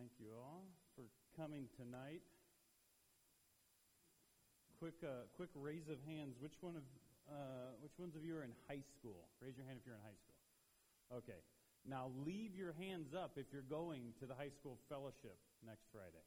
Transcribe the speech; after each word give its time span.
Thank 0.00 0.16
you 0.16 0.32
all 0.32 0.64
for 0.96 1.04
coming 1.36 1.68
tonight. 1.76 2.24
Quick, 4.80 4.96
uh, 5.04 5.28
quick 5.36 5.52
raise 5.52 5.92
of 5.92 6.00
hands. 6.08 6.40
Which 6.40 6.56
one 6.64 6.72
of 6.72 6.88
uh, 7.28 7.76
which 7.84 7.92
ones 8.00 8.16
of 8.16 8.24
you 8.24 8.32
are 8.32 8.40
in 8.40 8.56
high 8.64 8.80
school? 8.80 9.28
Raise 9.44 9.60
your 9.60 9.68
hand 9.68 9.76
if 9.76 9.84
you're 9.84 10.00
in 10.00 10.00
high 10.00 10.16
school. 10.16 10.40
Okay. 11.20 11.44
Now 11.84 12.08
leave 12.24 12.56
your 12.56 12.72
hands 12.80 13.12
up 13.12 13.36
if 13.36 13.52
you're 13.52 13.68
going 13.68 14.16
to 14.16 14.24
the 14.24 14.32
high 14.32 14.48
school 14.48 14.80
fellowship 14.88 15.36
next 15.60 15.84
Friday. 15.92 16.24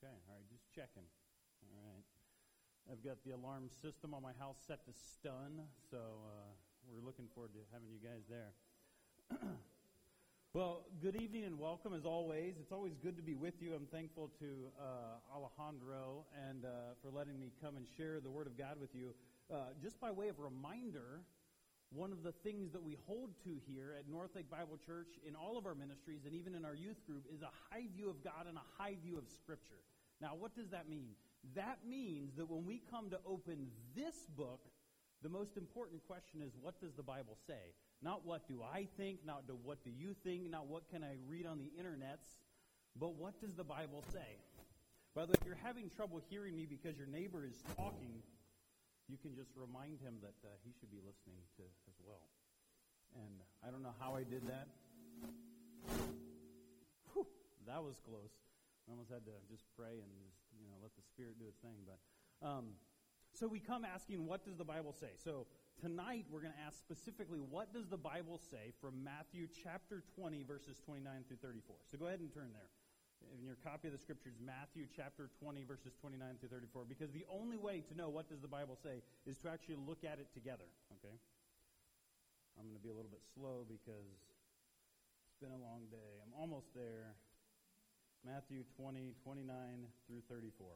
Okay. 0.00 0.16
All 0.24 0.40
right. 0.40 0.48
Just 0.48 0.72
checking. 0.72 1.04
All 1.04 1.84
right. 1.84 2.06
I've 2.88 3.04
got 3.04 3.20
the 3.28 3.36
alarm 3.36 3.68
system 3.84 4.16
on 4.16 4.24
my 4.24 4.32
house 4.40 4.56
set 4.64 4.88
to 4.88 4.96
stun, 4.96 5.68
so 5.92 6.00
uh, 6.00 6.48
we're 6.88 7.04
looking 7.04 7.28
forward 7.36 7.52
to 7.52 7.60
having 7.76 7.92
you 7.92 8.00
guys 8.00 8.24
there. 8.24 8.56
Well, 10.52 10.82
good 11.00 11.14
evening 11.14 11.44
and 11.44 11.60
welcome 11.60 11.94
as 11.94 12.04
always. 12.04 12.56
It's 12.58 12.72
always 12.72 12.96
good 13.00 13.16
to 13.16 13.22
be 13.22 13.36
with 13.36 13.62
you. 13.62 13.72
I'm 13.72 13.86
thankful 13.86 14.32
to 14.40 14.66
uh, 14.80 14.82
Alejandro 15.32 16.26
and 16.48 16.64
uh, 16.64 16.68
for 17.00 17.08
letting 17.16 17.38
me 17.38 17.52
come 17.62 17.76
and 17.76 17.86
share 17.96 18.18
the 18.18 18.30
Word 18.30 18.48
of 18.48 18.58
God 18.58 18.74
with 18.80 18.92
you. 18.92 19.14
Uh, 19.48 19.70
just 19.80 20.00
by 20.00 20.10
way 20.10 20.26
of 20.26 20.40
reminder, 20.40 21.22
one 21.94 22.10
of 22.10 22.24
the 22.24 22.32
things 22.32 22.72
that 22.72 22.82
we 22.82 22.96
hold 23.06 23.30
to 23.44 23.60
here 23.64 23.94
at 23.96 24.10
North 24.10 24.34
Lake 24.34 24.50
Bible 24.50 24.76
Church 24.84 25.20
in 25.24 25.36
all 25.36 25.56
of 25.56 25.66
our 25.66 25.76
ministries 25.76 26.22
and 26.26 26.34
even 26.34 26.56
in 26.56 26.64
our 26.64 26.74
youth 26.74 26.98
group 27.06 27.26
is 27.32 27.42
a 27.42 27.50
high 27.70 27.86
view 27.94 28.10
of 28.10 28.24
God 28.24 28.48
and 28.48 28.58
a 28.58 28.66
high 28.76 28.96
view 29.04 29.18
of 29.18 29.28
Scripture. 29.28 29.78
Now, 30.20 30.34
what 30.36 30.56
does 30.56 30.70
that 30.70 30.88
mean? 30.88 31.10
That 31.54 31.78
means 31.88 32.34
that 32.34 32.50
when 32.50 32.66
we 32.66 32.82
come 32.90 33.08
to 33.10 33.20
open 33.24 33.68
this 33.94 34.26
book, 34.36 34.66
the 35.22 35.28
most 35.28 35.56
important 35.56 36.00
question 36.06 36.40
is 36.40 36.52
what 36.60 36.80
does 36.80 36.94
the 36.96 37.02
Bible 37.02 37.36
say? 37.46 37.74
Not 38.02 38.24
what 38.24 38.48
do 38.48 38.62
I 38.62 38.88
think, 38.96 39.20
not 39.26 39.46
do, 39.46 39.58
what 39.62 39.84
do 39.84 39.90
you 39.90 40.14
think, 40.24 40.50
not 40.50 40.66
what 40.66 40.88
can 40.90 41.04
I 41.04 41.16
read 41.28 41.44
on 41.44 41.58
the 41.58 41.70
internets, 41.76 42.40
but 42.98 43.14
what 43.14 43.40
does 43.40 43.54
the 43.54 43.64
Bible 43.64 44.04
say? 44.12 44.40
By 45.14 45.26
the 45.26 45.32
way, 45.32 45.38
if 45.40 45.46
you're 45.46 45.60
having 45.62 45.90
trouble 45.90 46.22
hearing 46.30 46.56
me 46.56 46.64
because 46.64 46.96
your 46.96 47.08
neighbor 47.08 47.44
is 47.44 47.60
talking, 47.76 48.22
you 49.10 49.18
can 49.18 49.34
just 49.34 49.50
remind 49.58 50.00
him 50.00 50.22
that 50.22 50.38
uh, 50.46 50.54
he 50.64 50.70
should 50.78 50.90
be 50.90 51.02
listening 51.02 51.42
to 51.58 51.66
as 51.90 51.98
well. 52.06 52.30
And 53.18 53.42
I 53.66 53.74
don't 53.74 53.82
know 53.82 53.96
how 53.98 54.14
I 54.14 54.22
did 54.22 54.46
that. 54.46 54.70
Whew, 57.12 57.26
that 57.66 57.82
was 57.82 57.98
close. 58.06 58.30
I 58.86 58.94
almost 58.94 59.10
had 59.10 59.26
to 59.26 59.34
just 59.50 59.66
pray 59.74 59.98
and 59.98 60.10
just 60.22 60.38
you 60.62 60.70
know 60.70 60.78
let 60.78 60.94
the 60.94 61.02
Spirit 61.02 61.42
do 61.42 61.50
its 61.50 61.58
thing. 61.58 61.82
But 61.82 61.98
um, 62.38 62.78
so 63.34 63.46
we 63.46 63.60
come 63.60 63.84
asking, 63.84 64.26
what 64.26 64.44
does 64.44 64.56
the 64.56 64.64
Bible 64.64 64.92
say? 64.92 65.14
So 65.22 65.46
tonight 65.80 66.26
we're 66.30 66.42
going 66.42 66.52
to 66.52 66.64
ask 66.66 66.78
specifically, 66.78 67.38
what 67.38 67.72
does 67.72 67.88
the 67.88 67.96
Bible 67.96 68.40
say 68.50 68.72
from 68.80 69.02
Matthew 69.02 69.46
chapter 69.62 70.02
20, 70.18 70.42
verses 70.42 70.80
29 70.84 71.24
through 71.28 71.38
34? 71.42 71.76
So 71.90 71.98
go 71.98 72.06
ahead 72.06 72.20
and 72.20 72.32
turn 72.32 72.50
there. 72.52 72.68
In 73.36 73.44
your 73.44 73.56
copy 73.60 73.88
of 73.88 73.92
the 73.92 74.00
scriptures, 74.00 74.40
Matthew 74.40 74.88
chapter 74.88 75.28
20, 75.44 75.64
verses 75.64 75.92
29 76.00 76.40
through 76.40 76.48
34. 76.48 76.88
Because 76.88 77.12
the 77.12 77.28
only 77.28 77.56
way 77.56 77.84
to 77.84 77.94
know 77.94 78.08
what 78.08 78.28
does 78.28 78.40
the 78.40 78.48
Bible 78.48 78.76
say 78.80 79.04
is 79.26 79.36
to 79.44 79.48
actually 79.48 79.76
look 79.76 80.04
at 80.04 80.18
it 80.18 80.32
together. 80.32 80.64
Okay? 80.98 81.12
I'm 82.58 82.64
going 82.64 82.76
to 82.76 82.82
be 82.82 82.88
a 82.88 82.96
little 82.96 83.12
bit 83.12 83.24
slow 83.28 83.68
because 83.68 84.08
it's 85.28 85.40
been 85.40 85.52
a 85.52 85.62
long 85.62 85.88
day. 85.92 86.20
I'm 86.24 86.32
almost 86.32 86.72
there. 86.74 87.16
Matthew 88.24 88.64
20, 88.76 89.14
29 89.22 89.48
through 90.08 90.20
34. 90.28 90.68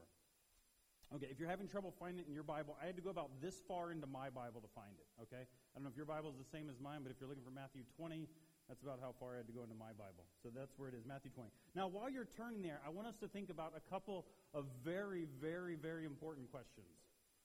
Okay, 1.13 1.27
if 1.29 1.39
you're 1.39 1.49
having 1.49 1.67
trouble 1.67 1.93
finding 1.99 2.25
it 2.25 2.27
in 2.27 2.33
your 2.33 2.43
Bible, 2.43 2.75
I 2.81 2.85
had 2.85 2.95
to 2.95 3.01
go 3.01 3.09
about 3.09 3.29
this 3.41 3.61
far 3.67 3.91
into 3.91 4.07
my 4.07 4.29
Bible 4.29 4.59
to 4.61 4.71
find 4.73 4.97
it. 4.97 5.05
Okay? 5.21 5.45
I 5.45 5.71
don't 5.75 5.83
know 5.83 5.93
if 5.93 5.97
your 5.97 6.09
Bible 6.09 6.33
is 6.33 6.37
the 6.37 6.49
same 6.49 6.69
as 6.69 6.81
mine, 6.81 7.01
but 7.03 7.11
if 7.11 7.21
you're 7.21 7.29
looking 7.29 7.45
for 7.45 7.53
Matthew 7.53 7.83
20, 7.95 8.27
that's 8.67 8.81
about 8.81 8.97
how 8.99 9.13
far 9.19 9.35
I 9.35 9.37
had 9.37 9.47
to 9.47 9.53
go 9.53 9.61
into 9.61 9.77
my 9.77 9.93
Bible. 9.93 10.25
So 10.41 10.49
that's 10.49 10.73
where 10.77 10.89
it 10.89 10.95
is, 10.97 11.05
Matthew 11.05 11.29
20. 11.29 11.49
Now, 11.75 11.87
while 11.87 12.09
you're 12.09 12.25
turning 12.25 12.65
there, 12.65 12.81
I 12.81 12.89
want 12.89 13.05
us 13.05 13.15
to 13.21 13.27
think 13.27 13.53
about 13.53 13.77
a 13.77 13.83
couple 13.85 14.25
of 14.53 14.65
very, 14.83 15.29
very, 15.39 15.75
very 15.75 16.05
important 16.05 16.49
questions. 16.49 16.89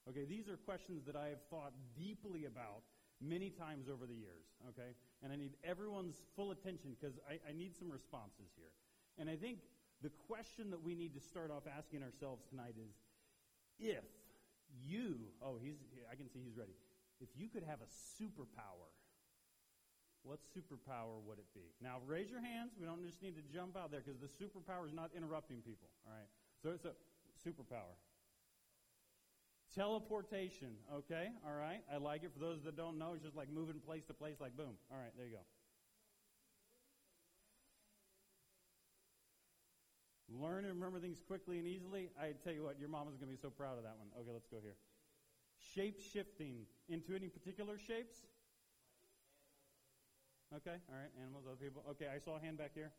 Okay, 0.09 0.25
these 0.25 0.49
are 0.49 0.57
questions 0.57 1.05
that 1.05 1.15
I 1.15 1.29
have 1.29 1.45
thought 1.51 1.77
deeply 1.93 2.47
about 2.47 2.89
many 3.21 3.51
times 3.51 3.89
over 3.93 4.07
the 4.07 4.17
years. 4.17 4.49
Okay? 4.73 4.97
And 5.23 5.33
I 5.33 5.37
need 5.37 5.53
everyone's 5.63 6.23
full 6.35 6.51
attention 6.51 6.97
because 6.99 7.21
I, 7.29 7.37
I 7.49 7.53
need 7.53 7.77
some 7.77 7.93
responses 7.93 8.49
here. 8.57 8.73
And 9.19 9.29
I 9.29 9.37
think 9.37 9.59
the 10.03 10.11
question 10.27 10.71
that 10.71 10.83
we 10.83 10.95
need 10.95 11.13
to 11.15 11.21
start 11.21 11.51
off 11.51 11.65
asking 11.69 12.03
ourselves 12.03 12.43
tonight 12.49 12.75
is 12.81 12.97
if 13.81 14.05
you, 14.87 15.33
oh, 15.43 15.57
he's, 15.61 15.77
I 16.11 16.15
can 16.15 16.29
see 16.29 16.41
he's 16.45 16.57
ready. 16.57 16.77
If 17.21 17.29
you 17.37 17.49
could 17.49 17.65
have 17.65 17.81
a 17.81 17.91
superpower, 18.21 18.89
what 20.23 20.39
superpower 20.53 21.21
would 21.25 21.39
it 21.39 21.49
be? 21.55 21.73
Now, 21.83 21.97
raise 22.07 22.31
your 22.31 22.41
hands. 22.41 22.73
We 22.79 22.87
don't 22.87 23.05
just 23.05 23.23
need 23.23 23.37
to 23.37 23.45
jump 23.53 23.77
out 23.77 23.91
there 23.91 24.01
because 24.05 24.21
the 24.21 24.29
superpower 24.29 24.87
is 24.87 24.93
not 24.93 25.11
interrupting 25.17 25.63
people. 25.65 25.89
All 26.07 26.13
right. 26.13 26.29
So 26.63 26.71
it's 26.71 26.85
a 26.85 26.93
superpower. 27.41 27.97
Teleportation. 29.75 30.77
Okay. 30.93 31.29
All 31.47 31.55
right. 31.55 31.81
I 31.93 31.97
like 31.97 32.25
it. 32.25 32.33
For 32.35 32.41
those 32.41 32.63
that 32.65 32.77
don't 32.77 32.99
know, 32.99 33.13
it's 33.15 33.25
just 33.25 33.37
like 33.37 33.49
moving 33.51 33.81
place 33.81 34.05
to 34.07 34.15
place, 34.15 34.37
like 34.41 34.57
boom. 34.57 34.77
All 34.91 34.99
right. 34.99 35.13
There 35.17 35.27
you 35.27 35.37
go. 35.37 35.45
Learn 40.31 40.65
and 40.65 40.75
remember 40.75 41.01
things 41.01 41.21
quickly 41.27 41.59
and 41.59 41.67
easily. 41.67 42.11
I 42.21 42.33
tell 42.45 42.53
you 42.53 42.63
what, 42.63 42.79
your 42.79 42.89
mama's 42.89 43.17
going 43.17 43.27
to 43.31 43.35
be 43.35 43.41
so 43.41 43.51
proud 43.51 43.79
of 43.79 43.83
that 43.83 43.99
one. 43.99 44.09
Okay, 44.21 44.31
let's 44.33 44.47
go 44.47 44.59
here. 44.63 44.77
Shape 45.75 46.01
shifting 46.13 46.67
into 46.89 47.15
any 47.15 47.29
particular 47.29 47.79
shapes? 47.79 48.19
Okay, 50.55 50.79
all 50.89 50.99
right, 50.99 51.11
animals, 51.21 51.45
other 51.47 51.57
people. 51.57 51.85
Okay, 51.91 52.07
I 52.07 52.19
saw 52.19 52.37
a 52.37 52.41
hand 52.41 52.59
back 52.59 52.73
here. 52.75 52.93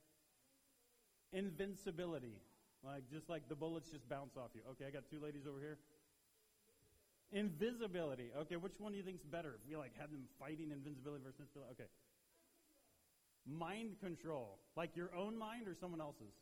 Invincibility. 1.34 2.36
Like 2.84 3.10
just 3.10 3.30
like 3.30 3.48
the 3.48 3.56
bullets 3.56 3.90
just 3.90 4.08
bounce 4.10 4.36
off 4.36 4.52
you. 4.54 4.62
Okay, 4.72 4.86
I 4.88 4.92
got 4.92 5.04
two 5.10 5.20
ladies 5.20 5.44
over 5.48 5.60
here. 5.60 5.78
Invisibility. 7.32 8.32
Okay, 8.42 8.56
which 8.58 8.74
one 8.80 8.92
do 8.92 8.98
you 8.98 9.04
think's 9.04 9.24
better? 9.24 9.56
If 9.56 9.70
we 9.70 9.76
like 9.76 9.96
had 9.98 10.12
them 10.12 10.28
fighting 10.40 10.72
invincibility 10.72 11.24
versus 11.24 11.40
invincibility. 11.40 11.72
Okay. 11.80 11.90
Mind 13.48 14.00
control. 14.00 14.60
Like 14.76 14.96
your 14.96 15.14
own 15.16 15.38
mind 15.38 15.68
or 15.68 15.76
someone 15.80 16.02
else's? 16.02 16.34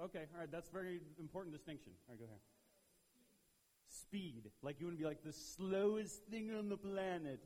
Okay, 0.00 0.24
all 0.34 0.40
right, 0.40 0.50
that's 0.50 0.68
very 0.70 1.00
important 1.20 1.54
distinction. 1.54 1.92
All 2.08 2.14
right, 2.14 2.18
go 2.18 2.24
ahead. 2.24 2.40
Speed, 3.88 4.50
like 4.62 4.80
you 4.80 4.86
want 4.86 4.98
to 4.98 5.02
be 5.02 5.08
like 5.08 5.22
the 5.22 5.32
slowest 5.32 6.24
thing 6.30 6.52
on 6.52 6.68
the 6.68 6.76
planet. 6.76 7.40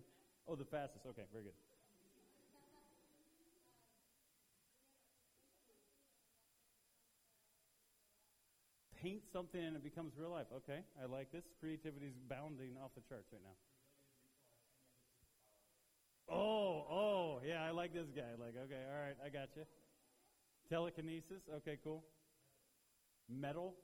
Oh, 0.46 0.54
the 0.54 0.64
fastest. 0.64 1.04
Okay, 1.04 1.22
very 1.30 1.44
good. 1.44 1.52
Paint 9.02 9.22
something 9.30 9.62
and 9.62 9.76
it 9.76 9.84
becomes 9.84 10.14
real 10.18 10.30
life. 10.30 10.46
Okay, 10.56 10.80
I 11.00 11.06
like 11.06 11.30
this. 11.30 11.44
Creativity 11.60 12.06
is 12.06 12.16
bounding 12.28 12.76
off 12.82 12.92
the 12.94 13.02
charts 13.08 13.28
right 13.30 13.42
now. 13.44 13.56
Oh, 16.34 16.86
oh, 16.90 17.40
yeah, 17.46 17.62
I 17.62 17.70
like 17.70 17.92
this 17.92 18.08
guy. 18.14 18.34
Like, 18.40 18.54
okay, 18.64 18.82
all 18.90 19.00
right, 19.00 19.16
I 19.24 19.28
got 19.28 19.48
you. 19.54 19.64
Telekinesis. 20.70 21.42
Okay, 21.56 21.78
cool 21.84 22.02
metal? 23.28 23.74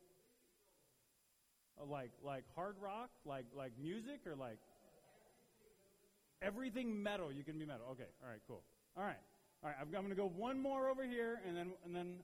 Uh, 1.81 1.87
like 1.87 2.11
like 2.25 2.45
hard 2.55 2.77
rock, 2.81 3.11
like 3.25 3.47
like 3.57 3.73
music, 3.81 4.21
or 4.27 4.37
like 4.37 4.59
everything 6.43 7.03
metal. 7.03 7.33
You 7.33 7.43
can 7.43 7.59
be 7.59 7.67
metal. 7.67 7.87
Okay, 7.93 8.09
all 8.23 8.31
right, 8.31 8.41
cool. 8.47 8.63
All 8.97 9.05
right, 9.05 9.17
all 9.63 9.71
right. 9.71 9.77
I'm, 9.81 9.89
I'm 9.89 10.03
going 10.03 10.09
to 10.11 10.15
go 10.15 10.29
one 10.29 10.61
more 10.61 10.89
over 10.89 11.05
here, 11.05 11.41
and 11.47 11.57
then 11.57 11.73
and 11.85 11.95
then 11.95 12.17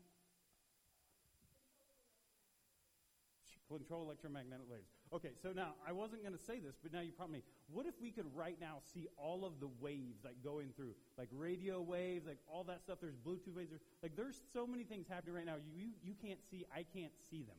control 3.69 4.02
electromagnetic 4.02 4.66
waves. 4.69 5.00
Okay, 5.12 5.31
so 5.43 5.50
now 5.50 5.75
I 5.87 5.91
wasn't 5.91 6.22
going 6.22 6.37
to 6.37 6.43
say 6.43 6.60
this, 6.60 6.78
but 6.81 6.93
now 6.93 7.00
you 7.00 7.10
prompt 7.10 7.32
me. 7.32 7.43
What 7.66 7.84
if 7.87 7.94
we 8.00 8.12
could 8.12 8.26
right 8.34 8.56
now 8.60 8.78
see 8.94 9.09
all 9.16 9.44
of 9.44 9.59
the 9.59 9.69
waves 9.81 10.22
like 10.25 10.38
going 10.44 10.69
through, 10.76 10.94
like 11.19 11.28
radio 11.32 11.81
waves, 11.81 12.26
like 12.26 12.38
all 12.47 12.62
that 12.65 12.81
stuff? 12.81 12.98
There's 13.00 13.16
Bluetooth 13.16 13.56
waves. 13.56 13.70
There's, 13.70 13.82
like 14.04 14.15
there's 14.15 14.38
so 14.52 14.69
many 14.69 14.84
things 14.84 15.08
happening 15.08 15.34
right 15.34 15.46
now. 15.46 15.56
You, 15.56 15.75
you 15.75 15.88
you 16.05 16.14
can't 16.14 16.38
see. 16.49 16.64
I 16.70 16.87
can't 16.94 17.12
see 17.29 17.43
them. 17.43 17.58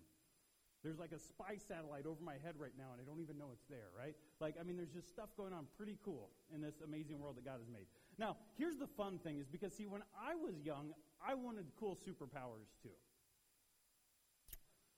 There's 0.82 0.98
like 0.98 1.12
a 1.12 1.20
spy 1.20 1.60
satellite 1.68 2.06
over 2.08 2.24
my 2.24 2.40
head 2.40 2.56
right 2.58 2.74
now, 2.78 2.96
and 2.96 3.02
I 3.02 3.04
don't 3.04 3.20
even 3.20 3.38
know 3.38 3.52
it's 3.52 3.68
there. 3.70 3.92
Right? 4.00 4.16
Like 4.40 4.56
I 4.58 4.64
mean, 4.64 4.78
there's 4.78 4.96
just 4.96 5.10
stuff 5.10 5.36
going 5.36 5.52
on 5.52 5.68
pretty 5.76 5.98
cool 6.06 6.30
in 6.56 6.62
this 6.62 6.80
amazing 6.80 7.20
world 7.20 7.36
that 7.36 7.44
God 7.44 7.60
has 7.60 7.68
made. 7.68 7.86
Now, 8.18 8.38
here's 8.58 8.78
the 8.78 8.88
fun 8.88 9.20
thing: 9.20 9.40
is 9.40 9.48
because 9.52 9.74
see, 9.74 9.88
when 9.88 10.04
I 10.16 10.36
was 10.36 10.56
young, 10.64 10.96
I 11.20 11.36
wanted 11.36 11.66
cool 11.78 12.00
superpowers 12.00 12.72
too. 12.82 12.96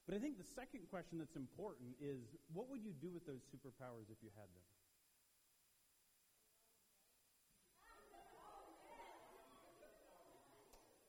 But 0.05 0.15
I 0.15 0.19
think 0.19 0.37
the 0.37 0.43
second 0.43 0.81
question 0.89 1.17
that's 1.17 1.35
important 1.35 1.95
is 2.01 2.35
what 2.51 2.69
would 2.69 2.83
you 2.83 2.91
do 3.01 3.09
with 3.11 3.25
those 3.25 3.41
superpowers 3.47 4.11
if 4.11 4.19
you 4.21 4.29
had 4.35 4.51
them? 4.51 4.65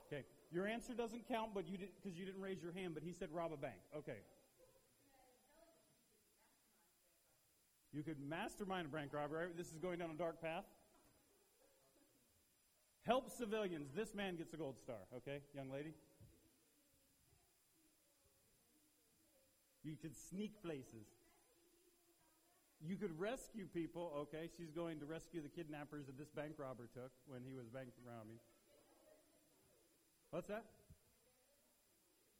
Okay, 0.06 0.24
your 0.52 0.66
answer 0.66 0.94
doesn't 0.94 1.26
count, 1.26 1.50
but 1.54 1.66
you 1.66 1.78
because 1.78 2.16
you 2.16 2.24
didn't 2.24 2.40
raise 2.40 2.62
your 2.62 2.72
hand. 2.72 2.94
But 2.94 3.02
he 3.02 3.12
said 3.12 3.30
rob 3.32 3.52
a 3.52 3.56
bank. 3.56 3.80
Okay. 3.96 4.18
You 7.92 8.02
could 8.02 8.18
mastermind 8.20 8.86
a 8.86 8.88
bank 8.88 9.12
robbery. 9.12 9.48
This 9.56 9.70
is 9.70 9.78
going 9.78 10.00
down 10.00 10.10
a 10.10 10.18
dark 10.18 10.42
path. 10.42 10.64
Help 13.06 13.30
civilians. 13.30 13.90
This 13.94 14.14
man 14.14 14.36
gets 14.36 14.52
a 14.52 14.56
gold 14.56 14.78
star. 14.78 14.96
Okay, 15.16 15.40
young 15.54 15.70
lady. 15.70 15.94
You 19.84 19.96
could 20.00 20.16
sneak 20.16 20.62
places. 20.62 21.06
You 22.80 22.96
could 22.96 23.18
rescue 23.18 23.66
people. 23.72 24.12
Okay, 24.28 24.48
she's 24.56 24.70
going 24.70 24.98
to 25.00 25.06
rescue 25.06 25.40
the 25.42 25.48
kidnappers 25.48 26.06
that 26.06 26.18
this 26.18 26.28
bank 26.30 26.54
robber 26.58 26.88
took 26.92 27.12
when 27.26 27.42
he 27.46 27.54
was 27.54 27.68
bank 27.68 27.88
robbing. 28.04 28.40
What's 30.30 30.48
that? 30.48 30.64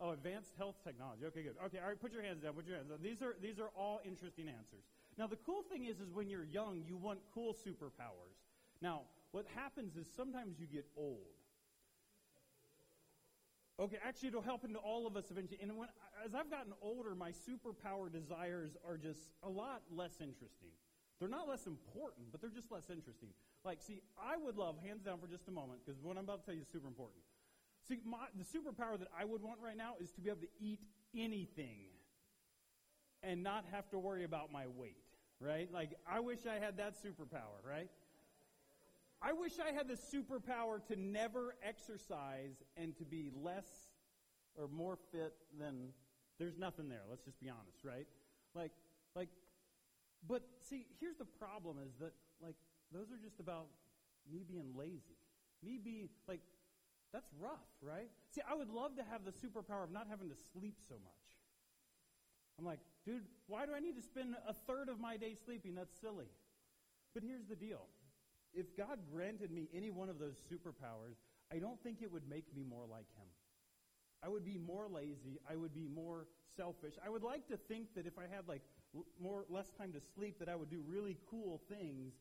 Oh, 0.01 0.11
advanced 0.11 0.51
health 0.59 0.75
technology. 0.83 1.25
Okay, 1.27 1.43
good. 1.43 1.55
Okay, 1.67 1.79
all 1.79 1.89
right, 1.89 2.01
put 2.01 2.13
your 2.13 2.23
hands 2.23 2.43
down. 2.43 2.55
Put 2.55 2.67
your 2.67 2.77
hands 2.77 2.89
down. 2.89 2.99
These 3.01 3.23
are 3.23 3.37
these 3.41 3.61
are 3.61 3.71
all 3.77 4.01
interesting 4.05 4.49
answers. 4.49 4.83
Now, 5.17 5.29
the 5.29 5.39
cool 5.47 5.63
thing 5.71 5.85
is, 5.85 6.01
is 6.01 6.11
when 6.13 6.29
you're 6.29 6.45
young, 6.45 6.83
you 6.89 6.97
want 6.97 7.21
cool 7.33 7.55
superpowers. 7.55 8.35
Now, 8.83 9.03
what 9.31 9.47
happens 9.55 9.97
is 9.97 10.07
sometimes 10.17 10.59
you 10.59 10.67
get 10.67 10.87
old. 10.97 11.39
Okay, 13.81 13.97
actually, 14.07 14.29
it'll 14.29 14.43
help 14.43 14.65
into 14.65 14.79
all 14.79 15.07
of 15.07 15.17
us 15.17 15.31
eventually. 15.31 15.59
And 15.61 15.77
when, 15.77 15.89
as 16.25 16.35
I've 16.35 16.51
gotten 16.51 16.73
older, 16.81 17.15
my 17.15 17.31
superpower 17.31 18.13
desires 18.13 18.77
are 18.87 18.97
just 18.97 19.21
a 19.43 19.49
lot 19.49 19.83
less 19.91 20.21
interesting. 20.21 20.71
They're 21.19 21.29
not 21.29 21.49
less 21.49 21.67
important, 21.67 22.31
but 22.31 22.41
they're 22.41 22.51
just 22.51 22.71
less 22.71 22.89
interesting. 22.89 23.31
Like, 23.65 23.81
see, 23.81 24.01
I 24.19 24.37
would 24.37 24.57
love, 24.57 24.77
hands 24.85 25.03
down 25.03 25.19
for 25.19 25.27
just 25.27 25.49
a 25.49 25.51
moment, 25.51 25.81
because 25.85 26.01
what 26.03 26.17
I'm 26.17 26.25
about 26.25 26.41
to 26.41 26.47
tell 26.47 26.55
you 26.55 26.61
is 26.61 26.69
super 26.71 26.87
important. 26.87 27.23
See, 27.89 27.99
my, 28.05 28.27
the 28.37 28.45
superpower 28.45 28.99
that 28.99 29.09
I 29.19 29.25
would 29.25 29.43
want 29.43 29.59
right 29.63 29.77
now 29.77 29.95
is 30.01 30.11
to 30.13 30.21
be 30.21 30.31
able 30.31 30.43
to 30.43 30.55
eat 30.61 30.81
anything 31.17 31.89
and 33.23 33.43
not 33.43 33.65
have 33.73 33.91
to 33.91 33.99
worry 33.99 34.25
about 34.25 34.53
my 34.53 34.67
weight, 34.67 35.03
right? 35.41 35.73
Like, 35.73 35.95
I 36.09 36.21
wish 36.21 36.41
I 36.47 36.65
had 36.65 36.77
that 36.77 36.95
superpower, 36.95 37.59
right? 37.69 37.91
I 39.25 39.33
wish 39.33 39.53
I 39.59 39.73
had 39.73 39.89
the 39.89 39.95
superpower 39.95 40.85
to 40.89 40.97
never 41.01 41.55
exercise 41.67 42.63
and 42.77 42.95
to 42.99 43.05
be 43.05 43.31
less 43.43 43.65
or 44.55 44.69
more 44.69 44.99
fit 45.13 45.33
than 45.59 45.95
there's 46.39 46.59
nothing 46.59 46.91
there. 46.91 47.01
Let's 47.09 47.25
just 47.25 47.41
be 47.41 47.49
honest, 47.49 47.85
right? 47.85 48.07
Like, 48.55 48.73
like, 49.17 49.31
but 50.29 50.43
see, 50.69 50.85
here's 51.01 51.17
the 51.17 51.25
problem 51.25 51.79
is 51.79 51.95
that, 52.01 52.13
like, 52.43 52.57
those 52.93 53.11
are 53.11 53.17
just 53.17 53.41
about 53.41 53.69
me 54.31 54.45
being 54.47 54.73
lazy. 54.77 55.17
Me 55.63 55.79
being, 55.83 56.11
like, 56.29 56.41
that's 57.11 57.31
rough, 57.41 57.71
right? 57.81 58.11
See, 58.35 58.43
I 58.47 58.55
would 58.55 58.69
love 58.69 58.97
to 58.97 59.05
have 59.05 59.25
the 59.25 59.33
superpower 59.33 59.85
of 59.85 59.91
not 59.91 60.07
having 60.11 60.29
to 60.29 60.37
sleep 60.53 60.77
so 60.87 60.97
much. 61.03 61.13
I'm 62.59 62.65
like, 62.67 62.81
dude, 63.07 63.25
why 63.47 63.65
do 63.65 63.73
I 63.75 63.81
need 63.81 63.97
to 63.97 64.03
spend 64.03 64.35
a 64.47 64.53
third 64.53 64.91
of 64.91 65.01
my 65.01 65.17
day 65.17 65.35
sleeping? 65.47 65.75
That's 65.75 65.99
silly. 65.99 66.29
But 67.15 67.23
here's 67.23 67.47
the 67.47 67.57
deal. 67.57 67.87
If 68.55 68.77
God 68.77 68.99
granted 69.13 69.51
me 69.51 69.69
any 69.75 69.91
one 69.91 70.09
of 70.09 70.19
those 70.19 70.37
superpowers, 70.51 71.17
I 71.53 71.59
don't 71.59 71.81
think 71.83 72.03
it 72.03 72.13
would 72.13 72.29
make 72.29 72.45
me 72.55 72.65
more 72.69 72.85
like 72.91 73.07
him. 73.17 73.27
I 74.23 74.29
would 74.29 74.45
be 74.45 74.59
more 74.59 74.89
lazy. 74.89 75.39
I 75.51 75.57
would 75.57 75.75
be 75.75 75.87
more 75.93 76.27
selfish. 76.57 76.95
I 77.05 77.11
would 77.11 77.23
like 77.23 77.47
to 77.49 77.57
think 77.57 77.95
that 77.97 78.07
if 78.07 78.19
I 78.19 78.23
had 78.23 78.49
like 78.49 78.63
more 79.21 79.45
less 79.49 79.71
time 79.77 79.93
to 79.93 80.01
sleep 80.15 80.39
that 80.39 80.49
I 80.49 80.55
would 80.55 80.71
do 80.71 80.83
really 80.87 81.19
cool 81.29 81.61
things 81.69 82.15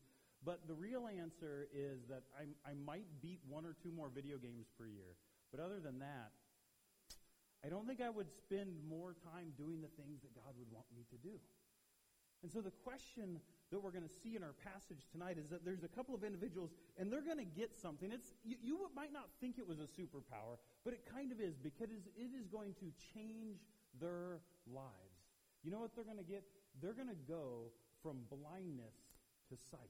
but 0.44 0.68
the 0.68 0.74
real 0.74 1.08
answer 1.08 1.68
is 1.72 2.04
that 2.10 2.22
I, 2.36 2.44
I 2.68 2.74
might 2.84 3.08
beat 3.22 3.40
one 3.48 3.64
or 3.64 3.74
two 3.82 3.90
more 3.90 4.10
video 4.14 4.36
games 4.36 4.66
per 4.78 4.86
year. 4.86 5.16
But 5.50 5.60
other 5.60 5.80
than 5.80 5.98
that, 6.00 6.32
I 7.64 7.70
don't 7.70 7.88
think 7.88 8.02
I 8.02 8.10
would 8.10 8.28
spend 8.44 8.76
more 8.86 9.16
time 9.32 9.56
doing 9.56 9.80
the 9.80 9.88
things 9.96 10.20
that 10.20 10.34
God 10.36 10.52
would 10.58 10.68
want 10.70 10.84
me 10.94 11.06
to 11.10 11.16
do. 11.16 11.40
And 12.42 12.52
so 12.52 12.60
the 12.60 12.74
question 12.84 13.40
that 13.74 13.82
we're 13.82 13.90
going 13.90 14.06
to 14.06 14.16
see 14.22 14.36
in 14.36 14.42
our 14.44 14.54
passage 14.62 15.02
tonight 15.10 15.36
is 15.36 15.50
that 15.50 15.64
there's 15.64 15.82
a 15.82 15.88
couple 15.88 16.14
of 16.14 16.22
individuals, 16.22 16.70
and 16.96 17.10
they're 17.10 17.26
going 17.26 17.42
to 17.42 17.44
get 17.58 17.74
something. 17.74 18.12
It's, 18.12 18.32
you, 18.44 18.54
you 18.62 18.78
might 18.94 19.12
not 19.12 19.26
think 19.40 19.58
it 19.58 19.66
was 19.66 19.80
a 19.80 19.90
superpower, 19.90 20.62
but 20.84 20.94
it 20.94 21.02
kind 21.12 21.32
of 21.32 21.40
is 21.40 21.58
because 21.58 21.90
it 21.90 22.30
is 22.38 22.46
going 22.46 22.74
to 22.74 22.86
change 23.12 23.58
their 24.00 24.38
lives. 24.72 25.18
You 25.64 25.72
know 25.72 25.80
what 25.80 25.96
they're 25.96 26.04
going 26.04 26.18
to 26.18 26.30
get? 26.30 26.44
They're 26.80 26.94
going 26.94 27.08
to 27.08 27.18
go 27.26 27.72
from 28.00 28.18
blindness 28.30 28.94
to 29.50 29.56
sight. 29.72 29.80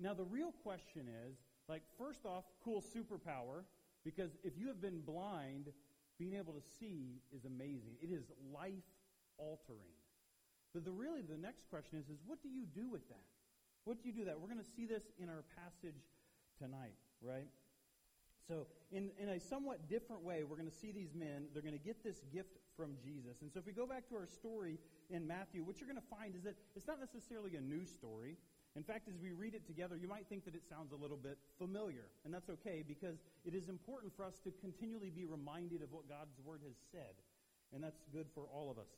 Now, 0.00 0.12
the 0.12 0.24
real 0.24 0.50
question 0.64 1.06
is 1.28 1.36
like, 1.68 1.82
first 1.98 2.26
off, 2.26 2.42
cool 2.64 2.82
superpower, 2.82 3.62
because 4.04 4.32
if 4.42 4.58
you 4.58 4.66
have 4.66 4.80
been 4.80 5.02
blind, 5.02 5.68
being 6.18 6.34
able 6.34 6.54
to 6.54 6.62
see 6.80 7.22
is 7.32 7.44
amazing. 7.44 7.94
It 8.02 8.10
is 8.10 8.24
life 8.52 8.90
altering. 9.38 10.01
But 10.72 10.84
the 10.84 10.92
really 10.92 11.22
the 11.22 11.36
next 11.36 11.68
question 11.68 11.98
is, 11.98 12.08
is 12.08 12.18
what 12.26 12.42
do 12.42 12.48
you 12.48 12.64
do 12.74 12.88
with 12.88 13.06
that? 13.08 13.28
What 13.84 14.02
do 14.02 14.08
you 14.08 14.14
do 14.14 14.24
that? 14.24 14.40
We're 14.40 14.48
going 14.48 14.62
to 14.62 14.72
see 14.76 14.86
this 14.86 15.02
in 15.18 15.28
our 15.28 15.44
passage 15.58 16.00
tonight, 16.58 16.96
right? 17.20 17.48
So, 18.48 18.66
in, 18.90 19.10
in 19.18 19.28
a 19.28 19.38
somewhat 19.38 19.88
different 19.88 20.22
way, 20.22 20.42
we're 20.42 20.56
going 20.56 20.70
to 20.70 20.74
see 20.74 20.90
these 20.90 21.14
men. 21.14 21.46
They're 21.52 21.62
going 21.62 21.78
to 21.78 21.82
get 21.82 22.02
this 22.02 22.22
gift 22.32 22.58
from 22.76 22.96
Jesus. 23.02 23.38
And 23.42 23.50
so, 23.52 23.60
if 23.60 23.66
we 23.66 23.72
go 23.72 23.86
back 23.86 24.08
to 24.08 24.16
our 24.16 24.26
story 24.26 24.78
in 25.10 25.26
Matthew, 25.26 25.62
what 25.62 25.78
you're 25.78 25.88
going 25.88 26.00
to 26.00 26.10
find 26.10 26.34
is 26.34 26.42
that 26.42 26.54
it's 26.74 26.86
not 26.86 26.98
necessarily 26.98 27.54
a 27.54 27.60
new 27.60 27.84
story. 27.86 28.36
In 28.74 28.82
fact, 28.82 29.06
as 29.06 29.14
we 29.20 29.30
read 29.30 29.54
it 29.54 29.66
together, 29.66 29.96
you 29.96 30.08
might 30.08 30.26
think 30.28 30.44
that 30.46 30.54
it 30.54 30.64
sounds 30.66 30.92
a 30.92 30.96
little 30.96 31.18
bit 31.18 31.38
familiar, 31.58 32.08
and 32.24 32.32
that's 32.32 32.48
okay 32.48 32.82
because 32.86 33.20
it 33.44 33.54
is 33.54 33.68
important 33.68 34.16
for 34.16 34.24
us 34.24 34.40
to 34.44 34.50
continually 34.64 35.10
be 35.10 35.26
reminded 35.26 35.82
of 35.82 35.92
what 35.92 36.08
God's 36.08 36.40
Word 36.42 36.60
has 36.64 36.74
said, 36.90 37.14
and 37.74 37.84
that's 37.84 38.00
good 38.12 38.26
for 38.34 38.44
all 38.48 38.70
of 38.70 38.78
us. 38.78 38.88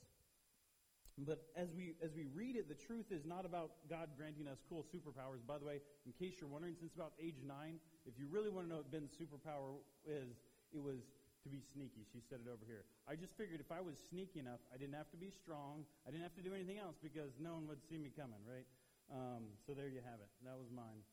But 1.14 1.46
as 1.54 1.70
we 1.70 1.94
as 2.02 2.10
we 2.10 2.26
read 2.34 2.56
it, 2.58 2.66
the 2.66 2.74
truth 2.74 3.14
is 3.14 3.22
not 3.22 3.46
about 3.46 3.78
God 3.86 4.10
granting 4.18 4.50
us 4.50 4.58
cool 4.66 4.82
superpowers. 4.90 5.46
By 5.46 5.62
the 5.62 5.64
way, 5.64 5.78
in 6.02 6.12
case 6.18 6.42
you're 6.42 6.50
wondering, 6.50 6.74
since 6.74 6.94
about 6.94 7.14
age 7.22 7.38
nine, 7.46 7.78
if 8.02 8.18
you 8.18 8.26
really 8.26 8.50
want 8.50 8.66
to 8.66 8.70
know 8.70 8.82
what 8.82 8.90
Ben's 8.90 9.14
superpower 9.14 9.78
is, 10.02 10.34
it 10.74 10.82
was 10.82 10.98
to 11.46 11.48
be 11.48 11.62
sneaky. 11.70 12.02
She 12.10 12.18
said 12.26 12.42
it 12.42 12.50
over 12.50 12.66
here. 12.66 12.82
I 13.06 13.14
just 13.14 13.36
figured 13.38 13.62
if 13.62 13.70
I 13.70 13.78
was 13.78 13.94
sneaky 14.10 14.42
enough, 14.42 14.58
I 14.74 14.76
didn't 14.80 14.98
have 14.98 15.12
to 15.14 15.20
be 15.20 15.30
strong. 15.30 15.86
I 16.02 16.10
didn't 16.10 16.26
have 16.26 16.34
to 16.34 16.42
do 16.42 16.50
anything 16.50 16.82
else 16.82 16.98
because 16.98 17.30
no 17.38 17.54
one 17.54 17.70
would 17.70 17.84
see 17.86 18.00
me 18.00 18.10
coming, 18.10 18.42
right? 18.42 18.66
Um, 19.12 19.54
so 19.68 19.76
there 19.76 19.86
you 19.86 20.02
have 20.02 20.18
it. 20.18 20.32
That 20.42 20.58
was 20.58 20.66
mine. 20.74 21.04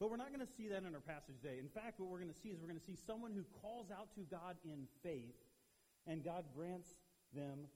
But 0.00 0.10
we're 0.10 0.18
not 0.18 0.34
going 0.34 0.42
to 0.42 0.52
see 0.58 0.66
that 0.74 0.82
in 0.82 0.90
our 0.90 1.04
passage 1.04 1.38
today. 1.38 1.62
In 1.62 1.70
fact, 1.70 2.02
what 2.02 2.10
we're 2.10 2.18
going 2.18 2.32
to 2.32 2.40
see 2.42 2.50
is 2.50 2.58
we're 2.58 2.72
going 2.72 2.80
to 2.80 2.88
see 2.88 2.98
someone 3.06 3.30
who 3.30 3.46
calls 3.62 3.94
out 3.94 4.10
to 4.18 4.26
God 4.26 4.58
in 4.66 4.90
faith, 5.04 5.38
and 6.08 6.24
God 6.24 6.42
grants 6.56 6.90
them 7.30 7.70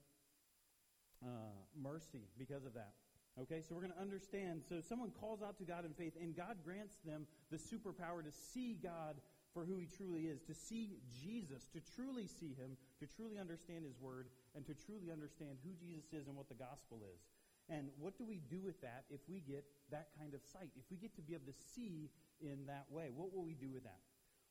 uh, 1.25 1.55
mercy 1.75 2.27
because 2.37 2.65
of 2.65 2.73
that. 2.73 2.93
Okay, 3.39 3.61
so 3.61 3.75
we're 3.75 3.81
going 3.81 3.93
to 3.93 4.01
understand. 4.01 4.63
So 4.67 4.81
someone 4.81 5.11
calls 5.11 5.41
out 5.41 5.57
to 5.59 5.63
God 5.63 5.85
in 5.85 5.93
faith, 5.93 6.13
and 6.19 6.35
God 6.35 6.57
grants 6.63 6.97
them 7.05 7.27
the 7.51 7.57
superpower 7.57 8.23
to 8.23 8.31
see 8.31 8.77
God 8.81 9.15
for 9.53 9.63
who 9.65 9.77
He 9.77 9.87
truly 9.87 10.27
is, 10.27 10.41
to 10.43 10.53
see 10.53 10.99
Jesus, 11.23 11.65
to 11.73 11.79
truly 11.95 12.27
see 12.27 12.53
Him, 12.53 12.75
to 12.99 13.07
truly 13.07 13.39
understand 13.39 13.85
His 13.85 13.97
Word, 13.99 14.27
and 14.55 14.65
to 14.65 14.73
truly 14.73 15.11
understand 15.11 15.57
who 15.63 15.71
Jesus 15.79 16.11
is 16.11 16.27
and 16.27 16.35
what 16.35 16.49
the 16.49 16.59
gospel 16.59 17.01
is. 17.15 17.21
And 17.69 17.89
what 18.01 18.17
do 18.17 18.25
we 18.25 18.41
do 18.49 18.59
with 18.59 18.81
that 18.81 19.05
if 19.09 19.21
we 19.29 19.39
get 19.39 19.63
that 19.91 20.09
kind 20.17 20.33
of 20.33 20.41
sight? 20.41 20.73
If 20.75 20.89
we 20.89 20.97
get 20.97 21.15
to 21.15 21.21
be 21.21 21.33
able 21.33 21.45
to 21.45 21.59
see 21.75 22.09
in 22.41 22.65
that 22.65 22.85
way, 22.89 23.09
what 23.15 23.33
will 23.33 23.43
we 23.45 23.53
do 23.53 23.69
with 23.69 23.83
that? 23.83 24.01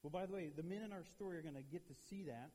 Well, 0.02 0.11
by 0.11 0.26
the 0.26 0.33
way, 0.33 0.50
the 0.54 0.62
men 0.62 0.83
in 0.87 0.92
our 0.92 1.04
story 1.04 1.37
are 1.38 1.42
going 1.42 1.59
to 1.59 1.66
get 1.66 1.87
to 1.88 1.95
see 2.09 2.23
that. 2.31 2.50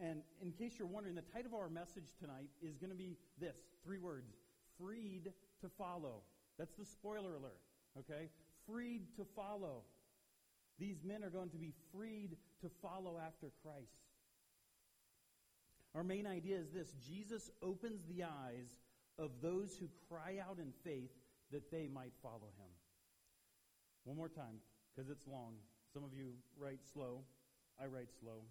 And 0.00 0.22
in 0.42 0.52
case 0.52 0.74
you're 0.78 0.88
wondering, 0.88 1.14
the 1.14 1.22
title 1.22 1.54
of 1.54 1.60
our 1.60 1.68
message 1.68 2.16
tonight 2.20 2.50
is 2.62 2.76
going 2.78 2.90
to 2.90 2.96
be 2.96 3.16
this 3.40 3.56
three 3.84 3.98
words 3.98 4.32
freed 4.78 5.32
to 5.60 5.68
follow. 5.78 6.22
That's 6.58 6.74
the 6.74 6.84
spoiler 6.84 7.34
alert, 7.36 7.60
okay? 7.98 8.28
Freed 8.66 9.02
to 9.16 9.24
follow. 9.36 9.82
These 10.78 11.04
men 11.04 11.22
are 11.22 11.30
going 11.30 11.50
to 11.50 11.58
be 11.58 11.72
freed 11.92 12.36
to 12.62 12.70
follow 12.82 13.20
after 13.24 13.52
Christ. 13.62 14.04
Our 15.94 16.02
main 16.02 16.26
idea 16.26 16.58
is 16.58 16.70
this 16.70 16.94
Jesus 17.08 17.50
opens 17.62 18.02
the 18.08 18.24
eyes 18.24 18.76
of 19.18 19.30
those 19.40 19.76
who 19.78 19.88
cry 20.08 20.38
out 20.44 20.58
in 20.58 20.72
faith 20.82 21.12
that 21.52 21.70
they 21.70 21.88
might 21.92 22.12
follow 22.20 22.50
him. 22.58 22.70
One 24.02 24.16
more 24.16 24.28
time, 24.28 24.58
because 24.94 25.08
it's 25.08 25.26
long. 25.28 25.54
Some 25.92 26.02
of 26.02 26.12
you 26.12 26.32
write 26.58 26.80
slow. 26.92 27.20
I 27.80 27.86
write 27.86 28.10
slow. 28.20 28.42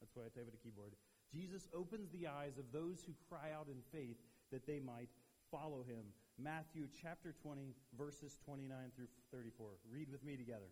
That's 0.00 0.14
why 0.14 0.24
I 0.24 0.28
type 0.28 0.48
at 0.48 0.54
a 0.54 0.62
keyboard. 0.62 0.94
Jesus 1.32 1.68
opens 1.74 2.10
the 2.10 2.26
eyes 2.26 2.58
of 2.58 2.72
those 2.72 3.02
who 3.04 3.12
cry 3.28 3.52
out 3.54 3.68
in 3.68 3.82
faith 3.92 4.16
that 4.50 4.66
they 4.66 4.80
might 4.80 5.10
follow 5.50 5.82
him. 5.82 6.04
Matthew 6.38 6.86
chapter 7.02 7.34
20, 7.42 7.74
verses 7.98 8.38
29 8.44 8.76
through 8.94 9.08
34. 9.32 9.66
Read 9.90 10.08
with 10.10 10.24
me 10.24 10.36
together. 10.36 10.70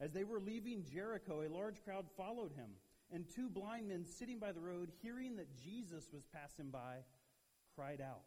As 0.00 0.12
they 0.12 0.24
were 0.24 0.40
leaving 0.40 0.84
Jericho, 0.84 1.42
a 1.42 1.52
large 1.52 1.82
crowd 1.84 2.06
followed 2.16 2.52
him, 2.52 2.70
and 3.12 3.24
two 3.28 3.48
blind 3.48 3.88
men 3.88 4.04
sitting 4.04 4.38
by 4.38 4.52
the 4.52 4.60
road, 4.60 4.90
hearing 5.02 5.36
that 5.36 5.56
Jesus 5.56 6.08
was 6.12 6.24
passing 6.34 6.70
by, 6.70 6.96
cried 7.76 8.00
out. 8.00 8.22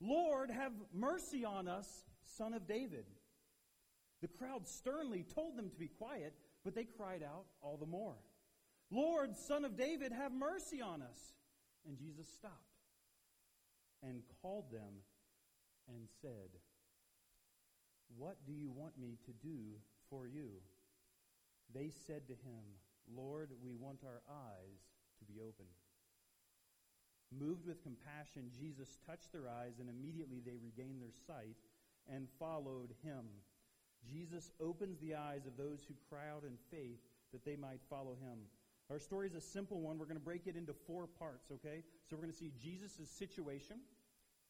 Lord, 0.00 0.50
have 0.50 0.72
mercy 0.94 1.44
on 1.44 1.66
us, 1.66 2.04
son 2.24 2.54
of 2.54 2.68
David. 2.68 3.06
The 4.20 4.28
crowd 4.28 4.68
sternly 4.68 5.24
told 5.34 5.56
them 5.56 5.70
to 5.70 5.76
be 5.76 5.88
quiet, 5.88 6.34
but 6.64 6.74
they 6.74 6.84
cried 6.84 7.22
out 7.22 7.46
all 7.60 7.76
the 7.76 7.86
more, 7.86 8.14
Lord, 8.90 9.36
son 9.36 9.64
of 9.64 9.76
David, 9.76 10.12
have 10.12 10.32
mercy 10.32 10.80
on 10.80 11.02
us. 11.02 11.34
And 11.86 11.98
Jesus 11.98 12.28
stopped 12.28 12.54
and 14.02 14.22
called 14.42 14.70
them 14.72 15.02
and 15.88 16.08
said, 16.20 16.50
What 18.16 18.36
do 18.46 18.52
you 18.52 18.70
want 18.70 18.98
me 18.98 19.18
to 19.26 19.32
do 19.32 19.78
for 20.10 20.26
you? 20.26 20.60
They 21.74 21.90
said 22.06 22.26
to 22.28 22.32
him, 22.32 22.64
Lord, 23.14 23.50
we 23.62 23.74
want 23.74 24.00
our 24.04 24.22
eyes 24.28 24.80
to 25.18 25.24
be 25.24 25.40
opened. 25.40 25.68
Moved 27.30 27.66
with 27.66 27.82
compassion, 27.82 28.50
Jesus 28.58 28.98
touched 29.06 29.32
their 29.32 29.48
eyes, 29.48 29.80
and 29.80 29.88
immediately 29.88 30.40
they 30.40 30.56
regained 30.56 31.02
their 31.02 31.12
sight 31.26 31.56
and 32.10 32.26
followed 32.38 32.94
him. 33.02 33.24
Jesus 34.08 34.50
opens 34.60 34.98
the 35.00 35.14
eyes 35.14 35.44
of 35.46 35.56
those 35.56 35.84
who 35.86 35.94
cry 36.08 36.30
out 36.30 36.44
in 36.44 36.56
faith 36.70 37.00
that 37.32 37.44
they 37.44 37.56
might 37.56 37.80
follow 37.90 38.16
him. 38.16 38.38
Our 38.90 38.98
story 38.98 39.26
is 39.26 39.34
a 39.34 39.40
simple 39.40 39.80
one. 39.80 39.98
We're 39.98 40.06
going 40.06 40.18
to 40.18 40.24
break 40.24 40.46
it 40.46 40.56
into 40.56 40.72
four 40.86 41.06
parts, 41.06 41.50
okay? 41.52 41.84
So 42.08 42.16
we're 42.16 42.22
going 42.22 42.32
to 42.32 42.38
see 42.38 42.52
Jesus' 42.62 43.10
situation, 43.18 43.76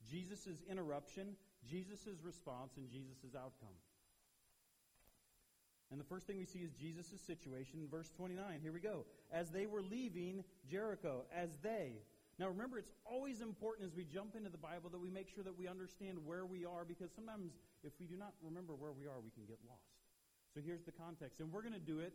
Jesus' 0.09 0.62
interruption, 0.71 1.35
Jesus' 1.68 2.23
response, 2.23 2.76
and 2.76 2.88
Jesus' 2.88 3.35
outcome. 3.35 3.75
And 5.90 5.99
the 5.99 6.04
first 6.04 6.26
thing 6.26 6.38
we 6.38 6.45
see 6.45 6.61
is 6.61 6.71
Jesus' 6.73 7.21
situation. 7.26 7.80
In 7.80 7.88
verse 7.88 8.11
29, 8.16 8.61
here 8.62 8.73
we 8.73 8.80
go. 8.80 9.07
As 9.33 9.50
they 9.50 9.66
were 9.66 9.83
leaving 9.83 10.45
Jericho, 10.71 11.25
as 11.35 11.49
they. 11.62 11.97
Now 12.38 12.47
remember, 12.49 12.78
it's 12.78 12.92
always 13.04 13.40
important 13.40 13.88
as 13.88 13.97
we 13.97 14.04
jump 14.04 14.37
into 14.37 14.50
the 14.50 14.61
Bible 14.61 14.90
that 14.90 15.00
we 15.00 15.11
make 15.11 15.28
sure 15.35 15.42
that 15.42 15.59
we 15.59 15.66
understand 15.66 16.18
where 16.25 16.45
we 16.45 16.64
are 16.64 16.85
because 16.85 17.11
sometimes 17.11 17.50
if 17.83 17.92
we 17.99 18.07
do 18.07 18.16
not 18.16 18.35
remember 18.42 18.75
where 18.75 18.92
we 18.92 19.07
are, 19.07 19.18
we 19.18 19.30
can 19.30 19.45
get 19.49 19.59
lost. 19.66 19.90
So 20.54 20.61
here's 20.64 20.85
the 20.85 20.92
context. 20.92 21.40
And 21.40 21.50
we're 21.50 21.62
going 21.62 21.75
to 21.75 21.80
do 21.80 21.99
it 21.99 22.12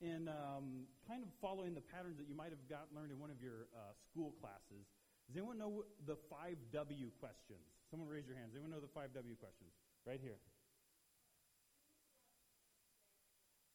in 0.00 0.28
um, 0.28 0.88
kind 1.06 1.22
of 1.22 1.28
following 1.40 1.76
the 1.76 1.84
patterns 1.84 2.16
that 2.16 2.28
you 2.28 2.34
might 2.34 2.50
have 2.50 2.64
got 2.68 2.88
learned 2.96 3.12
in 3.12 3.20
one 3.20 3.30
of 3.30 3.40
your 3.40 3.68
uh, 3.76 3.92
school 4.08 4.32
classes. 4.40 4.88
Does 5.28 5.36
anyone 5.36 5.60
know 5.60 5.84
the 6.08 6.16
5W 6.32 7.12
questions? 7.20 7.62
Someone 7.90 8.08
raise 8.08 8.26
your 8.26 8.36
hands. 8.36 8.52
Anyone 8.56 8.72
know 8.72 8.80
the 8.80 8.90
5W 8.90 9.36
questions? 9.38 9.70
Right 10.06 10.18
here. 10.20 10.40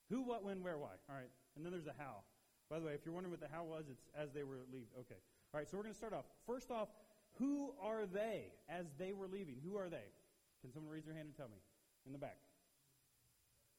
Who, 0.10 0.22
what, 0.22 0.44
when, 0.44 0.62
where, 0.62 0.78
why. 0.78 0.98
All 1.10 1.16
right. 1.16 1.32
And 1.56 1.64
then 1.64 1.72
there's 1.72 1.88
a 1.88 1.96
how. 1.98 2.26
By 2.70 2.80
the 2.80 2.86
way, 2.86 2.94
if 2.94 3.06
you're 3.06 3.14
wondering 3.14 3.32
what 3.32 3.42
the 3.42 3.50
how 3.52 3.64
was, 3.64 3.86
it's 3.90 4.10
as 4.18 4.34
they 4.34 4.44
were 4.44 4.66
leaving. 4.74 4.90
Okay. 5.00 5.22
All 5.54 5.60
right, 5.60 5.70
so 5.70 5.78
we're 5.78 5.84
going 5.84 5.94
to 5.94 5.98
start 5.98 6.14
off. 6.14 6.26
First 6.46 6.72
off, 6.72 6.90
who 7.38 7.74
are 7.82 8.06
they 8.06 8.52
as 8.68 8.86
they 8.98 9.14
were 9.14 9.28
leaving? 9.28 9.56
Who 9.64 9.78
are 9.78 9.90
they? 9.90 10.10
Can 10.62 10.74
someone 10.74 10.92
raise 10.92 11.06
their 11.06 11.14
hand 11.14 11.28
and 11.28 11.38
tell 11.38 11.48
me? 11.48 11.62
In 12.06 12.12
the 12.12 12.18
back. 12.18 12.38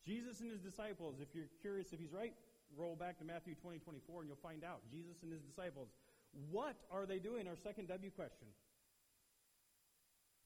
Jesus 0.06 0.40
and 0.40 0.50
his 0.50 0.60
disciples. 0.60 1.16
If 1.20 1.34
you're 1.34 1.50
curious 1.60 1.92
if 1.92 1.98
he's 1.98 2.12
right, 2.12 2.32
roll 2.76 2.94
back 2.94 3.18
to 3.18 3.24
Matthew 3.24 3.54
20, 3.54 3.78
24, 3.78 4.20
and 4.22 4.28
you'll 4.28 4.38
find 4.42 4.62
out. 4.62 4.80
Jesus 4.90 5.16
and 5.22 5.32
his 5.32 5.42
disciples. 5.42 5.88
What 6.50 6.76
are 6.90 7.06
they 7.06 7.18
doing? 7.18 7.48
Our 7.48 7.56
second 7.56 7.88
W 7.88 8.10
question. 8.10 8.46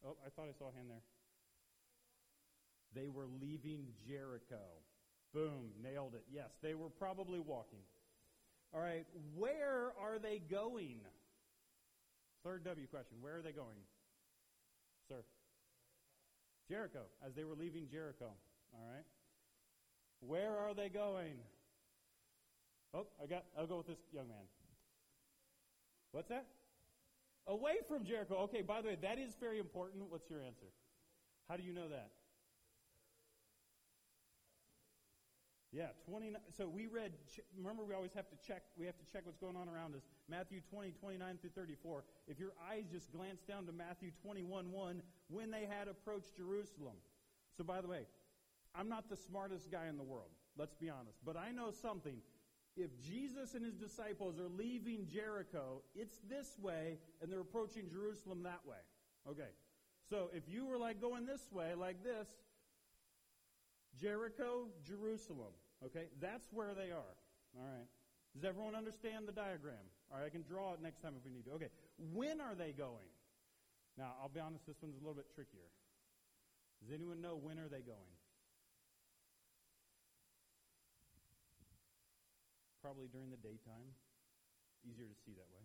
Oh, 0.07 0.17
I 0.25 0.31
thought 0.31 0.49
I 0.49 0.57
saw 0.59 0.71
a 0.71 0.75
hand 0.75 0.89
there. 0.89 1.05
They 2.95 3.09
were 3.09 3.27
leaving 3.41 3.87
Jericho. 4.09 4.61
Boom, 5.35 5.71
nailed 5.83 6.15
it. 6.15 6.25
Yes, 6.33 6.51
they 6.63 6.75
were 6.75 6.89
probably 6.89 7.39
walking. 7.39 7.85
All 8.73 8.81
right, 8.81 9.07
where 9.37 9.93
are 10.01 10.19
they 10.19 10.39
going? 10.39 11.01
Third 12.45 12.65
W 12.65 12.87
question. 12.87 13.19
Where 13.21 13.37
are 13.37 13.43
they 13.43 13.53
going? 13.53 13.77
Sir. 15.09 15.23
Jericho, 16.69 17.03
as 17.25 17.35
they 17.35 17.45
were 17.45 17.55
leaving 17.55 17.89
Jericho. 17.91 18.31
All 18.73 18.89
right. 18.95 19.05
Where 20.21 20.57
are 20.59 20.75
they 20.75 20.89
going? 20.89 21.35
Oh, 22.95 23.07
I 23.23 23.27
got 23.27 23.45
I'll 23.59 23.67
go 23.67 23.79
with 23.79 23.87
this 23.87 24.01
young 24.13 24.29
man. 24.29 24.45
What's 26.13 26.29
that? 26.29 26.47
Away 27.47 27.77
from 27.89 28.05
Jericho. 28.05 28.37
Okay, 28.45 28.63
by 28.63 28.83
the 28.83 28.89
way, 28.89 28.99
that 29.01 29.19
is 29.19 29.35
very 29.41 29.59
important. 29.59 30.05
What's 30.09 30.29
your 30.29 30.41
answer? 30.41 30.67
How 31.49 31.57
do 31.57 31.63
you 31.63 31.73
know 31.73 31.89
that? 31.89 32.11
Yeah, 35.73 35.87
29. 36.09 36.41
So 36.57 36.69
we 36.69 36.89
read, 36.89 37.13
remember 37.57 37.85
we 37.85 37.95
always 37.95 38.13
have 38.15 38.29
to 38.31 38.37
check, 38.47 38.63
we 38.77 38.87
have 38.87 38.99
to 38.99 39.05
check 39.13 39.23
what's 39.25 39.39
going 39.39 39.57
on 39.57 39.69
around 39.69 39.95
us. 39.95 40.03
Matthew 40.29 40.61
20, 40.69 40.91
29 40.99 41.39
through 41.41 41.51
34. 41.55 42.05
If 42.27 42.41
your 42.41 42.51
eyes 42.69 42.85
just 42.91 43.13
glance 43.13 43.43
down 43.43 43.67
to 43.67 43.73
Matthew 43.73 44.11
21, 44.23 44.73
1, 44.73 45.03
when 45.29 45.51
they 45.53 45.67
had 45.71 45.87
approached 45.87 46.37
Jerusalem. 46.37 46.97
So 47.57 47.63
by 47.63 47.81
the 47.81 47.87
way, 47.87 48.07
I'm 48.75 48.89
not 48.89 49.09
the 49.09 49.17
smartest 49.17 49.71
guy 49.71 49.87
in 49.89 49.97
the 49.97 50.05
world, 50.05 50.31
let's 50.57 50.75
be 50.75 50.91
honest. 50.91 51.19
But 51.25 51.37
I 51.37 51.51
know 51.51 51.71
something. 51.71 52.17
If 52.77 52.91
Jesus 53.03 53.55
and 53.55 53.65
his 53.65 53.75
disciples 53.75 54.39
are 54.39 54.49
leaving 54.49 55.07
Jericho, 55.13 55.83
it's 55.95 56.19
this 56.29 56.59
way, 56.59 56.99
and 57.21 57.31
they're 57.31 57.41
approaching 57.41 57.89
Jerusalem 57.91 58.45
that 58.45 58.61
way. 58.65 58.79
Okay. 59.29 59.51
So 60.09 60.31
if 60.33 60.45
you 60.49 60.67
were 60.67 60.79
like 60.79 61.01
going 61.01 61.27
this 61.27 61.51
way, 61.53 61.75
like 61.75 62.03
this, 62.05 62.29
Jericho, 64.01 64.69
Jerusalem. 64.87 65.53
Okay, 65.85 66.07
that's 66.21 66.47
where 66.53 66.75
they 66.75 66.91
are. 66.91 67.17
All 67.57 67.65
right. 67.65 67.89
Does 68.35 68.45
everyone 68.45 68.75
understand 68.75 69.27
the 69.27 69.33
diagram? 69.33 69.83
All 70.13 70.19
right, 70.19 70.27
I 70.27 70.31
can 70.31 70.43
draw 70.43 70.75
it 70.75 70.83
next 70.83 71.01
time 71.03 71.15
if 71.19 71.25
we 71.25 71.33
need 71.33 71.45
to. 71.47 71.53
Okay, 71.53 71.71
when 72.15 72.41
are 72.41 72.55
they 72.55 72.73
going? 72.73 73.11
Now, 73.99 74.15
I'll 74.23 74.29
be 74.29 74.41
honest, 74.41 74.67
this 74.67 74.77
one's 74.83 74.97
a 74.97 75.01
little 75.01 75.15
bit 75.15 75.27
trickier. 75.35 75.67
Does 76.81 76.95
anyone 76.95 77.21
know 77.21 77.37
when 77.37 77.59
are 77.59 77.69
they 77.69 77.83
going? 77.83 78.15
Probably 82.81 83.09
during 83.13 83.29
the 83.31 83.37
daytime. 83.37 83.93
Easier 84.89 85.05
to 85.05 85.19
see 85.25 85.37
that 85.37 85.49
way. 85.53 85.65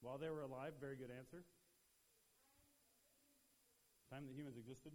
While 0.00 0.18
they 0.18 0.30
were 0.30 0.46
alive, 0.46 0.78
very 0.80 0.94
good 0.94 1.10
answer. 1.10 1.42
Time 4.10 4.24
that 4.24 4.32
humans 4.32 4.56
existed? 4.56 4.92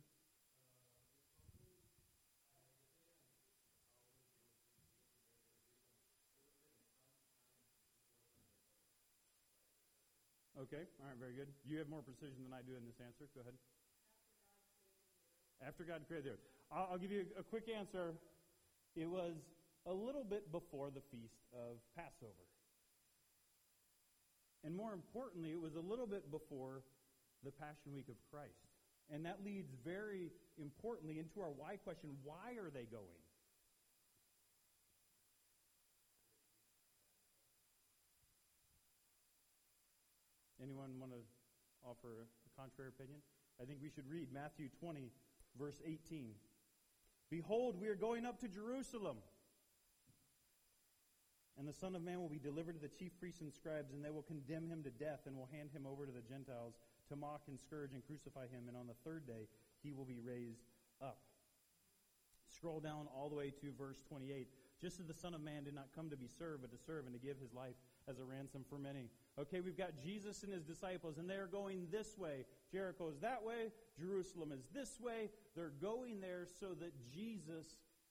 Okay, 10.63 10.87
all 11.03 11.11
right, 11.11 11.19
very 11.19 11.35
good. 11.35 11.51
You 11.67 11.77
have 11.83 11.91
more 11.91 12.01
precision 12.01 12.39
than 12.47 12.55
I 12.55 12.63
do 12.63 12.71
in 12.79 12.87
this 12.87 12.95
answer. 13.03 13.27
Go 13.35 13.43
ahead. 13.43 13.59
After 15.59 15.83
God 15.83 16.07
created 16.07 16.25
the 16.25 16.33
earth. 16.39 16.47
I'll, 16.75 16.97
give 16.97 17.11
you 17.11 17.25
a 17.37 17.43
quick 17.43 17.69
answer. 17.69 18.13
It 18.95 19.07
was 19.07 19.35
a 19.85 19.93
little 19.93 20.23
bit 20.23 20.51
before 20.51 20.89
the 20.89 21.01
feast 21.11 21.37
of 21.53 21.77
Passover. 21.95 22.49
And 24.63 24.75
more 24.75 24.93
importantly, 24.93 25.51
it 25.51 25.61
was 25.61 25.75
a 25.75 25.79
little 25.79 26.07
bit 26.07 26.31
before 26.31 26.81
the 27.43 27.51
Passion 27.51 27.93
Week 27.93 28.07
of 28.09 28.15
Christ. 28.31 28.65
And 29.13 29.25
that 29.25 29.39
leads 29.45 29.69
very 29.85 30.31
importantly 30.57 31.19
into 31.19 31.41
our 31.41 31.51
why 31.51 31.75
question. 31.75 32.09
Why 32.23 32.55
are 32.57 32.71
they 32.73 32.85
going? 32.85 33.21
Anyone 40.63 40.95
want 40.97 41.11
to 41.11 41.19
offer 41.85 42.23
a 42.23 42.61
contrary 42.61 42.89
opinion? 42.95 43.19
I 43.61 43.65
think 43.65 43.79
we 43.83 43.91
should 43.93 44.09
read 44.09 44.31
Matthew 44.33 44.69
20, 44.79 45.11
verse 45.59 45.75
18. 45.85 46.31
Behold, 47.29 47.79
we 47.79 47.87
are 47.87 47.95
going 47.95 48.25
up 48.25 48.39
to 48.41 48.47
Jerusalem. 48.47 49.17
And 51.57 51.67
the 51.67 51.73
Son 51.73 51.95
of 51.95 52.01
Man 52.01 52.19
will 52.19 52.29
be 52.29 52.39
delivered 52.39 52.75
to 52.75 52.81
the 52.81 52.93
chief 52.93 53.11
priests 53.19 53.41
and 53.41 53.53
scribes, 53.53 53.93
and 53.93 54.03
they 54.03 54.09
will 54.09 54.23
condemn 54.23 54.67
him 54.67 54.81
to 54.83 54.89
death 54.89 55.21
and 55.27 55.35
will 55.37 55.49
hand 55.51 55.69
him 55.71 55.85
over 55.85 56.05
to 56.05 56.11
the 56.11 56.21
Gentiles 56.21 56.73
to 57.09 57.15
mock 57.15 57.41
and 57.47 57.59
scourge 57.59 57.93
and 57.93 58.03
crucify 58.05 58.47
him, 58.47 58.67
and 58.67 58.75
on 58.75 58.87
the 58.87 58.97
third 59.05 59.27
day 59.27 59.47
he 59.83 59.93
will 59.93 60.05
be 60.05 60.19
raised 60.19 60.65
up. 61.01 61.19
Scroll 62.47 62.79
down 62.79 63.07
all 63.15 63.29
the 63.29 63.35
way 63.35 63.51
to 63.61 63.71
verse 63.77 64.01
28. 64.07 64.47
Just 64.81 64.99
as 64.99 65.05
the 65.07 65.13
Son 65.13 65.33
of 65.33 65.41
Man 65.41 65.63
did 65.63 65.73
not 65.73 65.87
come 65.95 66.09
to 66.09 66.17
be 66.17 66.27
served, 66.27 66.61
but 66.61 66.71
to 66.71 66.77
serve 66.85 67.05
and 67.05 67.13
to 67.13 67.19
give 67.19 67.37
his 67.39 67.53
life 67.53 67.75
as 68.09 68.19
a 68.19 68.23
ransom 68.23 68.65
for 68.69 68.77
many. 68.77 69.09
Okay, 69.39 69.61
we've 69.61 69.77
got 69.77 69.99
Jesus 70.03 70.43
and 70.43 70.53
his 70.53 70.63
disciples, 70.63 71.17
and 71.17 71.27
they're 71.27 71.47
going 71.47 71.87
this 71.91 72.17
way. 72.17 72.45
Jericho 72.71 73.09
is 73.09 73.19
that 73.21 73.43
way. 73.43 73.71
Jerusalem 73.99 74.51
is 74.51 74.63
this 74.73 74.99
way. 75.01 75.29
They're 75.55 75.73
going 75.81 76.21
there 76.21 76.45
so 76.59 76.75
that 76.79 76.93
Jesus 77.11 77.65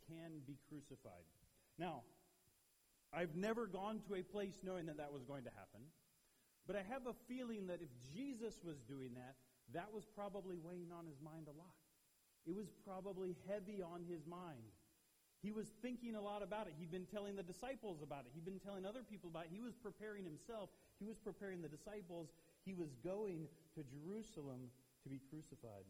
can 0.08 0.40
be 0.46 0.58
crucified. 0.68 1.24
Now, 1.78 2.02
I've 3.12 3.36
never 3.36 3.66
gone 3.66 4.00
to 4.08 4.16
a 4.16 4.22
place 4.22 4.60
knowing 4.64 4.86
that 4.86 4.96
that 4.96 5.12
was 5.12 5.22
going 5.22 5.44
to 5.44 5.50
happen. 5.50 5.82
But 6.66 6.76
I 6.76 6.82
have 6.90 7.06
a 7.06 7.14
feeling 7.28 7.68
that 7.68 7.80
if 7.82 7.90
Jesus 8.14 8.54
was 8.64 8.78
doing 8.88 9.14
that, 9.14 9.36
that 9.74 9.92
was 9.92 10.04
probably 10.04 10.56
weighing 10.58 10.90
on 10.96 11.06
his 11.06 11.20
mind 11.22 11.46
a 11.46 11.56
lot. 11.56 11.74
It 12.46 12.56
was 12.56 12.66
probably 12.84 13.36
heavy 13.48 13.82
on 13.82 14.02
his 14.08 14.26
mind. 14.26 14.74
He 15.42 15.50
was 15.50 15.66
thinking 15.82 16.14
a 16.14 16.20
lot 16.22 16.42
about 16.42 16.66
it. 16.68 16.74
He'd 16.78 16.90
been 16.90 17.06
telling 17.06 17.34
the 17.36 17.42
disciples 17.42 18.02
about 18.02 18.26
it. 18.26 18.32
He'd 18.34 18.44
been 18.44 18.60
telling 18.60 18.86
other 18.86 19.02
people 19.02 19.28
about 19.28 19.46
it. 19.46 19.50
He 19.52 19.60
was 19.60 19.74
preparing 19.74 20.24
himself. 20.24 20.70
He 20.98 21.06
was 21.06 21.18
preparing 21.18 21.62
the 21.62 21.68
disciples. 21.68 22.28
He 22.64 22.74
was 22.74 22.94
going 23.04 23.48
to 23.74 23.82
Jerusalem 23.82 24.70
to 25.04 25.08
be 25.08 25.20
crucified. 25.30 25.86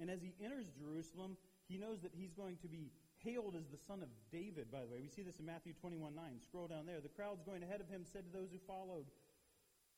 And 0.00 0.10
as 0.10 0.20
he 0.20 0.34
enters 0.42 0.66
Jerusalem, 0.78 1.36
he 1.68 1.78
knows 1.78 2.02
that 2.02 2.12
he's 2.14 2.32
going 2.32 2.56
to 2.62 2.68
be 2.68 2.90
hailed 3.22 3.54
as 3.54 3.68
the 3.70 3.78
son 3.86 4.02
of 4.02 4.08
David, 4.32 4.70
by 4.70 4.80
the 4.80 4.90
way. 4.90 4.98
We 5.00 5.08
see 5.08 5.22
this 5.22 5.38
in 5.38 5.46
Matthew 5.46 5.72
21 5.80 6.14
9. 6.14 6.24
Scroll 6.42 6.68
down 6.68 6.86
there. 6.86 7.00
The 7.00 7.08
crowds 7.08 7.42
going 7.46 7.62
ahead 7.62 7.80
of 7.80 7.88
him 7.88 8.04
said 8.04 8.26
to 8.26 8.32
those 8.32 8.50
who 8.50 8.58
followed, 8.66 9.06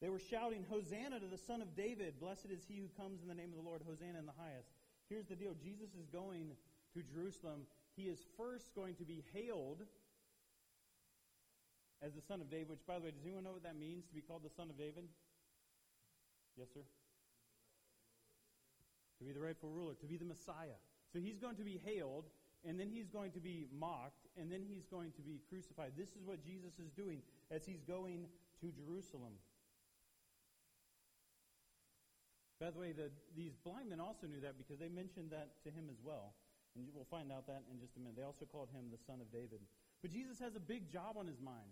they 0.05 0.11
were 0.11 0.21
shouting, 0.21 0.67
Hosanna 0.69 1.21
to 1.21 1.27
the 1.27 1.39
son 1.39 1.63
of 1.63 1.75
David. 1.75 2.21
Blessed 2.21 2.51
is 2.51 2.61
he 2.69 2.77
who 2.77 2.89
comes 3.01 3.23
in 3.23 3.29
the 3.29 3.35
name 3.35 3.51
of 3.51 3.57
the 3.57 3.65
Lord. 3.65 3.81
Hosanna 3.89 4.19
in 4.19 4.27
the 4.27 4.37
highest. 4.37 4.69
Here's 5.09 5.27
the 5.27 5.37
deal 5.37 5.55
Jesus 5.63 5.95
is 5.95 6.07
going 6.13 6.53
to 6.93 7.03
Jerusalem. 7.03 7.67
he 7.97 8.05
is 8.05 8.19
first 8.37 8.75
going 8.75 8.95
to 8.97 9.05
be 9.05 9.25
hailed 9.33 9.83
as 12.05 12.13
the 12.13 12.21
son 12.21 12.41
of 12.41 12.51
David, 12.51 12.69
which, 12.69 12.87
by 12.87 12.99
the 12.99 13.09
way, 13.09 13.11
does 13.11 13.25
anyone 13.25 13.45
know 13.45 13.57
what 13.57 13.65
that 13.65 13.79
means 13.81 14.05
to 14.05 14.15
be 14.15 14.21
called 14.21 14.45
the 14.45 14.53
son 14.53 14.69
of 14.69 14.77
David? 14.77 15.09
Yes, 16.57 16.69
sir? 16.75 16.85
To 19.19 19.25
be 19.25 19.33
the 19.33 19.41
rightful 19.41 19.71
ruler, 19.71 19.95
to 19.95 20.07
be 20.07 20.17
the 20.17 20.29
Messiah. 20.29 20.77
So 21.13 21.19
he's 21.19 21.39
going 21.39 21.57
to 21.57 21.65
be 21.65 21.81
hailed, 21.81 22.29
and 22.69 22.79
then 22.79 22.91
he's 22.93 23.09
going 23.09 23.33
to 23.33 23.41
be 23.41 23.67
mocked, 23.73 24.29
and 24.37 24.53
then 24.53 24.61
he's 24.61 24.85
going 24.85 25.13
to 25.17 25.23
be 25.23 25.41
crucified. 25.49 25.93
This 25.97 26.11
is 26.11 26.23
what 26.25 26.45
Jesus 26.45 26.77
is 26.79 26.93
doing 26.93 27.23
as 27.51 27.65
he's 27.65 27.81
going 27.89 28.27
to 28.61 28.67
Jerusalem. 28.69 29.33
By 32.61 32.71
the 32.71 32.79
way, 32.79 32.93
the, 32.93 33.11
these 33.37 33.57
blind 33.65 33.89
men 33.89 34.01
also 34.01 34.27
knew 34.27 34.41
that 34.41 34.59
because 34.59 34.79
they 34.79 34.89
mentioned 34.89 35.31
that 35.31 35.57
to 35.65 35.71
him 35.71 35.89
as 35.91 35.99
well. 36.05 36.35
And 36.77 36.87
we'll 36.93 37.09
find 37.09 37.31
out 37.31 37.47
that 37.47 37.63
in 37.71 37.79
just 37.79 37.97
a 37.97 38.01
minute. 38.01 38.17
They 38.17 38.27
also 38.27 38.45
called 38.45 38.69
him 38.75 38.91
the 38.91 38.99
son 39.07 39.21
of 39.21 39.31
David. 39.31 39.63
But 40.03 40.11
Jesus 40.11 40.39
has 40.41 40.57
a 40.57 40.61
big 40.61 40.91
job 40.91 41.17
on 41.17 41.27
his 41.27 41.41
mind. 41.41 41.71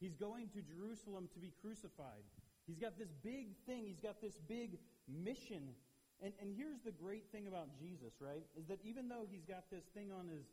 He's 0.00 0.14
going 0.14 0.48
to 0.54 0.62
Jerusalem 0.62 1.28
to 1.34 1.38
be 1.38 1.52
crucified. 1.60 2.22
He's 2.66 2.78
got 2.78 2.98
this 2.98 3.10
big 3.24 3.56
thing. 3.66 3.84
He's 3.86 3.98
got 3.98 4.20
this 4.22 4.38
big 4.46 4.78
mission. 5.08 5.74
And, 6.22 6.32
and 6.38 6.54
here's 6.54 6.78
the 6.84 6.92
great 6.94 7.30
thing 7.30 7.46
about 7.46 7.74
Jesus, 7.78 8.14
right? 8.20 8.46
Is 8.54 8.66
that 8.68 8.78
even 8.84 9.08
though 9.08 9.26
he's 9.26 9.46
got 9.48 9.66
this 9.70 9.84
thing 9.94 10.12
on 10.12 10.28
his, 10.28 10.46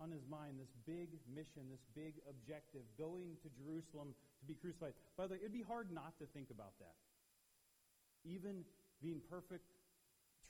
on 0.00 0.14
his 0.14 0.22
mind, 0.30 0.56
this 0.62 0.72
big 0.86 1.18
mission, 1.28 1.68
this 1.68 1.84
big 1.92 2.16
objective, 2.30 2.86
going 2.96 3.36
to 3.44 3.48
Jerusalem 3.58 4.14
to 4.40 4.44
be 4.46 4.54
crucified. 4.54 4.94
By 5.18 5.26
the 5.26 5.36
way, 5.36 5.40
it'd 5.42 5.52
be 5.52 5.66
hard 5.66 5.90
not 5.90 6.16
to 6.22 6.26
think 6.30 6.48
about 6.54 6.78
that. 6.78 6.94
Even 8.22 8.62
being 9.02 9.20
perfect, 9.26 9.66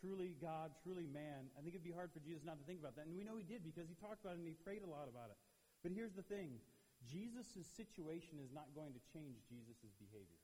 truly 0.00 0.37
God, 0.38 0.76
truly 0.85 1.09
man, 1.09 1.49
I 1.57 1.64
think 1.64 1.73
it'd 1.75 1.87
be 1.87 1.95
hard 1.95 2.12
for 2.12 2.21
Jesus 2.21 2.45
not 2.45 2.61
to 2.61 2.66
think 2.68 2.78
about 2.78 2.95
that. 3.00 3.09
And 3.09 3.16
we 3.16 3.25
know 3.25 3.40
he 3.40 3.49
did 3.49 3.64
because 3.64 3.88
he 3.88 3.97
talked 3.97 4.21
about 4.21 4.37
it 4.37 4.45
and 4.45 4.49
he 4.49 4.57
prayed 4.61 4.85
a 4.85 4.90
lot 4.90 5.09
about 5.09 5.33
it. 5.33 5.38
But 5.83 5.97
here's 5.97 6.12
the 6.12 6.26
thing 6.26 6.61
Jesus' 7.07 7.67
situation 7.76 8.43
is 8.43 8.50
not 8.50 8.75
going 8.75 8.93
to 8.93 9.02
change 9.14 9.38
Jesus' 9.47 9.95
behavior. 9.99 10.43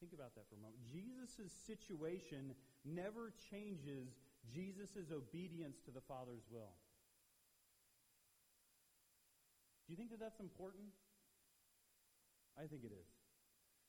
Think 0.00 0.12
about 0.12 0.34
that 0.34 0.48
for 0.48 0.56
a 0.56 0.62
moment. 0.62 0.80
Jesus' 0.84 1.52
situation 1.66 2.54
never 2.84 3.32
changes 3.50 4.12
Jesus' 4.52 5.08
obedience 5.12 5.80
to 5.84 5.90
the 5.90 6.00
Father's 6.00 6.44
will. 6.50 6.76
Do 9.86 9.92
you 9.92 9.96
think 9.96 10.10
that 10.10 10.20
that's 10.20 10.40
important? 10.40 10.92
I 12.56 12.66
think 12.66 12.84
it 12.84 12.92
is. 12.92 13.08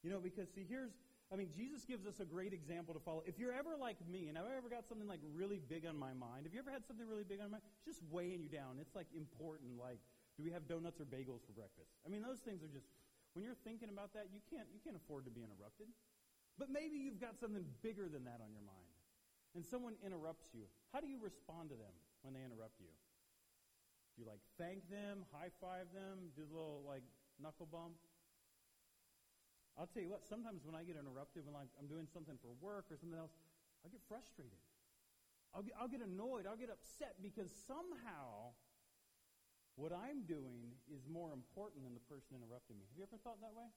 You 0.03 0.11
know, 0.11 0.19
because 0.19 0.49
see, 0.53 0.65
here's, 0.67 0.91
I 1.33 1.35
mean, 1.35 1.49
Jesus 1.49 1.85
gives 1.85 2.05
us 2.05 2.21
a 2.21 2.25
great 2.25 2.53
example 2.53 2.93
to 2.93 3.01
follow. 3.01 3.25
If 3.25 3.41
you're 3.41 3.51
ever 3.51 3.73
like 3.73 3.97
me, 4.05 4.29
and 4.29 4.37
I've 4.37 4.45
ever 4.53 4.69
got 4.69 4.85
something 4.85 5.09
like 5.09 5.19
really 5.33 5.57
big 5.57 5.85
on 5.89 5.97
my 5.97 6.13
mind, 6.13 6.45
have 6.45 6.53
you 6.53 6.61
ever 6.61 6.69
had 6.69 6.85
something 6.85 7.07
really 7.09 7.25
big 7.25 7.41
on 7.41 7.49
my 7.49 7.57
mind? 7.57 7.65
It's 7.81 7.97
just 7.97 8.05
weighing 8.13 8.45
you 8.45 8.49
down. 8.49 8.77
It's 8.77 8.93
like 8.93 9.09
important, 9.09 9.81
like, 9.81 9.97
do 10.37 10.45
we 10.45 10.53
have 10.53 10.69
donuts 10.69 11.01
or 11.01 11.09
bagels 11.09 11.41
for 11.41 11.57
breakfast? 11.57 11.89
I 12.05 12.13
mean, 12.13 12.21
those 12.21 12.45
things 12.45 12.61
are 12.61 12.69
just, 12.69 12.85
when 13.33 13.41
you're 13.41 13.57
thinking 13.65 13.89
about 13.89 14.13
that, 14.13 14.29
you 14.29 14.39
can't, 14.53 14.69
you 14.69 14.77
can't 14.85 14.95
afford 14.95 15.25
to 15.25 15.33
be 15.33 15.41
interrupted. 15.41 15.89
But 16.61 16.69
maybe 16.69 16.95
you've 17.01 17.19
got 17.19 17.35
something 17.41 17.65
bigger 17.81 18.05
than 18.07 18.23
that 18.29 18.39
on 18.39 18.53
your 18.53 18.63
mind. 18.63 18.93
And 19.57 19.65
someone 19.65 19.97
interrupts 20.05 20.53
you. 20.53 20.69
How 20.93 21.01
do 21.01 21.07
you 21.07 21.17
respond 21.17 21.71
to 21.71 21.77
them 21.79 21.95
when 22.21 22.35
they 22.35 22.43
interrupt 22.43 22.79
you? 22.79 22.91
Do 24.15 24.23
you 24.23 24.27
like 24.27 24.39
thank 24.55 24.87
them, 24.87 25.27
high 25.35 25.51
five 25.59 25.91
them, 25.91 26.31
do 26.35 26.47
a 26.47 26.51
little 26.51 26.83
like 26.87 27.03
knuckle 27.39 27.67
bump? 27.67 27.99
I'll 29.75 29.91
tell 29.91 30.01
you 30.01 30.07
what, 30.07 30.23
sometimes 30.23 30.63
when 30.63 30.75
I 30.75 30.87
get 30.87 30.95
interrupted, 30.95 31.43
when 31.43 31.55
I'm 31.55 31.87
doing 31.91 32.07
something 32.07 32.39
for 32.39 32.55
work 32.63 32.87
or 32.87 32.95
something 32.95 33.19
else, 33.19 33.35
I'll 33.83 33.91
get 33.91 33.99
frustrated. 34.07 34.55
I'll 35.51 35.63
get, 35.63 35.75
I'll 35.75 35.91
get 35.91 35.99
annoyed. 35.99 36.47
I'll 36.47 36.59
get 36.59 36.71
upset 36.71 37.19
because 37.19 37.51
somehow 37.67 38.55
what 39.75 39.91
I'm 39.91 40.23
doing 40.23 40.71
is 40.87 41.03
more 41.11 41.35
important 41.35 41.83
than 41.83 41.91
the 41.91 42.05
person 42.07 42.39
interrupting 42.39 42.79
me. 42.79 42.87
Have 42.87 42.95
you 42.95 43.03
ever 43.03 43.19
thought 43.19 43.43
that 43.43 43.51
way? 43.51 43.67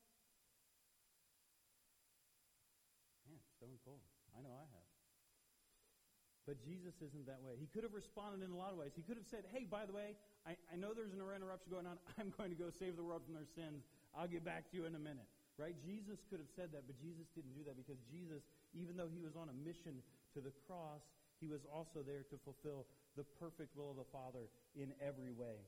Man, 3.27 3.43
stone 3.59 3.79
cold. 3.83 4.03
I 4.35 4.43
know 4.43 4.55
I 4.55 4.67
have. 4.71 4.89
But 6.47 6.63
Jesus 6.63 6.95
isn't 7.03 7.27
that 7.27 7.43
way. 7.43 7.59
He 7.59 7.67
could 7.67 7.83
have 7.83 7.93
responded 7.93 8.41
in 8.41 8.55
a 8.55 8.57
lot 8.57 8.73
of 8.73 8.79
ways. 8.79 8.95
He 8.95 9.03
could 9.03 9.19
have 9.19 9.29
said, 9.29 9.45
hey, 9.53 9.67
by 9.69 9.85
the 9.85 9.93
way, 9.93 10.17
I, 10.47 10.57
I 10.73 10.81
know 10.81 10.95
there's 10.95 11.13
an 11.13 11.21
interruption 11.21 11.69
going 11.69 11.85
on. 11.85 11.99
I'm 12.19 12.33
going 12.39 12.49
to 12.49 12.57
go 12.57 12.71
save 12.71 12.97
the 12.97 13.05
world 13.05 13.27
from 13.27 13.35
their 13.35 13.51
sins. 13.59 13.85
I'll 14.17 14.31
get 14.31 14.47
back 14.47 14.71
to 14.71 14.77
you 14.79 14.87
in 14.87 14.95
a 14.95 15.03
minute. 15.03 15.29
Right? 15.59 15.75
Jesus 15.83 16.23
could 16.31 16.39
have 16.39 16.53
said 16.55 16.71
that, 16.71 16.87
but 16.87 16.95
Jesus 17.03 17.27
didn't 17.35 17.51
do 17.59 17.67
that 17.67 17.75
because 17.75 17.99
Jesus, 18.07 18.47
even 18.79 18.95
though 18.95 19.11
he 19.11 19.19
was 19.19 19.35
on 19.35 19.51
a 19.51 19.57
mission 19.67 19.99
to 20.33 20.39
the 20.39 20.55
cross, 20.71 21.03
he 21.43 21.51
was 21.51 21.67
also 21.67 22.07
there 22.07 22.23
to 22.31 22.39
fulfill 22.47 22.87
the 23.19 23.27
perfect 23.43 23.75
will 23.75 23.91
of 23.91 23.99
the 23.99 24.07
Father 24.15 24.47
in 24.79 24.95
every 25.03 25.35
way. 25.35 25.59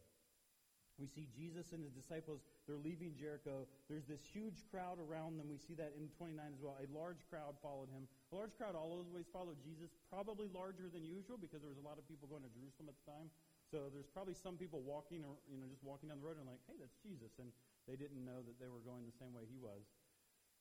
We 1.00 1.08
see 1.08 1.26
Jesus 1.32 1.72
and 1.72 1.80
his 1.80 1.96
disciples, 1.96 2.44
they're 2.68 2.78
leaving 2.78 3.16
Jericho. 3.16 3.64
There's 3.88 4.04
this 4.04 4.20
huge 4.20 4.60
crowd 4.68 5.00
around 5.00 5.40
them. 5.40 5.48
We 5.48 5.56
see 5.56 5.72
that 5.80 5.96
in 5.96 6.12
29 6.20 6.36
as 6.36 6.60
well. 6.60 6.76
A 6.76 6.86
large 6.92 7.24
crowd 7.32 7.56
followed 7.64 7.88
him. 7.88 8.04
A 8.30 8.36
large 8.36 8.52
crowd 8.60 8.76
always 8.76 9.24
followed 9.32 9.56
Jesus, 9.64 9.88
probably 10.12 10.52
larger 10.52 10.92
than 10.92 11.00
usual 11.00 11.40
because 11.40 11.64
there 11.64 11.72
was 11.72 11.80
a 11.80 11.86
lot 11.88 11.96
of 11.96 12.04
people 12.04 12.28
going 12.28 12.44
to 12.44 12.52
Jerusalem 12.52 12.92
at 12.92 13.00
the 13.00 13.06
time. 13.08 13.32
So 13.72 13.88
there's 13.88 14.12
probably 14.12 14.36
some 14.36 14.60
people 14.60 14.84
walking 14.84 15.24
or, 15.24 15.40
you 15.48 15.56
know, 15.56 15.66
just 15.72 15.80
walking 15.80 16.12
down 16.12 16.20
the 16.20 16.26
road 16.28 16.36
and 16.36 16.44
like, 16.44 16.60
hey, 16.68 16.76
that's 16.76 17.00
Jesus. 17.00 17.32
And 17.40 17.48
they 17.90 17.98
didn't 17.98 18.22
know 18.22 18.38
that 18.46 18.62
they 18.62 18.70
were 18.70 18.78
going 18.86 19.02
the 19.02 19.18
same 19.18 19.34
way 19.34 19.42
he 19.50 19.58
was. 19.58 19.82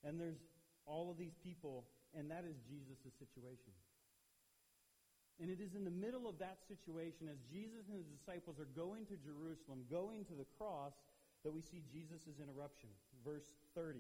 And 0.01 0.17
there's 0.17 0.41
all 0.89 1.13
of 1.13 1.21
these 1.21 1.37
people, 1.37 1.85
and 2.17 2.25
that 2.33 2.41
is 2.41 2.57
Jesus' 2.65 3.13
situation. 3.21 3.77
And 5.37 5.53
it 5.53 5.61
is 5.61 5.77
in 5.77 5.85
the 5.85 5.93
middle 5.93 6.27
of 6.27 6.41
that 6.41 6.57
situation, 6.65 7.29
as 7.29 7.37
Jesus 7.53 7.85
and 7.85 7.95
his 7.95 8.09
disciples 8.09 8.57
are 8.57 8.67
going 8.73 9.05
to 9.13 9.15
Jerusalem, 9.21 9.85
going 9.85 10.25
to 10.25 10.33
the 10.33 10.49
cross, 10.57 10.97
that 11.45 11.53
we 11.53 11.61
see 11.61 11.85
Jesus' 11.93 12.41
interruption. 12.41 12.89
Verse 13.23 13.53
30. 13.75 13.99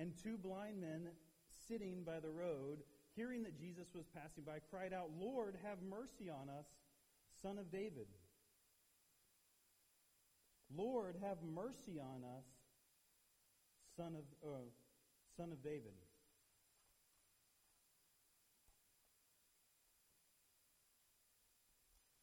And 0.00 0.16
two 0.16 0.38
blind 0.40 0.80
men 0.80 1.12
sitting 1.68 2.02
by 2.02 2.18
the 2.18 2.30
road, 2.30 2.82
hearing 3.14 3.42
that 3.44 3.60
Jesus 3.60 3.86
was 3.94 4.06
passing 4.08 4.42
by, 4.42 4.58
cried 4.70 4.92
out, 4.92 5.10
Lord, 5.20 5.54
have 5.62 5.78
mercy 5.82 6.30
on 6.30 6.48
us, 6.48 6.66
son 7.42 7.58
of 7.58 7.70
David. 7.70 8.08
Lord, 10.76 11.16
have 11.22 11.38
mercy 11.42 11.98
on 11.98 12.22
us, 12.22 12.46
son 13.96 14.14
of, 14.14 14.24
uh, 14.48 14.62
son 15.36 15.50
of 15.52 15.62
David. 15.62 15.98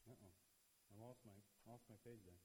Uh-oh. 0.10 0.32
I 0.32 1.06
lost 1.06 1.20
my, 1.26 1.34
lost 1.70 1.84
my 1.90 1.96
page 2.06 2.22
there. 2.26 2.40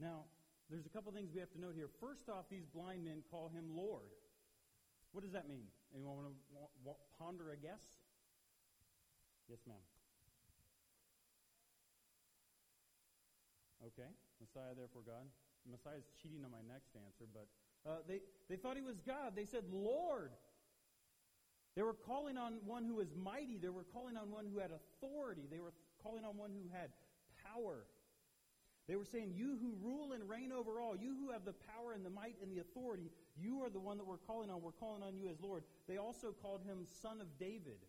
Now, 0.00 0.24
there's 0.70 0.86
a 0.86 0.90
couple 0.90 1.10
things 1.10 1.30
we 1.34 1.40
have 1.40 1.50
to 1.50 1.60
note 1.60 1.74
here. 1.74 1.88
First 2.00 2.28
off, 2.28 2.44
these 2.48 2.66
blind 2.66 3.04
men 3.04 3.22
call 3.30 3.48
him 3.48 3.74
Lord. 3.74 4.06
What 5.10 5.24
does 5.24 5.32
that 5.32 5.48
mean? 5.48 5.66
Anyone 5.94 6.16
want 6.16 6.28
to 6.84 6.92
ponder 7.18 7.50
a 7.50 7.56
guess? 7.56 7.82
Yes, 9.48 9.58
ma'am. 9.66 9.82
Okay, 13.86 14.10
Messiah, 14.40 14.74
therefore 14.74 15.02
God. 15.06 15.26
Messiah 15.68 16.00
is 16.00 16.08
cheating 16.22 16.42
on 16.44 16.50
my 16.50 16.64
next 16.66 16.96
answer, 16.96 17.28
but 17.30 17.46
uh, 17.84 18.02
they, 18.08 18.20
they 18.48 18.56
thought 18.56 18.76
he 18.76 18.82
was 18.82 19.00
God. 19.00 19.34
They 19.36 19.44
said, 19.44 19.64
Lord. 19.70 20.32
They 21.76 21.86
were 21.86 21.94
calling 21.94 22.34
on 22.34 22.58
one 22.66 22.82
who 22.82 22.98
was 22.98 23.14
mighty. 23.14 23.54
They 23.54 23.68
were 23.68 23.86
calling 23.86 24.16
on 24.16 24.34
one 24.34 24.50
who 24.50 24.58
had 24.58 24.72
authority. 24.74 25.46
They 25.46 25.60
were 25.60 25.70
calling 26.02 26.24
on 26.24 26.34
one 26.34 26.50
who 26.50 26.66
had 26.74 26.90
power. 27.46 27.86
They 28.88 28.96
were 28.96 29.04
saying, 29.04 29.36
You 29.36 29.54
who 29.60 29.76
rule 29.78 30.10
and 30.10 30.26
reign 30.26 30.50
over 30.50 30.80
all, 30.80 30.96
you 30.96 31.14
who 31.14 31.30
have 31.30 31.44
the 31.44 31.54
power 31.54 31.92
and 31.92 32.02
the 32.04 32.10
might 32.10 32.34
and 32.42 32.50
the 32.50 32.58
authority, 32.58 33.12
you 33.36 33.62
are 33.62 33.70
the 33.70 33.78
one 33.78 33.98
that 33.98 34.06
we're 34.08 34.24
calling 34.24 34.50
on. 34.50 34.62
We're 34.62 34.74
calling 34.74 35.04
on 35.04 35.14
you 35.14 35.28
as 35.28 35.38
Lord. 35.40 35.62
They 35.86 35.98
also 35.98 36.32
called 36.32 36.64
him 36.64 36.82
Son 36.82 37.20
of 37.20 37.28
David, 37.38 37.84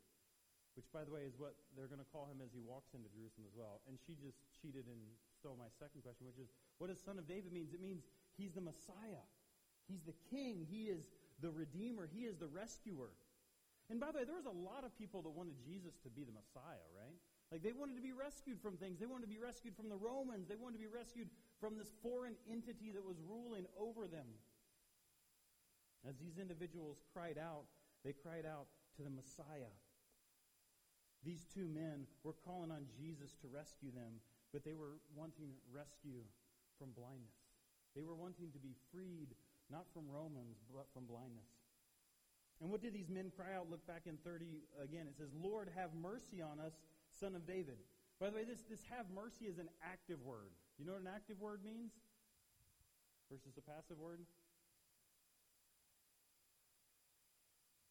which, 0.75 0.86
by 0.93 1.08
the 1.08 1.10
way, 1.10 1.23
is 1.23 1.39
what 1.39 1.56
they're 1.73 1.89
going 1.89 2.04
to 2.04 2.12
call 2.12 2.28
him 2.28 2.43
as 2.43 2.52
he 2.54 2.60
walks 2.60 2.93
into 2.93 3.08
Jerusalem 3.10 3.47
as 3.47 3.56
well. 3.56 3.82
And 3.88 3.97
she 4.06 4.13
just 4.19 4.38
cheated 4.62 4.86
and 4.86 5.02
stole 5.39 5.56
my 5.56 5.71
second 5.80 6.04
question, 6.04 6.28
which 6.28 6.38
is, 6.38 6.52
what 6.78 6.91
does 6.91 6.99
Son 6.99 7.17
of 7.17 7.28
David 7.28 7.56
means? 7.56 7.71
It 7.71 7.80
means 7.80 8.04
he's 8.36 8.52
the 8.52 8.62
Messiah. 8.62 9.23
He's 9.88 10.04
the 10.04 10.15
King. 10.30 10.67
He 10.67 10.91
is 10.91 11.08
the 11.39 11.49
Redeemer. 11.49 12.08
He 12.12 12.28
is 12.28 12.36
the 12.36 12.52
Rescuer. 12.52 13.15
And 13.89 13.97
by 13.97 14.12
the 14.12 14.21
way, 14.21 14.28
there 14.28 14.38
was 14.38 14.45
a 14.45 14.54
lot 14.54 14.86
of 14.86 14.93
people 14.99 15.23
that 15.23 15.34
wanted 15.34 15.58
Jesus 15.65 15.97
to 16.06 16.12
be 16.12 16.21
the 16.28 16.36
Messiah, 16.36 16.88
right? 16.93 17.17
Like 17.49 17.65
they 17.65 17.73
wanted 17.73 17.97
to 17.97 18.06
be 18.06 18.13
rescued 18.13 18.62
from 18.62 18.78
things. 18.78 18.99
They 18.99 19.10
wanted 19.10 19.25
to 19.25 19.34
be 19.34 19.41
rescued 19.41 19.73
from 19.73 19.89
the 19.89 19.97
Romans. 19.97 20.45
They 20.45 20.60
wanted 20.60 20.78
to 20.78 20.86
be 20.86 20.91
rescued 20.93 21.34
from 21.58 21.80
this 21.80 21.89
foreign 22.06 22.38
entity 22.45 22.93
that 22.93 23.02
was 23.02 23.17
ruling 23.25 23.65
over 23.73 24.06
them. 24.06 24.30
As 26.08 26.21
these 26.21 26.38
individuals 26.38 27.02
cried 27.12 27.41
out, 27.41 27.65
they 28.06 28.13
cried 28.13 28.45
out 28.45 28.69
to 28.97 29.02
the 29.02 29.10
Messiah. 29.10 29.73
These 31.25 31.43
two 31.52 31.67
men 31.67 32.06
were 32.23 32.38
calling 32.45 32.71
on 32.71 32.86
Jesus 32.95 33.36
to 33.41 33.49
rescue 33.49 33.91
them, 33.91 34.21
but 34.54 34.66
they 34.66 34.74
were 34.74 34.98
wanting 35.16 35.54
rescue 35.72 36.26
from 36.78 36.92
blindness. 36.96 37.38
They 37.96 38.04
were 38.04 38.16
wanting 38.16 38.52
to 38.54 38.60
be 38.60 38.74
freed, 38.94 39.36
not 39.70 39.86
from 39.94 40.10
Romans, 40.10 40.58
but 40.74 40.88
from 40.94 41.06
blindness. 41.06 41.50
And 42.62 42.70
what 42.70 42.82
did 42.82 42.94
these 42.94 43.10
men 43.10 43.32
cry 43.36 43.56
out? 43.56 43.70
Look 43.70 43.86
back 43.88 44.04
in 44.06 44.18
30 44.24 44.64
again. 44.84 45.08
It 45.08 45.16
says, 45.18 45.30
Lord, 45.34 45.70
have 45.76 45.92
mercy 45.96 46.42
on 46.42 46.60
us, 46.60 46.74
son 47.20 47.36
of 47.36 47.48
David. 47.48 47.78
By 48.20 48.30
the 48.30 48.36
way, 48.36 48.44
this, 48.44 48.60
this 48.70 48.84
have 48.92 49.06
mercy 49.16 49.46
is 49.46 49.60
an 49.60 49.70
active 49.84 50.20
word. 50.22 50.52
You 50.78 50.86
know 50.86 50.94
what 50.94 51.02
an 51.02 51.14
active 51.16 51.40
word 51.40 51.64
means? 51.64 51.92
Versus 53.32 53.56
a 53.58 53.62
passive 53.62 53.98
word? 53.98 54.20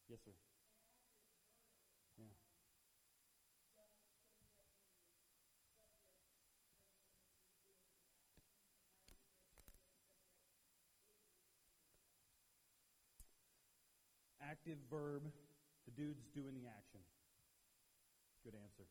Yes, 0.09 0.19
sir. 0.25 0.31
Active 14.49 14.81
verb, 14.89 15.21
the 15.85 15.93
dude's 15.93 16.25
doing 16.33 16.57
the 16.57 16.65
action. 16.65 17.01
Good 18.41 18.57
answer. 18.57 18.89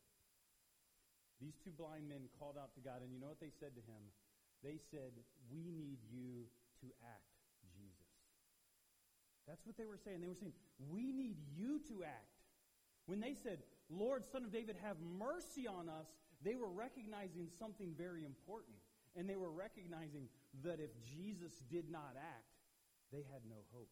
These 1.42 1.58
two 1.62 1.74
blind 1.74 2.06
men 2.06 2.30
called 2.38 2.54
out 2.54 2.74
to 2.74 2.80
God, 2.80 3.02
and 3.02 3.10
you 3.10 3.18
know 3.18 3.30
what 3.30 3.42
they 3.42 3.50
said 3.58 3.74
to 3.74 3.82
him? 3.82 4.02
They 4.62 4.78
said, 4.90 5.14
We 5.50 5.70
need 5.74 5.98
you 6.10 6.46
to 6.82 6.86
act, 7.02 7.34
Jesus. 7.74 8.10
That's 9.46 9.64
what 9.66 9.78
they 9.78 9.86
were 9.86 9.98
saying. 9.98 10.20
They 10.20 10.30
were 10.30 10.38
saying, 10.38 10.54
We 10.90 11.10
need 11.10 11.38
you 11.54 11.78
to 11.90 12.04
act. 12.04 12.38
When 13.06 13.18
they 13.18 13.34
said, 13.34 13.62
Lord, 13.90 14.26
Son 14.30 14.44
of 14.44 14.52
David, 14.52 14.76
have 14.82 14.98
mercy 15.00 15.66
on 15.66 15.88
us, 15.88 16.06
they 16.42 16.54
were 16.54 16.70
recognizing 16.70 17.48
something 17.58 17.94
very 17.96 18.24
important. 18.24 18.76
And 19.16 19.28
they 19.28 19.36
were 19.36 19.50
recognizing 19.50 20.28
that 20.62 20.78
if 20.78 20.90
Jesus 21.02 21.50
did 21.70 21.90
not 21.90 22.14
act, 22.14 22.52
they 23.10 23.24
had 23.32 23.42
no 23.48 23.64
hope. 23.72 23.90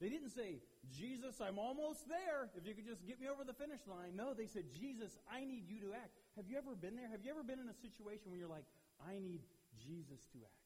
They 0.00 0.08
didn't 0.10 0.30
say, 0.30 0.58
Jesus, 0.90 1.40
I'm 1.40 1.58
almost 1.58 2.08
there. 2.08 2.50
If 2.58 2.66
you 2.66 2.74
could 2.74 2.86
just 2.86 3.06
get 3.06 3.20
me 3.20 3.30
over 3.30 3.44
the 3.46 3.54
finish 3.54 3.80
line. 3.86 4.18
No, 4.18 4.34
they 4.34 4.46
said, 4.46 4.64
Jesus, 4.74 5.16
I 5.30 5.44
need 5.44 5.70
you 5.70 5.80
to 5.86 5.94
act. 5.94 6.18
Have 6.36 6.50
you 6.50 6.58
ever 6.58 6.74
been 6.74 6.96
there? 6.96 7.08
Have 7.08 7.22
you 7.22 7.30
ever 7.30 7.46
been 7.46 7.62
in 7.62 7.70
a 7.70 7.78
situation 7.78 8.34
where 8.34 8.38
you're 8.38 8.50
like, 8.50 8.66
I 8.98 9.22
need 9.22 9.46
Jesus 9.78 10.26
to 10.34 10.38
act? 10.42 10.64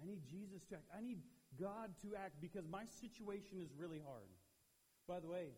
I 0.00 0.08
need 0.08 0.24
Jesus 0.26 0.64
to 0.72 0.80
act. 0.80 0.88
I 0.96 1.04
need 1.04 1.20
God 1.60 1.92
to 2.02 2.16
act 2.16 2.40
because 2.40 2.64
my 2.66 2.88
situation 3.00 3.60
is 3.60 3.70
really 3.76 4.00
hard. 4.00 4.32
By 5.06 5.20
the 5.20 5.28
way, 5.28 5.52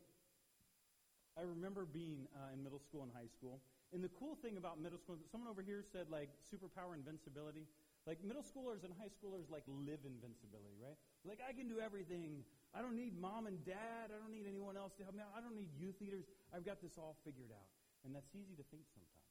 I 1.38 1.42
remember 1.46 1.86
being 1.86 2.26
uh, 2.34 2.52
in 2.52 2.64
middle 2.64 2.80
school 2.80 3.02
and 3.04 3.12
high 3.14 3.30
school. 3.30 3.60
And 3.94 4.02
the 4.02 4.10
cool 4.18 4.34
thing 4.42 4.56
about 4.56 4.80
middle 4.80 4.98
school, 4.98 5.16
someone 5.30 5.48
over 5.48 5.62
here 5.62 5.84
said 5.92 6.10
like 6.10 6.28
superpower 6.42 6.96
invincibility. 6.96 7.68
Like 8.06 8.22
middle 8.22 8.46
schoolers 8.46 8.86
and 8.86 8.94
high 8.94 9.10
schoolers 9.10 9.50
like 9.50 9.66
live 9.66 9.98
invincibility, 10.06 10.78
right? 10.78 10.94
Like 11.26 11.42
I 11.42 11.50
can 11.50 11.66
do 11.66 11.82
everything. 11.82 12.46
I 12.70 12.78
don't 12.78 12.94
need 12.94 13.18
mom 13.18 13.50
and 13.50 13.58
dad. 13.66 14.14
I 14.14 14.16
don't 14.22 14.30
need 14.30 14.46
anyone 14.46 14.78
else 14.78 14.94
to 14.96 15.02
help 15.02 15.18
me 15.18 15.26
out. 15.26 15.34
I 15.34 15.42
don't 15.42 15.58
need 15.58 15.74
youth 15.74 15.98
leaders. 15.98 16.22
I've 16.54 16.62
got 16.62 16.78
this 16.78 16.94
all 16.94 17.18
figured 17.26 17.50
out. 17.50 17.70
And 18.06 18.14
that's 18.14 18.30
easy 18.30 18.54
to 18.54 18.62
think 18.70 18.86
sometimes. 18.94 19.26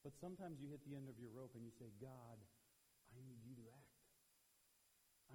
But 0.00 0.16
sometimes 0.16 0.64
you 0.64 0.72
hit 0.72 0.80
the 0.88 0.96
end 0.96 1.12
of 1.12 1.20
your 1.20 1.28
rope 1.28 1.52
and 1.52 1.60
you 1.60 1.74
say, 1.76 1.92
God, 2.00 2.38
I 3.12 3.20
need 3.28 3.44
you 3.44 3.52
to 3.60 3.64
act. 3.68 4.00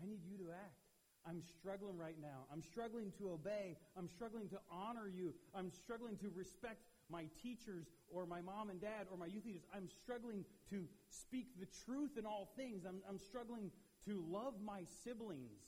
I 0.01 0.10
need 0.10 0.25
you 0.25 0.41
to 0.41 0.49
act. 0.49 0.81
I'm 1.28 1.42
struggling 1.60 1.98
right 1.98 2.18
now. 2.20 2.50
I'm 2.52 2.62
struggling 2.62 3.12
to 3.20 3.32
obey. 3.32 3.78
I'm 3.98 4.10
struggling 4.10 4.50
to 4.50 4.60
honor 4.72 5.08
you. 5.08 5.34
I'm 5.54 5.72
struggling 5.72 6.18
to 6.18 6.32
respect 6.36 6.82
my 7.10 7.26
teachers 7.44 7.86
or 8.10 8.26
my 8.26 8.42
mom 8.42 8.70
and 8.70 8.82
dad 8.82 9.06
or 9.12 9.18
my 9.18 9.28
youth 9.28 9.46
leaders. 9.46 9.62
I'm 9.76 9.88
struggling 10.02 10.46
to 10.72 10.88
speak 11.10 11.60
the 11.60 11.68
truth 11.86 12.18
in 12.18 12.26
all 12.26 12.50
things. 12.56 12.86
I'm, 12.88 13.04
I'm 13.08 13.20
struggling 13.20 13.70
to 14.08 14.24
love 14.32 14.56
my 14.64 14.82
siblings. 15.04 15.62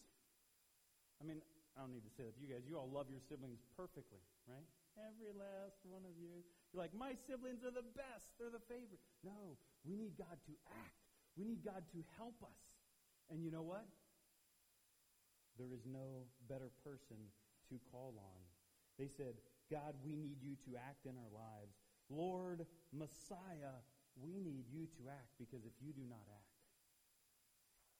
I 1.21 1.27
mean, 1.27 1.37
I 1.77 1.81
don't 1.81 1.93
need 1.93 2.05
to 2.05 2.13
say 2.17 2.23
that 2.25 2.33
to 2.37 2.41
you 2.41 2.49
guys. 2.49 2.65
You 2.65 2.77
all 2.77 2.89
love 2.89 3.09
your 3.09 3.21
siblings 3.21 3.61
perfectly, 3.77 4.21
right? 4.49 4.65
Every 4.97 5.33
last 5.33 5.81
one 5.89 6.05
of 6.05 6.13
you. 6.17 6.45
You're 6.73 6.81
like, 6.81 6.93
my 6.93 7.13
siblings 7.25 7.65
are 7.65 7.73
the 7.73 7.85
best. 7.97 8.29
They're 8.37 8.53
the 8.53 8.61
favorite. 8.69 9.01
No, 9.25 9.57
we 9.85 9.97
need 9.97 10.17
God 10.17 10.37
to 10.49 10.53
act. 10.69 10.97
We 11.37 11.45
need 11.45 11.65
God 11.65 11.81
to 11.93 11.99
help 12.17 12.37
us. 12.41 12.61
And 13.29 13.41
you 13.41 13.49
know 13.49 13.65
what? 13.65 13.85
There 15.57 15.73
is 15.73 15.85
no 15.85 16.25
better 16.49 16.71
person 16.83 17.17
to 17.69 17.75
call 17.91 18.15
on. 18.17 18.41
They 18.97 19.07
said, 19.07 19.35
God, 19.69 19.95
we 20.05 20.15
need 20.15 20.41
you 20.41 20.55
to 20.65 20.77
act 20.77 21.05
in 21.05 21.17
our 21.17 21.33
lives. 21.33 21.77
Lord, 22.09 22.65
Messiah, 22.91 23.81
we 24.17 24.39
need 24.39 24.65
you 24.69 24.85
to 24.85 25.09
act 25.09 25.33
because 25.39 25.65
if 25.65 25.73
you 25.81 25.93
do 25.93 26.05
not 26.09 26.25
act, 26.29 26.53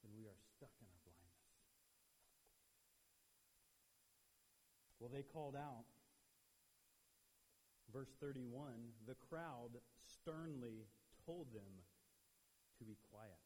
then 0.04 0.12
we 0.18 0.26
are 0.26 0.38
stuck 0.58 0.74
in 0.82 0.86
our 0.86 1.02
blindness. 1.06 1.24
Well, 5.00 5.12
they 5.12 5.24
called 5.24 5.56
out. 5.56 5.86
Verse 7.92 8.10
31 8.20 8.74
the 9.06 9.13
crowd 9.30 9.78
sternly 9.94 10.88
told 11.26 11.54
them 11.54 11.86
to 12.80 12.84
be 12.84 12.98
quiet. 13.12 13.42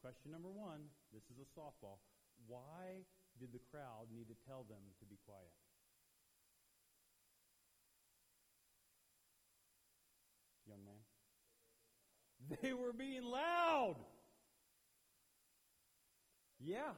Question 0.00 0.30
number 0.30 0.50
one 0.50 0.86
this 1.12 1.24
is 1.30 1.42
a 1.42 1.48
softball. 1.58 1.98
Why 2.46 3.02
did 3.40 3.52
the 3.52 3.58
crowd 3.70 4.06
need 4.14 4.28
to 4.28 4.36
tell 4.46 4.64
them 4.68 4.94
to 5.00 5.04
be 5.06 5.18
quiet? 5.26 5.50
Young 10.66 10.84
man? 10.84 11.02
They 12.62 12.72
were 12.72 12.92
being 12.92 13.24
loud. 13.24 13.96
Yeah. 16.60 16.94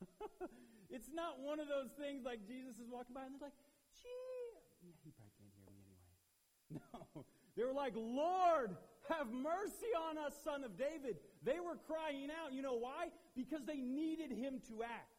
it's 0.90 1.08
not 1.14 1.40
one 1.40 1.60
of 1.60 1.68
those 1.68 1.90
things 1.98 2.24
like 2.24 2.46
Jesus 2.46 2.78
is 2.78 2.88
walking 2.90 3.14
by 3.14 3.24
and 3.26 3.34
they're 3.34 3.48
like, 3.48 3.58
gee. 3.94 4.58
Yeah, 4.82 4.94
he 5.04 5.10
probably 5.14 5.32
can't 5.38 5.54
hear 5.54 5.70
me 5.70 5.82
anyway. 5.86 6.82
No. 7.14 7.24
They 7.56 7.64
were 7.64 7.72
like, 7.72 7.94
Lord, 7.96 8.76
have 9.08 9.32
mercy 9.32 9.92
on 10.08 10.18
us, 10.18 10.34
son 10.44 10.64
of 10.64 10.76
David. 10.76 11.16
They 11.42 11.60
were 11.60 11.76
crying 11.86 12.28
out. 12.30 12.52
You 12.52 12.62
know 12.62 12.78
why? 12.78 13.08
Because 13.36 13.64
they 13.66 13.76
needed 13.76 14.30
him 14.30 14.60
to 14.68 14.82
act. 14.84 15.10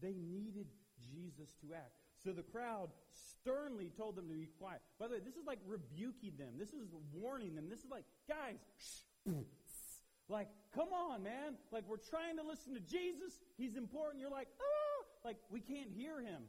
They 0.00 0.14
needed 0.14 0.66
Jesus 1.12 1.54
to 1.62 1.74
act. 1.74 1.92
So 2.24 2.32
the 2.32 2.42
crowd 2.42 2.88
sternly 3.40 3.90
told 3.96 4.16
them 4.16 4.28
to 4.28 4.34
be 4.34 4.48
quiet. 4.58 4.80
By 4.98 5.08
the 5.08 5.14
way, 5.14 5.20
this 5.24 5.36
is 5.36 5.46
like 5.46 5.60
rebuking 5.66 6.32
them. 6.38 6.54
This 6.58 6.70
is 6.70 6.88
warning 7.12 7.54
them. 7.54 7.68
This 7.68 7.80
is 7.80 7.90
like, 7.90 8.04
guys, 8.28 8.56
shh, 8.78 9.34
like, 10.28 10.48
come 10.74 10.88
on, 10.92 11.22
man. 11.22 11.56
Like, 11.72 11.84
we're 11.88 11.96
trying 11.96 12.36
to 12.36 12.42
listen 12.42 12.74
to 12.74 12.80
Jesus. 12.80 13.40
He's 13.56 13.76
important. 13.76 14.20
You're 14.20 14.30
like, 14.30 14.48
oh, 14.60 15.04
like, 15.24 15.36
we 15.50 15.60
can't 15.60 15.90
hear 15.90 16.20
him. 16.20 16.42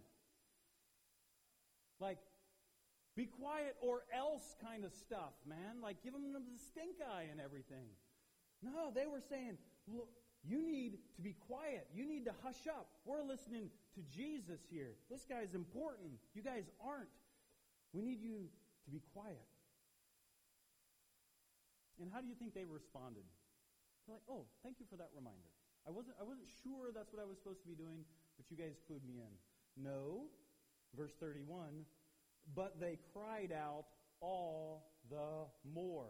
Like, 2.00 2.18
be 3.20 3.28
quiet 3.28 3.76
or 3.84 4.08
else 4.16 4.56
kind 4.64 4.88
of 4.88 4.96
stuff, 4.96 5.36
man. 5.44 5.84
Like, 5.84 6.00
give 6.00 6.16
them 6.16 6.32
the 6.32 6.40
stink 6.56 7.04
eye 7.04 7.28
and 7.28 7.44
everything. 7.44 7.92
No, 8.64 8.96
they 8.96 9.12
were 9.12 9.20
saying, 9.20 9.60
look, 9.92 10.08
you 10.48 10.64
need 10.64 10.96
to 11.20 11.22
be 11.22 11.36
quiet. 11.52 11.84
You 11.92 12.08
need 12.08 12.24
to 12.32 12.36
hush 12.40 12.64
up. 12.72 12.88
We're 13.04 13.28
listening 13.28 13.68
to 14.00 14.02
Jesus 14.08 14.64
here. 14.72 14.96
This 15.12 15.28
guy's 15.28 15.52
important. 15.52 16.16
You 16.32 16.40
guys 16.40 16.64
aren't. 16.80 17.12
We 17.92 18.00
need 18.00 18.24
you 18.24 18.48
to 18.88 18.90
be 18.90 19.04
quiet. 19.12 19.44
And 22.00 22.08
how 22.08 22.24
do 22.24 22.28
you 22.32 22.40
think 22.40 22.56
they 22.56 22.64
responded? 22.64 23.28
They're 24.08 24.16
like, 24.16 24.30
oh, 24.32 24.48
thank 24.64 24.80
you 24.80 24.88
for 24.88 24.96
that 24.96 25.12
reminder. 25.12 25.52
I 25.84 25.92
wasn't, 25.92 26.16
I 26.16 26.24
wasn't 26.24 26.48
sure 26.64 26.96
that's 26.96 27.12
what 27.12 27.20
I 27.20 27.28
was 27.28 27.36
supposed 27.36 27.60
to 27.64 27.68
be 27.68 27.76
doing, 27.76 28.08
but 28.40 28.48
you 28.48 28.56
guys 28.56 28.80
clued 28.88 29.04
me 29.04 29.20
in. 29.20 29.34
No, 29.76 30.32
verse 30.96 31.12
31, 31.20 31.84
but 32.56 32.80
they 32.80 32.98
cried 33.14 33.52
out 33.52 33.86
all 34.22 34.86
the 35.10 35.46
more. 35.74 36.08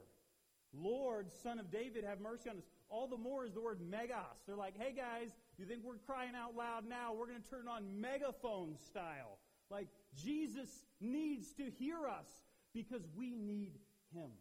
Lord, 0.73 1.31
son 1.43 1.59
of 1.59 1.71
David, 1.71 2.03
have 2.03 2.19
mercy 2.19 2.49
on 2.49 2.57
us. 2.57 2.63
All 2.89 3.07
the 3.07 3.17
more 3.17 3.45
is 3.45 3.53
the 3.53 3.61
word 3.61 3.79
megas. 3.81 4.37
They're 4.45 4.55
like, 4.55 4.75
hey 4.77 4.93
guys, 4.95 5.31
you 5.57 5.65
think 5.65 5.83
we're 5.83 5.97
crying 6.05 6.33
out 6.35 6.55
loud 6.55 6.87
now? 6.87 7.13
We're 7.13 7.27
going 7.27 7.41
to 7.41 7.49
turn 7.49 7.67
on 7.67 8.01
megaphone 8.01 8.75
style. 8.85 9.37
Like, 9.69 9.87
Jesus 10.15 10.69
needs 10.99 11.51
to 11.53 11.69
hear 11.77 12.07
us 12.07 12.27
because 12.73 13.03
we 13.15 13.35
need 13.35 13.73
him. 14.13 14.31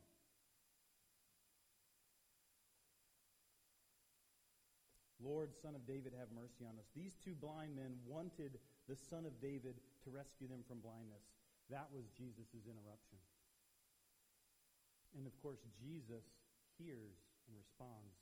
Lord, 5.22 5.50
son 5.60 5.74
of 5.74 5.86
David, 5.86 6.12
have 6.18 6.28
mercy 6.34 6.64
on 6.64 6.78
us. 6.78 6.86
These 6.96 7.16
two 7.22 7.34
blind 7.34 7.76
men 7.76 7.96
wanted 8.06 8.58
the 8.88 8.96
son 8.96 9.26
of 9.26 9.40
David 9.42 9.74
to 10.04 10.10
rescue 10.10 10.48
them 10.48 10.60
from 10.66 10.78
blindness. 10.78 11.37
That 11.68 11.88
was 11.92 12.08
Jesus' 12.16 12.64
interruption. 12.64 13.20
And 15.16 15.26
of 15.28 15.36
course, 15.40 15.60
Jesus 15.76 16.24
hears 16.76 17.16
and 17.48 17.56
responds. 17.56 18.16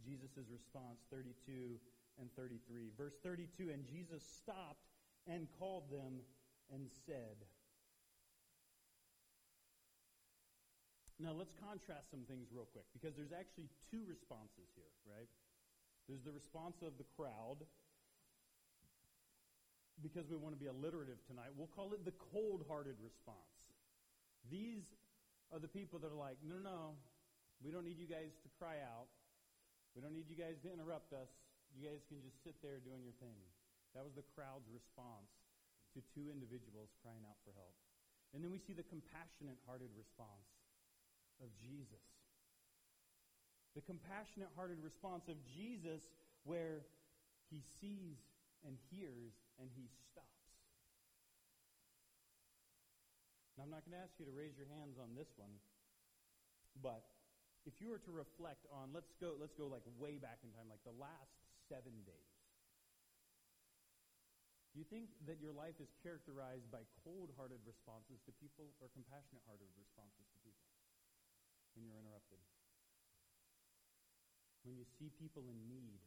Jesus' 0.00 0.48
response, 0.48 1.04
32 1.12 1.76
and 2.20 2.28
33. 2.36 2.92
Verse 2.96 3.16
32 3.22 3.72
And 3.72 3.84
Jesus 3.84 4.24
stopped 4.24 4.88
and 5.28 5.48
called 5.60 5.92
them 5.92 6.24
and 6.72 6.88
said, 7.06 7.44
Now, 11.20 11.36
let's 11.36 11.52
contrast 11.52 12.08
some 12.08 12.24
things 12.24 12.48
real 12.48 12.64
quick 12.72 12.88
because 12.96 13.12
there's 13.12 13.36
actually 13.36 13.68
two 13.92 14.08
responses 14.08 14.72
here, 14.72 14.88
right? 15.04 15.28
There's 16.08 16.24
the 16.24 16.32
response 16.32 16.80
of 16.80 16.96
the 16.96 17.04
crowd 17.12 17.60
because 20.02 20.28
we 20.28 20.36
want 20.36 20.56
to 20.56 20.60
be 20.60 20.66
alliterative 20.66 21.20
tonight. 21.28 21.52
We'll 21.56 21.72
call 21.72 21.92
it 21.92 22.04
the 22.04 22.16
cold 22.32 22.64
hearted 22.68 22.96
response. 23.00 23.56
These 24.48 24.84
are 25.52 25.60
the 25.60 25.70
people 25.70 26.00
that 26.00 26.08
are 26.08 26.18
like, 26.18 26.40
no, 26.40 26.56
no, 26.56 26.64
no, 26.64 26.84
we 27.60 27.68
don't 27.68 27.84
need 27.84 28.00
you 28.00 28.08
guys 28.08 28.32
to 28.42 28.48
cry 28.56 28.80
out. 28.80 29.12
We 29.92 30.00
don't 30.00 30.16
need 30.16 30.30
you 30.30 30.38
guys 30.38 30.56
to 30.64 30.68
interrupt 30.72 31.12
us. 31.12 31.28
You 31.76 31.86
guys 31.86 32.00
can 32.08 32.22
just 32.24 32.40
sit 32.42 32.56
there 32.64 32.80
doing 32.80 33.04
your 33.04 33.14
thing. 33.20 33.36
That 33.92 34.06
was 34.06 34.14
the 34.14 34.24
crowd's 34.34 34.70
response 34.70 35.30
to 35.94 36.00
two 36.14 36.30
individuals 36.30 36.94
crying 37.02 37.26
out 37.26 37.36
for 37.42 37.50
help. 37.58 37.74
And 38.32 38.40
then 38.40 38.54
we 38.54 38.62
see 38.62 38.72
the 38.72 38.86
compassionate 38.86 39.58
hearted 39.66 39.90
response 39.98 40.46
of 41.42 41.50
Jesus. 41.58 42.06
The 43.74 43.82
compassionate 43.82 44.50
hearted 44.54 44.78
response 44.82 45.26
of 45.26 45.38
Jesus, 45.46 46.06
where 46.46 46.86
he 47.50 47.62
sees 47.82 48.18
and 48.66 48.76
hears 48.92 49.34
and 49.58 49.68
he 49.72 49.88
stops. 50.10 50.50
Now, 53.56 53.68
I'm 53.68 53.72
not 53.72 53.84
going 53.84 53.96
to 53.96 54.02
ask 54.02 54.16
you 54.16 54.24
to 54.24 54.32
raise 54.32 54.56
your 54.56 54.70
hands 54.72 54.96
on 54.96 55.12
this 55.12 55.28
one, 55.36 55.52
but 56.80 57.04
if 57.68 57.76
you 57.82 57.92
were 57.92 58.00
to 58.00 58.12
reflect 58.12 58.64
on, 58.72 58.92
let's 58.96 59.12
go, 59.20 59.36
let's 59.36 59.52
go 59.52 59.68
like 59.68 59.84
way 60.00 60.16
back 60.16 60.40
in 60.40 60.50
time, 60.56 60.68
like 60.72 60.80
the 60.86 60.96
last 60.96 61.36
seven 61.68 61.92
days. 62.08 62.32
Do 64.72 64.78
you 64.78 64.86
think 64.86 65.10
that 65.26 65.42
your 65.42 65.50
life 65.50 65.76
is 65.82 65.90
characterized 66.00 66.70
by 66.70 66.86
cold 67.02 67.34
hearted 67.34 67.60
responses 67.66 68.22
to 68.24 68.32
people 68.38 68.70
or 68.78 68.86
compassionate 68.94 69.42
hearted 69.44 69.68
responses 69.76 70.30
to 70.30 70.38
people? 70.46 70.70
when 71.74 71.86
you're 71.86 71.98
interrupted. 71.98 72.38
When 74.66 74.76
you 74.76 74.84
see 74.98 75.08
people 75.16 75.48
in 75.48 75.58
need, 75.64 76.02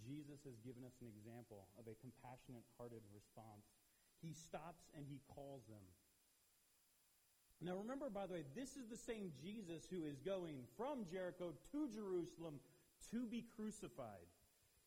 Jesus 0.00 0.40
has 0.48 0.56
given 0.64 0.82
us 0.82 0.96
an 1.04 1.12
example 1.12 1.68
of 1.76 1.84
a 1.84 1.98
compassionate 2.00 2.64
hearted 2.80 3.04
response. 3.12 3.68
He 4.24 4.32
stops 4.32 4.88
and 4.96 5.04
he 5.04 5.20
calls 5.28 5.66
them. 5.68 5.84
Now 7.62 7.78
remember, 7.78 8.10
by 8.10 8.26
the 8.26 8.34
way, 8.34 8.44
this 8.56 8.74
is 8.74 8.90
the 8.90 8.98
same 8.98 9.30
Jesus 9.38 9.86
who 9.86 10.04
is 10.04 10.18
going 10.18 10.66
from 10.76 11.06
Jericho 11.06 11.54
to 11.70 11.88
Jerusalem 11.94 12.58
to 13.12 13.26
be 13.26 13.46
crucified. 13.54 14.26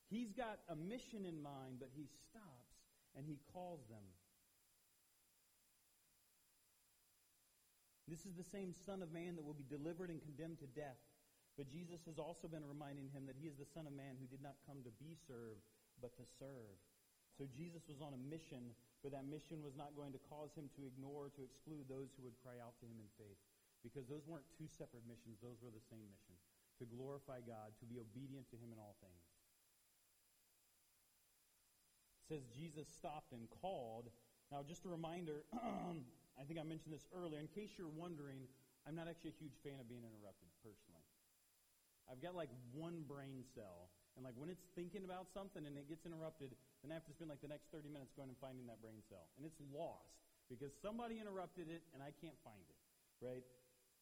He's 0.10 0.32
got 0.32 0.60
a 0.70 0.76
mission 0.76 1.26
in 1.26 1.42
mind, 1.42 1.80
but 1.80 1.90
he 1.96 2.08
stops 2.30 2.76
and 3.16 3.26
he 3.26 3.40
calls 3.54 3.82
them. 3.88 4.04
This 8.08 8.26
is 8.26 8.36
the 8.36 8.44
same 8.44 8.74
Son 8.86 9.02
of 9.02 9.12
Man 9.12 9.36
that 9.36 9.46
will 9.46 9.58
be 9.58 9.66
delivered 9.68 10.10
and 10.10 10.22
condemned 10.22 10.60
to 10.60 10.68
death. 10.68 11.00
But 11.56 11.72
Jesus 11.72 12.04
has 12.04 12.20
also 12.20 12.52
been 12.52 12.68
reminding 12.68 13.08
him 13.16 13.24
that 13.32 13.40
he 13.40 13.48
is 13.48 13.56
the 13.56 13.68
Son 13.68 13.88
of 13.88 13.96
Man 13.96 14.20
who 14.20 14.28
did 14.28 14.44
not 14.44 14.60
come 14.68 14.84
to 14.84 14.92
be 15.00 15.16
served, 15.16 15.64
but 16.04 16.12
to 16.20 16.28
serve. 16.28 16.76
So 17.40 17.48
Jesus 17.52 17.88
was 17.88 18.04
on 18.04 18.12
a 18.12 18.22
mission, 18.28 18.76
but 19.04 19.16
that 19.16 19.28
mission 19.28 19.64
was 19.64 19.76
not 19.76 19.96
going 19.96 20.12
to 20.16 20.22
cause 20.28 20.52
him 20.56 20.68
to 20.76 20.88
ignore, 20.88 21.32
to 21.36 21.44
exclude 21.44 21.88
those 21.88 22.12
who 22.16 22.28
would 22.28 22.36
cry 22.44 22.60
out 22.60 22.76
to 22.84 22.88
him 22.88 23.00
in 23.00 23.08
faith. 23.16 23.40
Because 23.84 24.08
those 24.08 24.28
weren't 24.28 24.48
two 24.56 24.68
separate 24.68 25.04
missions, 25.08 25.40
those 25.40 25.60
were 25.64 25.72
the 25.72 25.84
same 25.92 26.04
mission 26.12 26.36
to 26.80 26.84
glorify 26.92 27.40
God, 27.40 27.72
to 27.80 27.86
be 27.88 28.00
obedient 28.00 28.52
to 28.52 28.60
him 28.60 28.72
in 28.76 28.80
all 28.80 28.96
things. 29.00 29.24
It 32.20 32.36
says 32.36 32.44
Jesus 32.52 32.88
stopped 32.92 33.32
and 33.32 33.48
called. 33.62 34.12
Now, 34.52 34.64
just 34.66 34.84
a 34.84 34.92
reminder 34.92 35.46
I 36.40 36.44
think 36.44 36.60
I 36.60 36.68
mentioned 36.68 36.92
this 36.92 37.08
earlier. 37.16 37.40
In 37.40 37.48
case 37.48 37.72
you're 37.80 37.92
wondering, 37.96 38.44
I'm 38.88 38.96
not 38.96 39.08
actually 39.08 39.32
a 39.36 39.40
huge 39.40 39.56
fan 39.64 39.80
of 39.80 39.88
being 39.88 40.04
interrupted 40.04 40.52
personally. 40.60 40.95
I've 42.10 42.22
got 42.22 42.38
like 42.38 42.52
one 42.74 43.04
brain 43.08 43.46
cell. 43.54 43.90
And 44.16 44.24
like 44.24 44.38
when 44.40 44.48
it's 44.48 44.64
thinking 44.80 45.04
about 45.04 45.28
something 45.36 45.68
and 45.68 45.76
it 45.76 45.92
gets 45.92 46.08
interrupted, 46.08 46.56
then 46.82 46.90
I 46.92 46.96
have 46.96 47.08
to 47.10 47.16
spend 47.16 47.28
like 47.28 47.44
the 47.44 47.52
next 47.52 47.68
30 47.76 47.92
minutes 47.92 48.16
going 48.16 48.32
and 48.32 48.40
finding 48.40 48.64
that 48.72 48.80
brain 48.80 49.04
cell. 49.12 49.28
And 49.36 49.44
it's 49.44 49.60
lost 49.76 50.08
because 50.48 50.72
somebody 50.80 51.20
interrupted 51.20 51.68
it 51.68 51.84
and 51.92 52.00
I 52.00 52.16
can't 52.24 52.38
find 52.48 52.64
it, 52.64 52.80
right? 53.20 53.44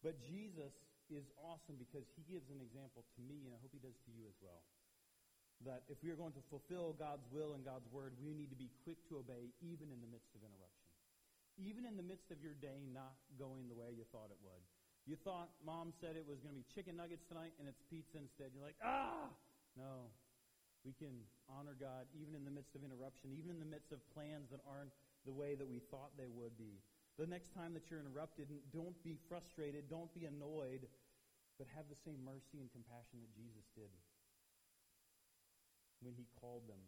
But 0.06 0.22
Jesus 0.22 0.70
is 1.10 1.26
awesome 1.40 1.80
because 1.80 2.06
he 2.14 2.22
gives 2.30 2.46
an 2.52 2.62
example 2.62 3.04
to 3.04 3.20
me, 3.24 3.44
and 3.44 3.52
I 3.52 3.58
hope 3.60 3.72
he 3.72 3.82
does 3.82 3.96
to 4.08 4.10
you 4.12 4.24
as 4.28 4.36
well. 4.40 4.62
That 5.64 5.84
if 5.88 6.00
we 6.04 6.12
are 6.12 6.18
going 6.18 6.36
to 6.36 6.44
fulfill 6.52 6.96
God's 6.96 7.24
will 7.32 7.56
and 7.56 7.64
God's 7.64 7.88
word, 7.88 8.12
we 8.20 8.36
need 8.36 8.52
to 8.52 8.58
be 8.58 8.68
quick 8.84 9.00
to 9.08 9.20
obey 9.20 9.52
even 9.64 9.88
in 9.88 9.98
the 10.04 10.10
midst 10.10 10.32
of 10.36 10.44
interruption 10.44 10.84
even 11.58 11.86
in 11.86 11.94
the 11.96 12.02
midst 12.02 12.30
of 12.34 12.42
your 12.42 12.54
day 12.58 12.82
not 12.90 13.14
going 13.38 13.70
the 13.70 13.78
way 13.78 13.94
you 13.94 14.02
thought 14.10 14.30
it 14.30 14.40
would. 14.42 14.62
You 15.04 15.20
thought 15.20 15.52
mom 15.60 15.92
said 16.00 16.16
it 16.16 16.24
was 16.24 16.40
going 16.40 16.56
to 16.56 16.60
be 16.60 16.64
chicken 16.72 16.96
nuggets 16.96 17.28
tonight 17.28 17.52
and 17.60 17.68
it's 17.68 17.80
pizza 17.92 18.16
instead. 18.16 18.56
You're 18.56 18.64
like, 18.64 18.80
ah! 18.80 19.28
No. 19.76 20.08
We 20.84 20.96
can 20.96 21.12
honor 21.48 21.76
God 21.76 22.08
even 22.16 22.32
in 22.36 22.44
the 22.44 22.52
midst 22.52 22.72
of 22.76 22.84
interruption, 22.84 23.32
even 23.36 23.52
in 23.52 23.60
the 23.60 23.68
midst 23.68 23.92
of 23.92 24.00
plans 24.12 24.48
that 24.52 24.60
aren't 24.64 24.92
the 25.24 25.32
way 25.32 25.56
that 25.56 25.68
we 25.68 25.80
thought 25.92 26.12
they 26.16 26.28
would 26.28 26.56
be. 26.56 26.80
The 27.16 27.28
next 27.28 27.52
time 27.52 27.72
that 27.76 27.88
you're 27.88 28.00
interrupted, 28.00 28.48
don't 28.72 28.96
be 29.04 29.16
frustrated, 29.28 29.88
don't 29.88 30.12
be 30.12 30.24
annoyed, 30.24 30.88
but 31.56 31.68
have 31.76 31.88
the 31.88 31.96
same 31.96 32.20
mercy 32.24 32.60
and 32.60 32.68
compassion 32.72 33.20
that 33.24 33.32
Jesus 33.32 33.64
did 33.76 33.92
when 36.04 36.12
he 36.16 36.28
called 36.36 36.68
them 36.68 36.80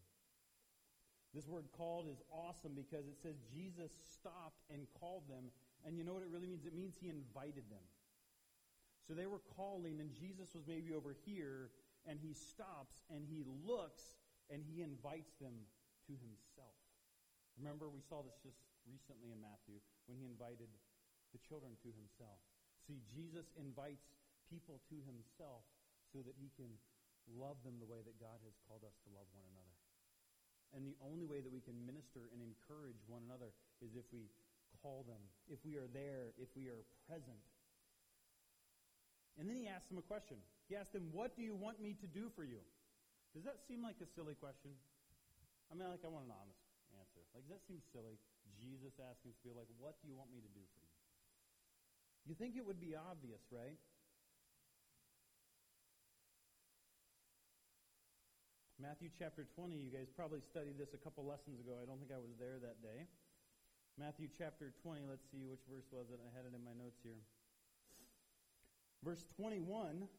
this 1.37 1.47
word 1.47 1.69
called 1.77 2.09
is 2.09 2.25
awesome 2.33 2.73
because 2.73 3.05
it 3.05 3.21
says 3.21 3.37
Jesus 3.53 3.93
stopped 4.01 4.65
and 4.73 4.89
called 4.97 5.29
them. 5.29 5.53
And 5.85 6.01
you 6.01 6.03
know 6.03 6.17
what 6.17 6.25
it 6.25 6.33
really 6.33 6.49
means? 6.49 6.65
It 6.65 6.73
means 6.73 6.97
he 6.97 7.13
invited 7.13 7.69
them. 7.69 7.85
So 9.07 9.15
they 9.15 9.31
were 9.31 9.43
calling, 9.55 10.03
and 10.03 10.11
Jesus 10.11 10.51
was 10.53 10.67
maybe 10.67 10.91
over 10.93 11.15
here, 11.25 11.71
and 12.07 12.19
he 12.23 12.35
stops 12.35 13.03
and 13.11 13.27
he 13.27 13.43
looks 13.67 14.03
and 14.47 14.63
he 14.63 14.83
invites 14.83 15.35
them 15.43 15.67
to 16.07 16.15
himself. 16.15 16.79
Remember, 17.59 17.91
we 17.91 18.03
saw 18.07 18.23
this 18.23 18.39
just 18.43 18.63
recently 18.87 19.35
in 19.35 19.43
Matthew 19.43 19.83
when 20.07 20.15
he 20.23 20.27
invited 20.31 20.71
the 21.35 21.43
children 21.43 21.75
to 21.83 21.91
himself. 21.91 22.39
See, 22.87 23.03
Jesus 23.11 23.51
invites 23.59 24.07
people 24.47 24.79
to 24.87 24.97
himself 25.03 25.67
so 26.15 26.23
that 26.23 26.39
he 26.39 26.55
can 26.55 26.71
love 27.27 27.59
them 27.67 27.83
the 27.83 27.91
way 27.91 28.07
that 28.07 28.23
God 28.23 28.39
has 28.47 28.55
called 28.71 28.87
us 28.87 28.95
to 29.03 29.11
love 29.11 29.27
one 29.35 29.43
another. 29.51 29.75
And 30.71 30.87
the 30.87 30.95
only 31.03 31.27
way 31.27 31.43
that 31.43 31.51
we 31.51 31.59
can 31.59 31.75
minister 31.83 32.31
and 32.31 32.39
encourage 32.39 33.03
one 33.11 33.27
another 33.27 33.51
is 33.83 33.99
if 33.99 34.07
we 34.15 34.31
call 34.79 35.03
them, 35.03 35.19
if 35.51 35.59
we 35.67 35.75
are 35.75 35.91
there, 35.91 36.31
if 36.39 36.53
we 36.55 36.71
are 36.71 36.87
present. 37.11 37.43
And 39.37 39.45
then 39.45 39.57
he 39.61 39.69
asked 39.69 39.93
them 39.93 40.01
a 40.01 40.07
question. 40.09 40.41
He 40.69 40.75
asked 40.75 40.97
them, 40.97 41.13
What 41.13 41.37
do 41.37 41.45
you 41.45 41.55
want 41.55 41.81
me 41.81 41.93
to 42.01 42.09
do 42.09 42.33
for 42.33 42.43
you? 42.43 42.61
Does 43.37 43.45
that 43.45 43.61
seem 43.69 43.85
like 43.85 44.01
a 44.01 44.09
silly 44.17 44.33
question? 44.33 44.73
I 45.69 45.77
mean, 45.77 45.93
like, 45.93 46.01
I 46.05 46.09
want 46.09 46.25
an 46.25 46.33
honest 46.33 46.63
answer. 46.97 47.21
Like, 47.37 47.45
does 47.45 47.53
that 47.53 47.65
seem 47.69 47.85
silly? 47.93 48.17
Jesus 48.57 48.97
asking 48.97 49.37
to 49.37 49.43
be 49.45 49.53
like, 49.53 49.69
What 49.77 50.01
do 50.01 50.09
you 50.09 50.17
want 50.17 50.33
me 50.33 50.41
to 50.41 50.53
do 50.57 50.65
for 50.65 50.81
you? 50.81 50.95
You 52.27 52.35
think 52.35 52.57
it 52.57 52.65
would 52.65 52.81
be 52.81 52.97
obvious, 52.97 53.45
right? 53.53 53.79
Matthew 58.77 59.09
chapter 59.17 59.49
20, 59.57 59.73
you 59.73 59.89
guys 59.89 60.11
probably 60.13 60.45
studied 60.53 60.77
this 60.77 60.93
a 60.93 61.01
couple 61.01 61.25
lessons 61.25 61.57
ago. 61.61 61.81
I 61.81 61.89
don't 61.89 61.97
think 61.97 62.13
I 62.13 62.21
was 62.21 62.37
there 62.37 62.61
that 62.61 62.85
day. 62.85 63.09
Matthew 63.97 64.29
chapter 64.37 64.77
20, 64.85 65.09
let's 65.09 65.25
see 65.33 65.49
which 65.49 65.65
verse 65.65 65.89
was 65.89 66.13
it. 66.13 66.21
I 66.21 66.29
had 66.37 66.45
it 66.45 66.53
in 66.53 66.61
my 66.61 66.77
notes 66.77 67.01
here. 67.01 67.17
Verse 69.07 69.23
21, 69.39 70.11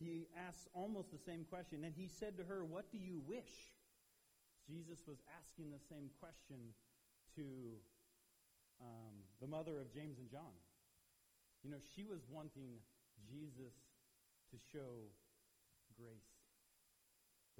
he 0.00 0.24
asks 0.48 0.64
almost 0.72 1.12
the 1.12 1.20
same 1.20 1.44
question. 1.44 1.84
And 1.84 1.92
he 1.92 2.08
said 2.08 2.40
to 2.40 2.44
her, 2.44 2.64
What 2.64 2.88
do 2.90 2.96
you 2.96 3.20
wish? 3.28 3.52
Jesus 4.64 5.04
was 5.04 5.20
asking 5.36 5.68
the 5.68 5.82
same 5.92 6.08
question 6.24 6.72
to 7.36 7.44
um, 8.80 9.12
the 9.44 9.46
mother 9.46 9.76
of 9.76 9.92
James 9.92 10.16
and 10.16 10.30
John. 10.32 10.56
You 11.60 11.68
know, 11.68 11.82
she 11.92 12.08
was 12.08 12.24
wanting 12.32 12.80
Jesus 13.28 13.76
to 14.48 14.56
show 14.72 15.04
grace 16.00 16.40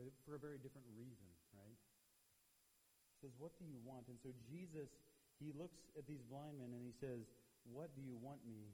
but 0.01 0.17
for 0.25 0.33
a 0.33 0.41
very 0.41 0.57
different 0.57 0.89
reason, 0.97 1.29
right? 1.53 1.77
He 1.77 3.17
says, 3.21 3.37
What 3.37 3.53
do 3.61 3.69
you 3.69 3.77
want? 3.85 4.09
And 4.09 4.17
so 4.17 4.33
Jesus, 4.49 4.89
he 5.37 5.53
looks 5.53 5.93
at 6.01 6.09
these 6.09 6.25
blind 6.25 6.57
men 6.57 6.73
and 6.73 6.81
he 6.81 6.97
says, 6.97 7.29
What 7.69 7.93
do 7.93 8.01
you 8.01 8.17
want 8.17 8.41
me 8.49 8.73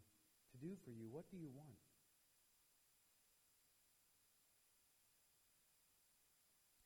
to 0.54 0.56
do 0.62 0.78
for 0.86 0.94
you? 0.94 1.10
What 1.10 1.26
do 1.34 1.36
you 1.40 1.50
want? 1.50 1.82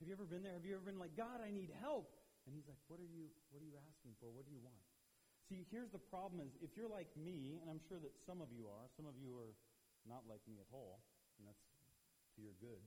Have 0.00 0.08
you 0.08 0.16
ever 0.16 0.24
been 0.24 0.40
there? 0.40 0.56
Have 0.56 0.64
you 0.64 0.72
ever 0.72 0.84
been 0.88 0.96
like, 0.96 1.12
God, 1.12 1.44
I 1.44 1.52
need 1.52 1.68
help? 1.76 2.16
And 2.48 2.56
he's 2.56 2.64
like, 2.64 2.80
What 2.88 2.98
are 2.98 3.06
you 3.06 3.28
what 3.52 3.60
are 3.60 3.68
you 3.68 3.76
asking 3.76 4.16
for? 4.16 4.32
What 4.32 4.48
do 4.48 4.52
you 4.52 4.64
want? 4.64 4.80
See, 5.44 5.68
here's 5.68 5.92
the 5.92 6.00
problem 6.00 6.40
is 6.40 6.56
if 6.64 6.72
you're 6.72 6.88
like 6.88 7.12
me, 7.20 7.60
and 7.60 7.68
I'm 7.68 7.84
sure 7.84 8.00
that 8.00 8.16
some 8.24 8.40
of 8.40 8.48
you 8.48 8.64
are, 8.64 8.88
some 8.96 9.04
of 9.04 9.12
you 9.20 9.36
are 9.36 9.52
not 10.08 10.24
like 10.24 10.40
me 10.48 10.56
at 10.56 10.70
all, 10.72 11.04
and 11.36 11.44
that's 11.44 11.60
to 11.60 12.38
your 12.40 12.56
good. 12.64 12.80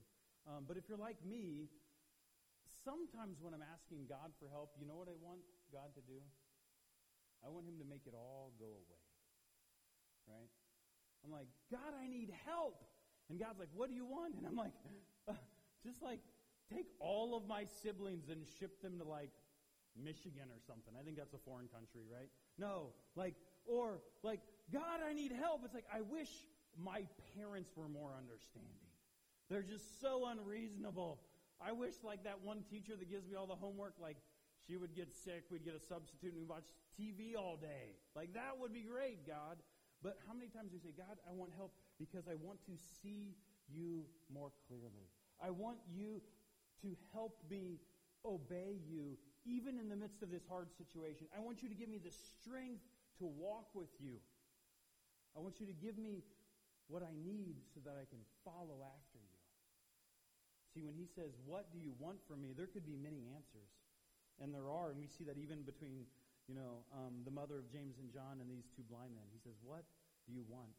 Um, 0.48 0.66
but 0.66 0.74
if 0.74 0.90
you're 0.90 0.98
like 0.98 1.22
me, 1.22 1.70
sometimes 2.82 3.38
when 3.38 3.54
I'm 3.54 3.62
asking 3.62 4.10
God 4.10 4.34
for 4.42 4.50
help, 4.50 4.74
you 4.74 4.88
know 4.88 4.98
what 4.98 5.06
I 5.06 5.16
want 5.22 5.46
God 5.70 5.94
to 5.94 6.02
do? 6.02 6.18
I 7.46 7.48
want 7.52 7.68
Him 7.68 7.78
to 7.78 7.86
make 7.86 8.10
it 8.10 8.16
all 8.16 8.50
go 8.58 8.74
away. 8.74 9.04
Right? 10.26 10.50
I'm 11.22 11.30
like, 11.30 11.48
God, 11.70 11.94
I 11.94 12.08
need 12.08 12.32
help. 12.48 12.82
And 13.28 13.38
God's 13.38 13.60
like, 13.60 13.72
what 13.72 13.88
do 13.88 13.94
you 13.94 14.04
want? 14.04 14.34
And 14.36 14.44
I'm 14.48 14.56
like, 14.56 14.72
just 15.86 16.02
like 16.02 16.20
take 16.72 16.86
all 17.00 17.36
of 17.36 17.46
my 17.46 17.64
siblings 17.82 18.28
and 18.28 18.46
ship 18.58 18.80
them 18.82 18.98
to 18.98 19.04
like 19.04 19.30
Michigan 19.96 20.48
or 20.50 20.60
something. 20.66 20.94
I 20.98 21.04
think 21.04 21.16
that's 21.16 21.34
a 21.34 21.42
foreign 21.44 21.68
country, 21.68 22.02
right? 22.10 22.28
No, 22.58 22.92
like, 23.16 23.34
or 23.66 24.00
like, 24.22 24.40
God, 24.72 25.00
I 25.06 25.12
need 25.12 25.32
help. 25.32 25.62
It's 25.64 25.74
like, 25.74 25.88
I 25.92 26.00
wish 26.00 26.30
my 26.76 27.02
parents 27.36 27.70
were 27.76 27.88
more 27.88 28.12
understanding. 28.16 28.90
They're 29.50 29.62
just 29.62 30.00
so 30.00 30.26
unreasonable. 30.26 31.20
I 31.60 31.72
wish, 31.72 31.94
like, 32.02 32.24
that 32.24 32.40
one 32.42 32.64
teacher 32.70 32.96
that 32.96 33.10
gives 33.10 33.28
me 33.28 33.36
all 33.36 33.46
the 33.46 33.54
homework, 33.54 33.94
like, 34.00 34.16
she 34.66 34.76
would 34.76 34.96
get 34.96 35.12
sick, 35.12 35.44
we'd 35.50 35.64
get 35.64 35.74
a 35.74 35.80
substitute, 35.80 36.32
and 36.32 36.40
we'd 36.40 36.48
watch 36.48 36.66
TV 36.98 37.36
all 37.36 37.56
day. 37.56 37.94
Like, 38.16 38.32
that 38.34 38.58
would 38.58 38.72
be 38.72 38.82
great, 38.82 39.26
God. 39.26 39.58
But 40.02 40.18
how 40.26 40.34
many 40.34 40.48
times 40.48 40.72
do 40.72 40.76
we 40.76 40.80
say, 40.80 40.94
God, 40.96 41.16
I 41.28 41.32
want 41.32 41.50
help 41.56 41.72
because 41.98 42.26
I 42.28 42.34
want 42.34 42.58
to 42.66 42.72
see 43.02 43.36
you 43.68 44.04
more 44.32 44.50
clearly? 44.66 45.08
I 45.40 45.50
want 45.50 45.78
you 45.88 46.20
to 46.84 46.92
help 47.16 47.40
me 47.48 47.80
obey 48.24 48.76
you 48.84 49.16
even 49.44 49.80
in 49.80 49.88
the 49.88 49.96
midst 49.96 50.22
of 50.22 50.30
this 50.30 50.44
hard 50.48 50.68
situation. 50.76 51.26
I 51.36 51.40
want 51.40 51.60
you 51.60 51.68
to 51.68 51.74
give 51.76 51.88
me 51.88 52.00
the 52.00 52.12
strength 52.12 52.84
to 53.20 53.24
walk 53.24 53.72
with 53.74 53.92
you. 54.00 54.20
I 55.36 55.40
want 55.40 55.60
you 55.60 55.66
to 55.66 55.76
give 55.76 55.98
me 55.98 56.24
what 56.88 57.02
I 57.02 57.12
need 57.16 57.56
so 57.72 57.80
that 57.84 57.96
I 57.96 58.04
can 58.08 58.20
follow 58.44 58.84
after 58.84 59.20
you. 59.20 59.40
See, 60.72 60.82
when 60.84 60.94
he 60.96 61.08
says, 61.08 61.32
What 61.44 61.72
do 61.72 61.78
you 61.80 61.92
want 61.98 62.20
from 62.28 62.40
me? 62.40 62.52
there 62.56 62.68
could 62.68 62.86
be 62.86 62.96
many 62.96 63.28
answers. 63.32 63.72
And 64.42 64.52
there 64.52 64.66
are, 64.66 64.90
and 64.90 64.98
we 64.98 65.06
see 65.06 65.22
that 65.24 65.38
even 65.38 65.62
between 65.62 66.06
you 66.48 66.54
know, 66.54 66.84
um, 66.92 67.24
the 67.24 67.32
mother 67.32 67.56
of 67.56 67.72
James 67.72 67.96
and 67.96 68.12
John 68.12 68.36
and 68.40 68.48
these 68.50 68.68
two 68.76 68.84
blind 68.84 69.16
men. 69.16 69.24
He 69.32 69.40
says, 69.40 69.56
What 69.64 69.84
do 70.28 70.32
you 70.32 70.44
want? 70.48 70.76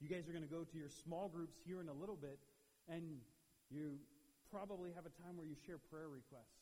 You 0.00 0.08
guys 0.08 0.24
are 0.28 0.32
going 0.32 0.46
to 0.46 0.48
go 0.48 0.64
to 0.64 0.76
your 0.80 0.88
small 0.88 1.28
groups 1.28 1.60
here 1.68 1.84
in 1.84 1.88
a 1.88 1.96
little 1.96 2.16
bit, 2.16 2.40
and 2.88 3.20
you 3.70 4.02
probably 4.50 4.90
have 4.92 5.06
a 5.06 5.14
time 5.22 5.38
where 5.38 5.46
you 5.46 5.54
share 5.66 5.78
prayer 5.78 6.10
requests. 6.10 6.58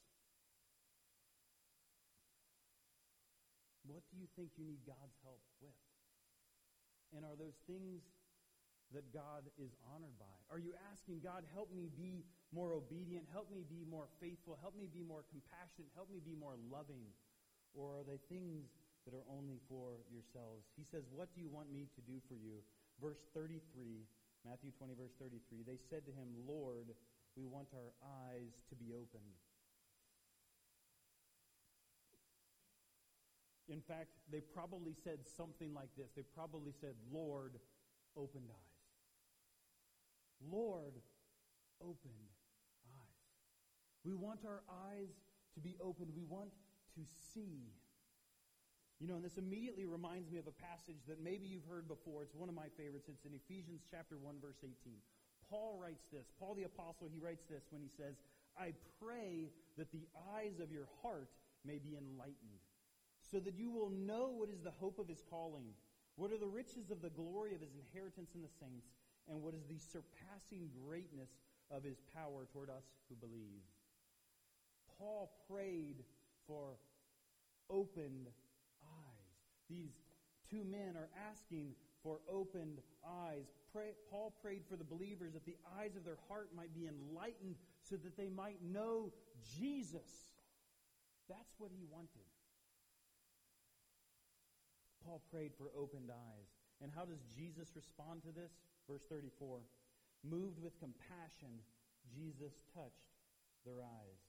What 3.88 4.04
do 4.12 4.20
you 4.20 4.28
think 4.36 4.52
you 4.60 4.68
need 4.68 4.84
God's 4.84 5.16
help 5.24 5.40
with? 5.64 5.72
And 7.16 7.24
are 7.24 7.32
those 7.40 7.56
things 7.64 8.04
that 8.92 9.08
God 9.12 9.48
is 9.56 9.72
honored 9.88 10.16
by? 10.20 10.36
Are 10.52 10.60
you 10.60 10.76
asking 10.92 11.24
God, 11.24 11.44
help 11.56 11.72
me 11.72 11.88
be 11.88 12.28
more 12.52 12.72
obedient. 12.72 13.28
Help 13.32 13.48
me 13.52 13.64
be 13.64 13.84
more 13.84 14.08
faithful. 14.20 14.56
Help 14.60 14.76
me 14.76 14.88
be 14.88 15.04
more 15.04 15.24
compassionate. 15.28 15.88
Help 15.96 16.08
me 16.08 16.20
be 16.20 16.36
more 16.36 16.56
loving. 16.68 17.04
Or 17.76 18.00
are 18.00 18.04
they 18.04 18.20
things 18.32 18.68
that 19.04 19.12
are 19.12 19.24
only 19.28 19.60
for 19.68 20.04
yourselves? 20.08 20.68
He 20.76 20.84
says, 20.88 21.04
What 21.12 21.28
do 21.36 21.40
you 21.40 21.48
want 21.48 21.68
me 21.72 21.88
to 21.96 22.00
do 22.04 22.20
for 22.28 22.36
you? 22.36 22.64
Verse 23.00 23.20
33, 23.32 23.60
Matthew 24.46 24.70
20, 24.78 24.94
verse 24.94 25.14
33. 25.20 25.62
They 25.66 25.78
said 25.90 26.06
to 26.06 26.12
him, 26.12 26.28
Lord, 26.46 26.94
we 27.36 27.44
want 27.44 27.68
our 27.74 27.92
eyes 28.02 28.52
to 28.68 28.74
be 28.74 28.92
opened. 28.92 29.38
In 33.68 33.82
fact, 33.82 34.08
they 34.32 34.40
probably 34.40 34.94
said 35.04 35.18
something 35.36 35.74
like 35.74 35.90
this. 35.96 36.08
They 36.16 36.22
probably 36.34 36.72
said, 36.80 36.94
Lord, 37.12 37.52
opened 38.16 38.48
eyes. 38.48 38.78
Lord, 40.50 40.94
opened 41.80 42.24
eyes. 42.86 43.20
we 44.04 44.14
want 44.14 44.40
our 44.46 44.62
eyes 44.88 45.10
to 45.54 45.60
be 45.60 45.76
opened. 45.82 46.10
We 46.16 46.24
want 46.24 46.50
to 46.94 47.02
see. 47.34 47.72
You 49.00 49.06
know, 49.06 49.14
and 49.14 49.24
this 49.24 49.38
immediately 49.38 49.86
reminds 49.86 50.30
me 50.30 50.38
of 50.38 50.48
a 50.48 50.56
passage 50.58 50.98
that 51.06 51.22
maybe 51.22 51.46
you've 51.46 51.66
heard 51.70 51.86
before. 51.86 52.22
It's 52.22 52.34
one 52.34 52.48
of 52.48 52.54
my 52.54 52.66
favorites. 52.76 53.08
It's 53.08 53.24
in 53.24 53.34
Ephesians 53.34 53.86
chapter 53.88 54.18
1 54.18 54.40
verse 54.42 54.58
18. 54.64 54.74
Paul 55.48 55.78
writes 55.80 56.04
this. 56.12 56.26
Paul 56.38 56.54
the 56.54 56.64
apostle, 56.64 57.08
he 57.08 57.20
writes 57.20 57.44
this 57.46 57.62
when 57.70 57.80
he 57.80 57.88
says, 57.88 58.18
"I 58.58 58.74
pray 58.98 59.52
that 59.76 59.92
the 59.92 60.06
eyes 60.34 60.58
of 60.58 60.72
your 60.72 60.86
heart 61.00 61.30
may 61.64 61.78
be 61.78 61.94
enlightened, 61.94 62.60
so 63.22 63.38
that 63.40 63.54
you 63.54 63.70
will 63.70 63.90
know 63.90 64.30
what 64.30 64.50
is 64.50 64.62
the 64.62 64.72
hope 64.72 64.98
of 64.98 65.08
his 65.08 65.22
calling, 65.22 65.74
what 66.16 66.32
are 66.32 66.38
the 66.38 66.46
riches 66.46 66.90
of 66.90 67.00
the 67.00 67.10
glory 67.10 67.54
of 67.54 67.60
his 67.60 67.74
inheritance 67.74 68.34
in 68.34 68.42
the 68.42 68.48
saints, 68.48 68.90
and 69.28 69.40
what 69.40 69.54
is 69.54 69.64
the 69.66 69.78
surpassing 69.78 70.70
greatness 70.84 71.30
of 71.70 71.84
his 71.84 72.00
power 72.14 72.46
toward 72.46 72.68
us 72.68 72.84
who 73.08 73.14
believe." 73.14 73.62
Paul 74.98 75.30
prayed 75.48 76.04
for 76.46 76.78
opened. 77.70 78.32
These 79.68 79.92
two 80.50 80.64
men 80.64 80.96
are 80.96 81.10
asking 81.30 81.74
for 82.02 82.20
opened 82.30 82.80
eyes. 83.06 83.44
Pray, 83.72 83.92
Paul 84.10 84.32
prayed 84.42 84.62
for 84.68 84.76
the 84.76 84.84
believers 84.84 85.32
that 85.34 85.44
the 85.44 85.56
eyes 85.78 85.96
of 85.96 86.04
their 86.04 86.18
heart 86.28 86.50
might 86.56 86.74
be 86.74 86.86
enlightened 86.86 87.56
so 87.82 87.96
that 87.96 88.16
they 88.16 88.28
might 88.28 88.58
know 88.62 89.12
Jesus. 89.58 90.08
That's 91.28 91.54
what 91.58 91.70
he 91.70 91.84
wanted. 91.90 92.24
Paul 95.04 95.22
prayed 95.30 95.52
for 95.56 95.70
opened 95.76 96.10
eyes. 96.10 96.48
And 96.80 96.92
how 96.94 97.04
does 97.04 97.20
Jesus 97.36 97.74
respond 97.74 98.22
to 98.22 98.32
this? 98.32 98.52
Verse 98.88 99.02
34 99.10 99.60
Moved 100.24 100.62
with 100.62 100.78
compassion, 100.80 101.60
Jesus 102.14 102.54
touched 102.74 103.12
their 103.64 103.82
eyes 103.82 104.28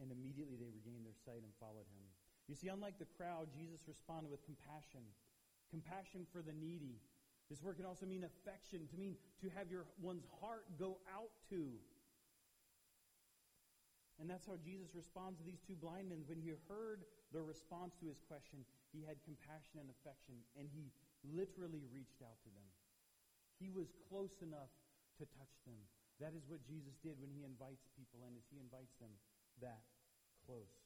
and 0.00 0.12
immediately 0.12 0.56
they 0.60 0.68
regained 0.68 1.04
their 1.04 1.16
sight 1.24 1.40
and 1.40 1.52
followed 1.56 1.88
him. 1.88 2.04
You 2.46 2.54
see, 2.54 2.68
unlike 2.68 2.98
the 2.98 3.10
crowd, 3.18 3.50
Jesus 3.50 3.82
responded 3.86 4.30
with 4.30 4.44
compassion. 4.46 5.02
Compassion 5.70 6.26
for 6.30 6.42
the 6.42 6.54
needy. 6.54 7.02
This 7.50 7.62
word 7.62 7.76
can 7.76 7.86
also 7.86 8.06
mean 8.06 8.22
affection, 8.22 8.86
to 8.90 8.96
mean 8.98 9.18
to 9.42 9.50
have 9.54 9.70
your 9.70 9.86
one's 10.02 10.26
heart 10.40 10.66
go 10.78 10.98
out 11.10 11.34
to. 11.50 11.74
And 14.18 14.30
that's 14.30 14.46
how 14.46 14.56
Jesus 14.62 14.94
responds 14.94 15.38
to 15.38 15.44
these 15.44 15.60
two 15.60 15.76
blind 15.76 16.08
men. 16.08 16.24
When 16.26 16.40
he 16.40 16.54
heard 16.70 17.04
their 17.34 17.44
response 17.44 17.94
to 18.00 18.08
his 18.08 18.22
question, 18.24 18.64
he 18.94 19.04
had 19.04 19.20
compassion 19.26 19.82
and 19.82 19.90
affection, 19.92 20.40
and 20.56 20.70
he 20.70 20.88
literally 21.26 21.84
reached 21.92 22.22
out 22.24 22.38
to 22.46 22.50
them. 22.54 22.68
He 23.60 23.68
was 23.68 23.92
close 24.08 24.40
enough 24.40 24.72
to 25.18 25.28
touch 25.36 25.54
them. 25.68 25.76
That 26.22 26.32
is 26.32 26.48
what 26.48 26.64
Jesus 26.64 26.96
did 27.04 27.20
when 27.20 27.28
he 27.28 27.44
invites 27.44 27.92
people 27.92 28.24
in, 28.24 28.32
as 28.40 28.48
he 28.48 28.56
invites 28.56 28.96
them 28.96 29.12
that 29.60 29.84
close. 30.48 30.85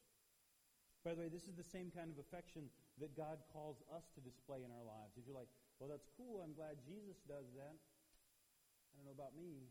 By 1.00 1.16
the 1.16 1.24
way, 1.24 1.32
this 1.32 1.48
is 1.48 1.56
the 1.56 1.64
same 1.64 1.88
kind 1.88 2.12
of 2.12 2.20
affection 2.20 2.68
that 3.00 3.16
God 3.16 3.40
calls 3.48 3.80
us 3.88 4.04
to 4.12 4.20
display 4.20 4.60
in 4.60 4.68
our 4.68 4.84
lives. 4.84 5.16
If 5.16 5.24
you're 5.24 5.38
like, 5.38 5.48
well, 5.80 5.88
that's 5.88 6.04
cool, 6.20 6.44
I'm 6.44 6.52
glad 6.52 6.76
Jesus 6.84 7.16
does 7.24 7.48
that. 7.56 7.72
I 7.72 8.90
don't 9.00 9.08
know 9.08 9.16
about 9.16 9.32
me. 9.32 9.64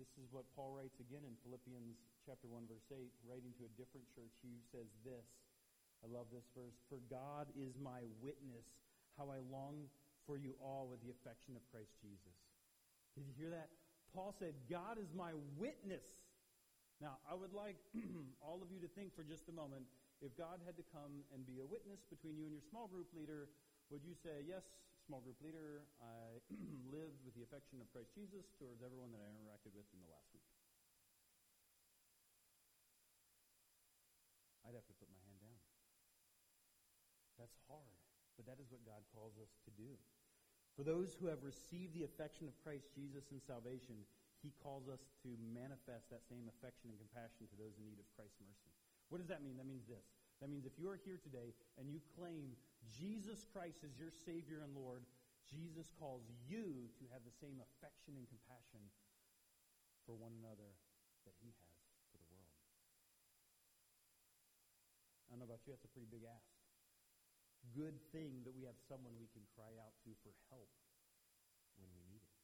This 0.00 0.08
is 0.16 0.32
what 0.32 0.48
Paul 0.56 0.72
writes 0.72 0.96
again 1.04 1.20
in 1.28 1.36
Philippians 1.44 2.00
chapter 2.24 2.48
1 2.48 2.64
verse 2.64 2.88
8, 2.88 3.12
writing 3.28 3.52
to 3.60 3.68
a 3.68 3.72
different 3.76 4.08
church. 4.08 4.32
He 4.40 4.64
says 4.72 4.88
this. 5.04 5.28
I 6.00 6.08
love 6.08 6.32
this 6.32 6.48
verse. 6.56 6.80
For 6.88 6.96
God 7.12 7.52
is 7.52 7.76
my 7.76 8.08
witness 8.24 8.64
how 9.20 9.28
I 9.28 9.44
long 9.52 9.84
for 10.24 10.40
you 10.40 10.56
all 10.64 10.88
with 10.88 11.04
the 11.04 11.12
affection 11.12 11.52
of 11.52 11.62
Christ 11.68 11.92
Jesus. 12.00 12.32
Did 13.12 13.28
you 13.28 13.36
hear 13.36 13.52
that? 13.52 13.68
Paul 14.16 14.32
said, 14.32 14.56
God 14.72 14.96
is 14.96 15.12
my 15.12 15.36
witness 15.60 16.08
now, 17.00 17.16
I 17.24 17.32
would 17.32 17.56
like 17.56 17.80
all 18.44 18.60
of 18.60 18.68
you 18.68 18.76
to 18.84 18.90
think 18.92 19.16
for 19.16 19.24
just 19.24 19.48
a 19.48 19.56
moment 19.56 19.88
if 20.20 20.36
God 20.36 20.60
had 20.68 20.76
to 20.76 20.84
come 20.92 21.24
and 21.32 21.48
be 21.48 21.64
a 21.64 21.66
witness 21.66 22.04
between 22.04 22.36
you 22.36 22.44
and 22.44 22.52
your 22.52 22.60
small 22.60 22.92
group 22.92 23.08
leader, 23.16 23.48
would 23.88 24.04
you 24.04 24.12
say, 24.12 24.44
Yes, 24.44 24.68
small 25.08 25.24
group 25.24 25.40
leader, 25.40 25.88
I 26.04 26.44
lived 26.92 27.24
with 27.24 27.32
the 27.32 27.40
affection 27.40 27.80
of 27.80 27.88
Christ 27.88 28.12
Jesus 28.12 28.52
towards 28.60 28.84
everyone 28.84 29.16
that 29.16 29.24
I 29.24 29.32
interacted 29.32 29.72
with 29.72 29.88
in 29.96 30.04
the 30.04 30.12
last 30.12 30.28
week? 30.36 30.44
I'd 34.68 34.76
have 34.76 34.84
to 34.84 34.96
put 35.00 35.08
my 35.08 35.18
hand 35.24 35.40
down. 35.40 35.60
That's 37.40 37.56
hard, 37.64 37.96
but 38.36 38.44
that 38.44 38.60
is 38.60 38.68
what 38.68 38.84
God 38.84 39.00
calls 39.16 39.40
us 39.40 39.56
to 39.64 39.72
do. 39.72 39.96
For 40.76 40.84
those 40.84 41.16
who 41.16 41.32
have 41.32 41.40
received 41.40 41.96
the 41.96 42.04
affection 42.04 42.44
of 42.44 42.54
Christ 42.60 42.92
Jesus 42.92 43.32
in 43.32 43.40
salvation, 43.40 44.04
he 44.40 44.56
calls 44.60 44.88
us 44.88 45.04
to 45.24 45.36
manifest 45.52 46.08
that 46.08 46.24
same 46.24 46.48
affection 46.48 46.88
and 46.92 46.98
compassion 47.00 47.44
to 47.48 47.56
those 47.60 47.76
in 47.76 47.84
need 47.84 48.00
of 48.00 48.08
Christ's 48.16 48.40
mercy. 48.40 48.72
What 49.12 49.20
does 49.20 49.28
that 49.28 49.44
mean? 49.44 49.60
That 49.60 49.68
means 49.68 49.84
this. 49.84 50.06
That 50.40 50.48
means 50.48 50.64
if 50.64 50.80
you 50.80 50.88
are 50.88 50.96
here 51.04 51.20
today 51.20 51.52
and 51.76 51.92
you 51.92 52.00
claim 52.16 52.56
Jesus 52.88 53.44
Christ 53.52 53.84
as 53.84 53.92
your 54.00 54.08
Savior 54.08 54.64
and 54.64 54.72
Lord, 54.72 55.04
Jesus 55.44 55.92
calls 56.00 56.24
you 56.48 56.88
to 56.96 57.04
have 57.12 57.20
the 57.26 57.34
same 57.42 57.60
affection 57.60 58.16
and 58.16 58.24
compassion 58.30 58.80
for 60.08 60.16
one 60.16 60.32
another 60.40 60.72
that 61.28 61.36
He 61.44 61.52
has 61.52 61.80
for 62.08 62.16
the 62.16 62.30
world. 62.32 62.54
I 65.28 65.36
don't 65.36 65.44
know 65.44 65.50
about 65.50 65.60
you, 65.68 65.76
that's 65.76 65.84
a 65.84 65.92
pretty 65.92 66.08
big 66.08 66.24
ask. 66.24 66.48
Good 67.76 68.00
thing 68.14 68.40
that 68.48 68.56
we 68.56 68.64
have 68.64 68.78
someone 68.88 69.12
we 69.20 69.28
can 69.36 69.44
cry 69.52 69.76
out 69.84 69.92
to 70.08 70.16
for 70.24 70.32
help 70.48 70.72
when 71.76 71.92
we 71.92 72.00
need 72.08 72.24
it. 72.24 72.40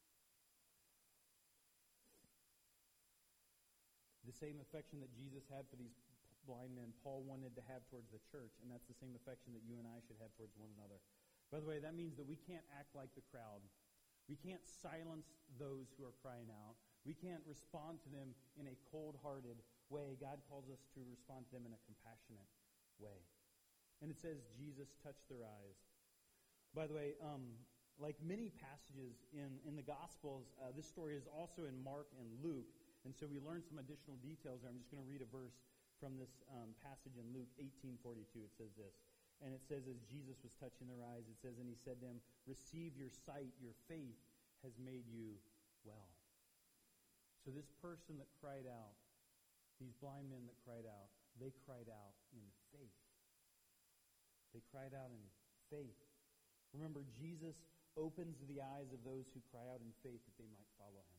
The 4.26 4.26
same 4.37 4.61
affection 4.61 5.01
that 5.01 5.11
Jesus 5.17 5.43
had 5.49 5.65
for 5.67 5.75
these 5.75 5.97
blind 6.47 6.77
men, 6.77 6.95
Paul 7.03 7.27
wanted 7.27 7.57
to 7.59 7.63
have 7.67 7.83
towards 7.91 8.07
the 8.13 8.23
church, 8.31 8.55
and 8.63 8.71
that's 8.71 8.87
the 8.87 8.95
same 8.95 9.17
affection 9.19 9.51
that 9.57 9.65
you 9.67 9.75
and 9.81 9.89
I 9.89 9.99
should 10.07 10.15
have 10.23 10.31
towards 10.39 10.55
one 10.55 10.71
another. 10.79 11.01
By 11.51 11.59
the 11.59 11.67
way, 11.67 11.79
that 11.83 11.95
means 11.95 12.15
that 12.15 12.27
we 12.27 12.39
can't 12.47 12.63
act 12.75 12.95
like 12.95 13.11
the 13.15 13.25
crowd. 13.27 13.63
We 14.31 14.39
can't 14.39 14.63
silence 14.63 15.27
those 15.59 15.91
who 15.95 16.03
are 16.07 16.15
crying 16.23 16.51
out. 16.51 16.75
We 17.07 17.15
can't 17.15 17.43
respond 17.47 18.03
to 18.03 18.09
them 18.11 18.35
in 18.59 18.67
a 18.67 18.75
cold 18.91 19.15
hearted 19.23 19.59
way. 19.87 20.19
God 20.19 20.43
calls 20.51 20.67
us 20.67 20.83
to 20.95 20.99
respond 21.07 21.47
to 21.47 21.51
them 21.55 21.63
in 21.63 21.71
a 21.71 21.81
compassionate 21.87 22.51
way. 22.99 23.15
And 24.03 24.11
it 24.11 24.19
says, 24.19 24.43
Jesus 24.59 24.91
touched 24.99 25.23
their 25.31 25.47
eyes. 25.47 25.79
By 26.75 26.85
the 26.85 26.93
way, 26.93 27.15
um, 27.23 27.55
like 27.97 28.19
many 28.21 28.51
passages 28.61 29.25
in, 29.33 29.57
in 29.65 29.79
the 29.79 29.87
Gospels, 29.87 30.53
uh, 30.61 30.75
this 30.75 30.85
story 30.85 31.15
is 31.15 31.25
also 31.31 31.65
in 31.65 31.79
Mark 31.81 32.11
and 32.19 32.27
Luke. 32.43 32.69
And 33.05 33.13
so 33.13 33.29
we 33.29 33.37
learn 33.37 33.61
some 33.65 33.77
additional 33.77 34.17
details 34.23 34.63
there. 34.63 34.71
I'm 34.71 34.81
just 34.81 34.89
going 34.89 35.03
to 35.03 35.09
read 35.09 35.21
a 35.21 35.29
verse 35.29 35.55
from 36.01 36.17
this 36.17 36.31
um, 36.53 36.73
passage 36.81 37.17
in 37.17 37.25
Luke 37.33 37.49
18:42. 37.57 38.45
It 38.45 38.53
says 38.57 38.73
this. 38.77 38.95
And 39.37 39.53
it 39.53 39.61
says, 39.69 39.85
as 39.85 40.01
Jesus 40.09 40.41
was 40.41 40.49
touching 40.57 40.89
their 40.89 41.05
eyes, 41.13 41.29
it 41.29 41.37
says, 41.37 41.61
and 41.61 41.69
he 41.69 41.77
said 41.77 42.01
to 42.01 42.09
them, 42.09 42.17
Receive 42.49 42.97
your 42.97 43.13
sight, 43.13 43.53
your 43.61 43.77
faith 43.85 44.17
has 44.65 44.73
made 44.81 45.05
you 45.05 45.37
well. 45.85 46.09
So 47.45 47.53
this 47.53 47.69
person 47.77 48.17
that 48.17 48.27
cried 48.41 48.65
out, 48.65 48.97
these 49.77 49.93
blind 50.01 50.33
men 50.33 50.49
that 50.49 50.57
cried 50.65 50.89
out, 50.89 51.13
they 51.37 51.53
cried 51.69 51.85
out 51.85 52.17
in 52.33 52.41
faith. 52.73 52.97
They 54.57 54.65
cried 54.73 54.97
out 54.97 55.13
in 55.13 55.21
faith. 55.69 56.01
Remember, 56.73 57.05
Jesus 57.13 57.55
opens 57.93 58.41
the 58.49 58.57
eyes 58.57 58.89
of 58.89 59.05
those 59.05 59.29
who 59.37 59.41
cry 59.53 59.63
out 59.69 59.85
in 59.85 59.93
faith 60.01 60.21
that 60.25 60.35
they 60.41 60.49
might 60.49 60.69
follow 60.81 61.05
him. 61.13 61.16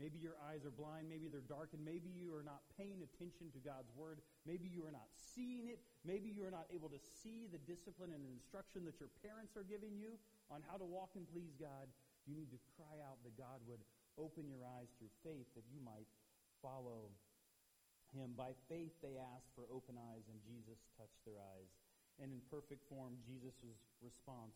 Maybe 0.00 0.16
your 0.16 0.40
eyes 0.48 0.64
are 0.64 0.72
blind. 0.72 1.12
Maybe 1.12 1.28
they're 1.28 1.44
darkened. 1.44 1.84
Maybe 1.84 2.08
you 2.08 2.32
are 2.32 2.42
not 2.42 2.64
paying 2.80 3.04
attention 3.04 3.52
to 3.52 3.60
God's 3.60 3.92
word. 3.92 4.24
Maybe 4.48 4.68
you 4.72 4.88
are 4.88 4.94
not 4.94 5.12
seeing 5.12 5.68
it. 5.68 5.84
Maybe 6.02 6.32
you 6.32 6.48
are 6.48 6.54
not 6.54 6.64
able 6.72 6.88
to 6.88 7.00
see 7.20 7.44
the 7.52 7.60
discipline 7.68 8.16
and 8.16 8.24
instruction 8.24 8.88
that 8.88 8.96
your 8.96 9.12
parents 9.20 9.52
are 9.56 9.68
giving 9.68 10.00
you 10.00 10.16
on 10.48 10.64
how 10.64 10.80
to 10.80 10.88
walk 10.88 11.12
and 11.14 11.28
please 11.28 11.52
God. 11.60 11.92
You 12.24 12.32
need 12.32 12.48
to 12.56 12.60
cry 12.78 13.04
out 13.04 13.20
that 13.26 13.36
God 13.36 13.60
would 13.68 13.84
open 14.16 14.48
your 14.48 14.64
eyes 14.80 14.88
through 14.96 15.12
faith 15.20 15.48
that 15.56 15.68
you 15.68 15.80
might 15.84 16.08
follow 16.64 17.12
him. 18.16 18.32
By 18.36 18.52
faith, 18.68 18.92
they 19.00 19.16
asked 19.16 19.52
for 19.56 19.64
open 19.72 19.96
eyes, 19.96 20.28
and 20.28 20.36
Jesus 20.44 20.84
touched 21.00 21.24
their 21.24 21.40
eyes. 21.40 21.68
And 22.20 22.28
in 22.28 22.44
perfect 22.52 22.84
form, 22.92 23.16
Jesus' 23.24 23.64
response 24.04 24.52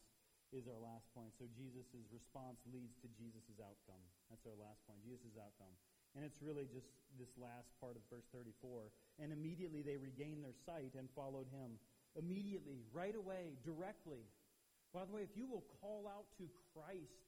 is 0.54 0.66
our 0.70 0.78
last 0.78 1.06
point. 1.14 1.34
So 1.38 1.46
Jesus' 1.54 1.90
response 2.10 2.58
leads 2.70 2.94
to 3.02 3.08
Jesus' 3.18 3.58
outcome. 3.58 4.02
That's 4.30 4.46
our 4.46 4.58
last 4.58 4.78
point, 4.86 5.02
Jesus' 5.02 5.34
outcome. 5.38 5.72
And 6.14 6.24
it's 6.24 6.40
really 6.40 6.64
just 6.70 6.88
this 7.20 7.30
last 7.36 7.68
part 7.82 7.98
of 7.98 8.02
verse 8.08 8.24
34. 8.32 8.88
And 9.20 9.34
immediately 9.34 9.82
they 9.82 10.00
regained 10.00 10.40
their 10.40 10.56
sight 10.64 10.96
and 10.96 11.10
followed 11.12 11.50
him. 11.52 11.76
Immediately, 12.16 12.80
right 12.96 13.12
away, 13.12 13.58
directly. 13.66 14.24
By 14.96 15.04
the 15.04 15.12
way, 15.12 15.22
if 15.26 15.36
you 15.36 15.44
will 15.44 15.66
call 15.84 16.08
out 16.08 16.24
to 16.40 16.48
Christ, 16.72 17.20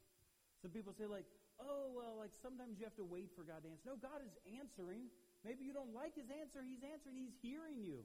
some 0.64 0.72
people 0.72 0.96
say, 0.96 1.04
like, 1.04 1.28
oh, 1.60 1.92
well, 1.92 2.16
like 2.16 2.32
sometimes 2.40 2.80
you 2.80 2.88
have 2.88 2.96
to 2.96 3.04
wait 3.04 3.28
for 3.36 3.44
God 3.44 3.60
to 3.62 3.68
answer. 3.68 3.92
No, 3.92 4.00
God 4.00 4.24
is 4.24 4.32
answering. 4.56 5.12
Maybe 5.44 5.68
you 5.68 5.76
don't 5.76 5.92
like 5.92 6.16
his 6.16 6.30
answer. 6.32 6.64
He's 6.64 6.82
answering. 6.82 7.18
He's 7.18 7.36
hearing 7.44 7.84
you. 7.84 8.02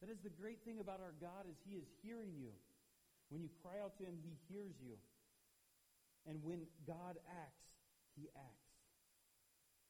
That 0.00 0.08
is 0.08 0.18
the 0.24 0.32
great 0.32 0.64
thing 0.64 0.80
about 0.80 1.04
our 1.04 1.12
God 1.20 1.44
is 1.44 1.60
he 1.68 1.76
is 1.76 1.84
hearing 2.00 2.32
you. 2.32 2.56
When 3.30 3.40
you 3.40 3.50
cry 3.62 3.78
out 3.78 3.94
to 3.98 4.04
him, 4.04 4.18
he 4.20 4.34
hears 4.50 4.74
you. 4.82 4.98
And 6.26 6.42
when 6.42 6.66
God 6.84 7.16
acts, 7.30 7.66
he 8.18 8.28
acts. 8.34 8.70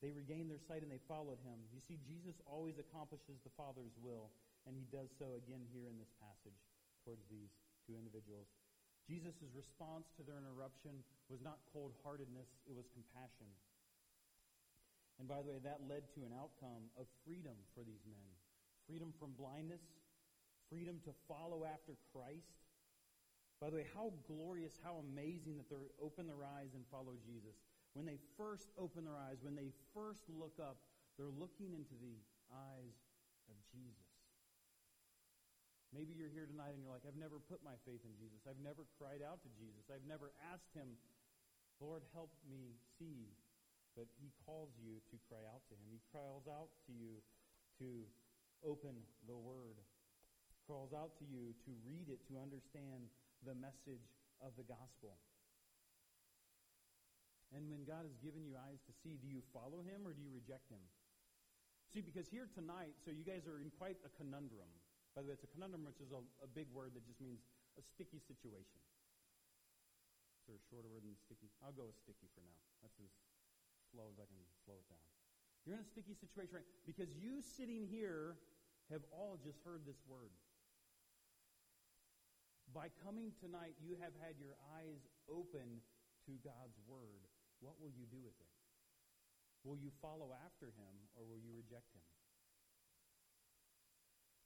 They 0.00 0.12
regained 0.12 0.48
their 0.48 0.60
sight 0.64 0.80
and 0.80 0.92
they 0.92 1.00
followed 1.04 1.40
him. 1.44 1.60
You 1.72 1.80
see, 1.84 2.00
Jesus 2.08 2.36
always 2.48 2.80
accomplishes 2.80 3.40
the 3.44 3.52
Father's 3.52 3.92
will, 4.00 4.32
and 4.64 4.72
he 4.72 4.88
does 4.88 5.12
so 5.20 5.36
again 5.36 5.60
here 5.72 5.88
in 5.88 6.00
this 6.00 6.12
passage 6.16 6.56
towards 7.04 7.20
these 7.28 7.52
two 7.84 7.96
individuals. 7.96 8.48
Jesus' 9.04 9.50
response 9.52 10.08
to 10.16 10.22
their 10.24 10.40
interruption 10.40 11.04
was 11.28 11.42
not 11.44 11.60
cold 11.72 11.92
heartedness, 12.00 12.48
it 12.64 12.72
was 12.72 12.88
compassion. 12.92 13.48
And 15.20 15.28
by 15.28 15.44
the 15.44 15.52
way, 15.52 15.60
that 15.60 15.84
led 15.84 16.08
to 16.16 16.24
an 16.24 16.32
outcome 16.32 16.88
of 16.96 17.04
freedom 17.28 17.56
for 17.76 17.84
these 17.84 18.04
men 18.08 18.30
freedom 18.88 19.14
from 19.22 19.30
blindness, 19.38 19.78
freedom 20.66 20.98
to 21.06 21.14
follow 21.30 21.62
after 21.62 21.94
Christ, 22.10 22.50
by 23.60 23.68
the 23.68 23.76
way, 23.76 23.86
how 23.92 24.08
glorious, 24.24 24.80
how 24.80 25.04
amazing 25.04 25.60
that 25.60 25.68
they 25.68 25.76
open 26.00 26.24
their 26.24 26.40
eyes 26.40 26.72
and 26.72 26.80
follow 26.88 27.12
Jesus. 27.20 27.60
When 27.92 28.08
they 28.08 28.16
first 28.40 28.72
open 28.80 29.04
their 29.04 29.20
eyes, 29.20 29.44
when 29.44 29.52
they 29.52 29.68
first 29.92 30.24
look 30.32 30.56
up, 30.56 30.80
they're 31.20 31.28
looking 31.28 31.76
into 31.76 31.92
the 32.00 32.16
eyes 32.48 32.96
of 33.52 33.56
Jesus. 33.68 34.08
Maybe 35.92 36.14
you're 36.14 36.32
here 36.32 36.46
tonight 36.46 36.72
and 36.72 36.80
you're 36.80 36.94
like, 36.94 37.04
I've 37.04 37.18
never 37.18 37.42
put 37.42 37.60
my 37.60 37.74
faith 37.82 38.00
in 38.06 38.14
Jesus. 38.16 38.46
I've 38.46 38.62
never 38.62 38.86
cried 38.96 39.20
out 39.20 39.42
to 39.42 39.50
Jesus. 39.58 39.90
I've 39.90 40.06
never 40.06 40.32
asked 40.54 40.70
him, 40.72 40.96
Lord, 41.82 42.06
help 42.14 42.30
me 42.46 42.78
see. 42.96 43.28
But 43.98 44.06
he 44.22 44.30
calls 44.46 44.70
you 44.78 45.02
to 45.10 45.16
cry 45.26 45.42
out 45.50 45.66
to 45.68 45.74
him. 45.74 45.90
He 45.90 46.00
calls 46.14 46.46
out 46.46 46.70
to 46.86 46.94
you 46.94 47.18
to 47.82 48.06
open 48.62 48.94
the 49.26 49.34
Word. 49.34 49.82
Calls 50.70 50.94
out 50.94 51.18
to 51.18 51.26
you 51.26 51.50
to 51.66 51.70
read 51.82 52.06
it, 52.06 52.22
to 52.30 52.38
understand 52.38 53.10
the 53.44 53.56
message 53.56 54.04
of 54.40 54.56
the 54.56 54.64
gospel. 54.64 55.16
And 57.50 57.66
when 57.66 57.82
God 57.82 58.06
has 58.06 58.14
given 58.22 58.46
you 58.46 58.54
eyes 58.54 58.78
to 58.86 58.92
see, 59.02 59.18
do 59.18 59.26
you 59.26 59.42
follow 59.50 59.82
him 59.82 60.06
or 60.06 60.14
do 60.14 60.22
you 60.22 60.30
reject 60.30 60.70
him? 60.70 60.82
See, 61.90 61.98
because 61.98 62.30
here 62.30 62.46
tonight, 62.46 62.94
so 63.02 63.10
you 63.10 63.26
guys 63.26 63.50
are 63.50 63.58
in 63.58 63.74
quite 63.74 63.98
a 64.06 64.10
conundrum. 64.14 64.70
By 65.18 65.26
the 65.26 65.26
way, 65.26 65.34
it's 65.34 65.42
a 65.42 65.50
conundrum, 65.50 65.82
which 65.82 65.98
is 65.98 66.14
a, 66.14 66.22
a 66.38 66.46
big 66.46 66.70
word 66.70 66.94
that 66.94 67.02
just 67.02 67.18
means 67.18 67.42
a 67.74 67.82
sticky 67.82 68.22
situation. 68.22 68.78
Is 70.38 70.46
there 70.46 70.54
a 70.54 70.64
shorter 70.70 70.86
word 70.86 71.02
than 71.02 71.18
sticky? 71.18 71.50
I'll 71.58 71.74
go 71.74 71.90
with 71.90 71.98
sticky 71.98 72.30
for 72.30 72.46
now. 72.46 72.58
That's 72.86 72.94
as 73.02 73.10
slow 73.90 74.06
as 74.06 74.22
I 74.22 74.26
can 74.30 74.38
slow 74.62 74.78
it 74.78 74.86
down. 74.86 75.02
You're 75.66 75.74
in 75.74 75.82
a 75.82 75.90
sticky 75.90 76.14
situation, 76.14 76.62
right? 76.62 76.70
Because 76.86 77.10
you 77.18 77.42
sitting 77.42 77.90
here 77.90 78.38
have 78.94 79.02
all 79.10 79.34
just 79.42 79.58
heard 79.66 79.82
this 79.82 79.98
word. 80.06 80.30
By 82.70 82.86
coming 83.02 83.34
tonight, 83.42 83.74
you 83.82 83.98
have 83.98 84.14
had 84.22 84.38
your 84.38 84.54
eyes 84.78 85.02
open 85.26 85.82
to 86.30 86.32
God's 86.46 86.78
Word. 86.86 87.18
What 87.58 87.74
will 87.82 87.90
you 87.90 88.06
do 88.06 88.22
with 88.22 88.38
it? 88.38 88.54
Will 89.66 89.76
you 89.76 89.90
follow 89.98 90.30
after 90.46 90.70
Him 90.70 90.94
or 91.18 91.26
will 91.26 91.42
you 91.42 91.50
reject 91.50 91.90
Him? 91.90 92.06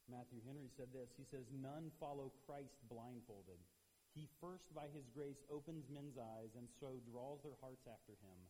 Matthew 0.08 0.40
Henry 0.44 0.72
said 0.72 0.88
this. 0.92 1.12
He 1.16 1.28
says, 1.28 1.48
None 1.52 1.92
follow 2.00 2.32
Christ 2.48 2.80
blindfolded. 2.88 3.60
He 4.16 4.24
first, 4.40 4.72
by 4.72 4.88
His 4.92 5.04
grace, 5.12 5.44
opens 5.52 5.92
men's 5.92 6.16
eyes 6.16 6.56
and 6.56 6.64
so 6.80 6.96
draws 7.04 7.44
their 7.44 7.60
hearts 7.60 7.84
after 7.84 8.16
Him. 8.24 8.40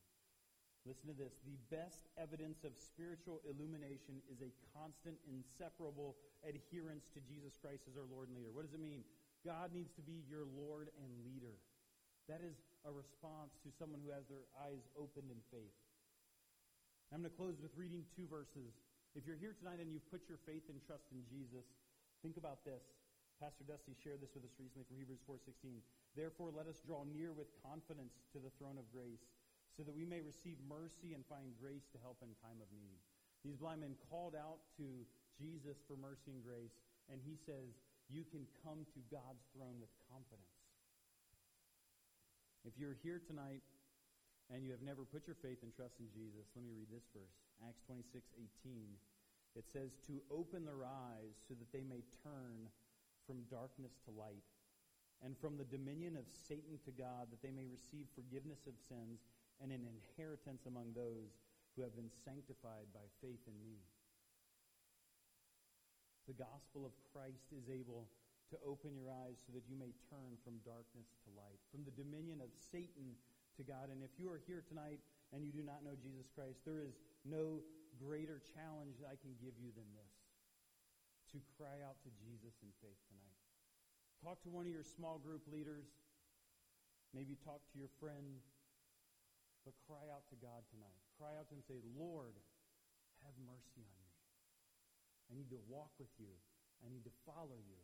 Listen 0.84 1.08
to 1.08 1.16
this. 1.16 1.34
The 1.48 1.56
best 1.72 2.12
evidence 2.20 2.62
of 2.62 2.76
spiritual 2.76 3.40
illumination 3.48 4.20
is 4.28 4.44
a 4.44 4.52
constant, 4.76 5.16
inseparable 5.24 6.14
adherence 6.44 7.08
to 7.16 7.24
Jesus 7.24 7.56
Christ 7.56 7.88
as 7.88 7.96
our 7.96 8.04
Lord 8.04 8.28
and 8.28 8.36
leader. 8.36 8.52
What 8.52 8.68
does 8.68 8.76
it 8.76 8.84
mean? 8.84 9.00
God 9.44 9.76
needs 9.76 9.92
to 10.00 10.02
be 10.02 10.24
your 10.24 10.48
Lord 10.56 10.88
and 10.96 11.12
leader. 11.22 11.60
That 12.32 12.40
is 12.40 12.56
a 12.88 12.92
response 12.92 13.52
to 13.60 13.68
someone 13.76 14.00
who 14.00 14.08
has 14.10 14.24
their 14.32 14.48
eyes 14.64 14.80
opened 14.96 15.28
in 15.28 15.40
faith. 15.52 15.76
I'm 17.12 17.20
going 17.20 17.30
to 17.30 17.36
close 17.36 17.60
with 17.60 17.76
reading 17.76 18.08
two 18.16 18.24
verses. 18.26 18.72
If 19.12 19.28
you're 19.28 19.38
here 19.38 19.52
tonight 19.52 19.78
and 19.78 19.92
you've 19.92 20.08
put 20.08 20.24
your 20.26 20.40
faith 20.48 20.66
and 20.72 20.80
trust 20.82 21.04
in 21.12 21.20
Jesus, 21.28 21.68
think 22.24 22.40
about 22.40 22.64
this. 22.64 22.82
Pastor 23.38 23.62
Dusty 23.68 23.92
shared 23.92 24.24
this 24.24 24.32
with 24.32 24.48
us 24.48 24.56
recently 24.56 24.88
from 24.88 24.96
Hebrews 24.96 25.20
4:16. 25.28 25.84
Therefore, 26.16 26.50
let 26.50 26.66
us 26.66 26.80
draw 26.80 27.04
near 27.04 27.36
with 27.36 27.52
confidence 27.60 28.24
to 28.32 28.40
the 28.40 28.50
throne 28.56 28.78
of 28.78 28.88
grace, 28.90 29.26
so 29.76 29.82
that 29.84 29.94
we 29.94 30.06
may 30.06 30.22
receive 30.22 30.56
mercy 30.64 31.12
and 31.12 31.26
find 31.26 31.52
grace 31.58 31.84
to 31.92 31.98
help 31.98 32.22
in 32.22 32.32
time 32.40 32.62
of 32.62 32.70
need. 32.72 32.98
These 33.42 33.58
blind 33.60 33.82
men 33.82 33.98
called 34.08 34.34
out 34.34 34.64
to 34.78 35.04
Jesus 35.36 35.76
for 35.86 35.98
mercy 35.98 36.30
and 36.32 36.42
grace, 36.42 36.72
and 37.10 37.20
he 37.20 37.36
says, 37.36 37.74
you 38.12 38.24
can 38.28 38.44
come 38.64 38.84
to 38.92 39.00
God's 39.08 39.44
throne 39.56 39.80
with 39.80 39.92
confidence. 40.10 40.54
If 42.64 42.80
you're 42.80 42.96
here 43.04 43.20
tonight 43.20 43.64
and 44.52 44.64
you 44.64 44.72
have 44.72 44.84
never 44.84 45.04
put 45.04 45.28
your 45.28 45.36
faith 45.40 45.60
and 45.64 45.72
trust 45.72 46.00
in 46.00 46.08
Jesus, 46.12 46.48
let 46.56 46.64
me 46.64 46.72
read 46.72 46.92
this 46.92 47.04
verse. 47.12 47.36
Acts 47.64 47.84
26, 47.88 48.24
18. 48.64 48.96
It 49.56 49.68
says, 49.68 49.96
To 50.08 50.20
open 50.32 50.64
their 50.64 50.84
eyes 50.84 51.36
so 51.44 51.54
that 51.54 51.70
they 51.72 51.84
may 51.84 52.02
turn 52.24 52.68
from 53.24 53.48
darkness 53.48 53.96
to 54.04 54.12
light, 54.12 54.44
and 55.24 55.32
from 55.38 55.56
the 55.56 55.68
dominion 55.68 56.16
of 56.20 56.28
Satan 56.28 56.76
to 56.84 56.92
God, 56.92 57.32
that 57.32 57.40
they 57.40 57.54
may 57.54 57.64
receive 57.64 58.04
forgiveness 58.12 58.68
of 58.68 58.76
sins 58.76 59.24
and 59.62 59.72
an 59.72 59.86
inheritance 59.86 60.68
among 60.68 60.92
those 60.92 61.40
who 61.72 61.80
have 61.80 61.96
been 61.96 62.12
sanctified 62.12 62.90
by 62.92 63.06
faith 63.22 63.40
in 63.48 63.56
me 63.64 63.80
the 66.26 66.36
gospel 66.36 66.88
of 66.88 66.92
Christ 67.12 67.52
is 67.52 67.68
able 67.68 68.08
to 68.52 68.56
open 68.64 68.92
your 68.96 69.08
eyes 69.08 69.40
so 69.44 69.52
that 69.56 69.64
you 69.68 69.76
may 69.76 69.92
turn 70.08 70.36
from 70.44 70.60
darkness 70.64 71.08
to 71.24 71.28
light, 71.36 71.60
from 71.72 71.84
the 71.84 71.94
dominion 71.96 72.44
of 72.44 72.52
Satan 72.54 73.16
to 73.56 73.62
God. 73.64 73.88
And 73.88 74.04
if 74.04 74.12
you 74.20 74.28
are 74.28 74.40
here 74.44 74.64
tonight 74.64 75.00
and 75.32 75.44
you 75.44 75.52
do 75.52 75.64
not 75.64 75.84
know 75.84 75.96
Jesus 75.96 76.28
Christ, 76.32 76.60
there 76.64 76.80
is 76.80 76.96
no 77.24 77.64
greater 77.96 78.42
challenge 78.54 79.00
I 79.04 79.16
can 79.20 79.32
give 79.40 79.56
you 79.56 79.72
than 79.72 79.88
this 79.96 80.14
to 81.32 81.42
cry 81.58 81.82
out 81.82 81.98
to 82.06 82.10
Jesus 82.22 82.54
in 82.62 82.70
faith 82.78 83.00
tonight. 83.10 83.38
Talk 84.22 84.40
to 84.46 84.50
one 84.52 84.64
of 84.64 84.72
your 84.72 84.86
small 84.86 85.18
group 85.18 85.42
leaders. 85.50 85.84
Maybe 87.12 87.36
talk 87.42 87.60
to 87.72 87.76
your 87.76 87.90
friend. 87.98 88.40
But 89.64 89.74
cry 89.88 90.04
out 90.12 90.28
to 90.28 90.36
God 90.38 90.60
tonight. 90.68 91.00
Cry 91.16 91.32
out 91.40 91.48
to 91.48 91.56
Him 91.56 91.64
and 91.64 91.68
say, 91.68 91.80
Lord, 91.96 92.36
have 93.24 93.34
mercy 93.48 93.80
on 93.80 93.96
me. 93.96 94.03
I 95.28 95.36
need 95.36 95.48
to 95.50 95.60
walk 95.68 95.92
with 95.96 96.12
you. 96.20 96.30
I 96.84 96.90
need 96.92 97.04
to 97.08 97.14
follow 97.24 97.56
you. 97.56 97.80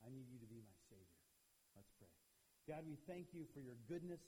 I 0.00 0.08
need 0.08 0.30
you 0.30 0.38
to 0.40 0.48
be 0.48 0.62
my 0.62 0.78
Savior. 0.88 1.22
Let's 1.76 1.92
pray. 1.98 2.10
God, 2.68 2.84
we 2.86 2.96
thank 3.08 3.32
you 3.32 3.44
for 3.52 3.60
your 3.60 3.76
goodness. 3.88 4.20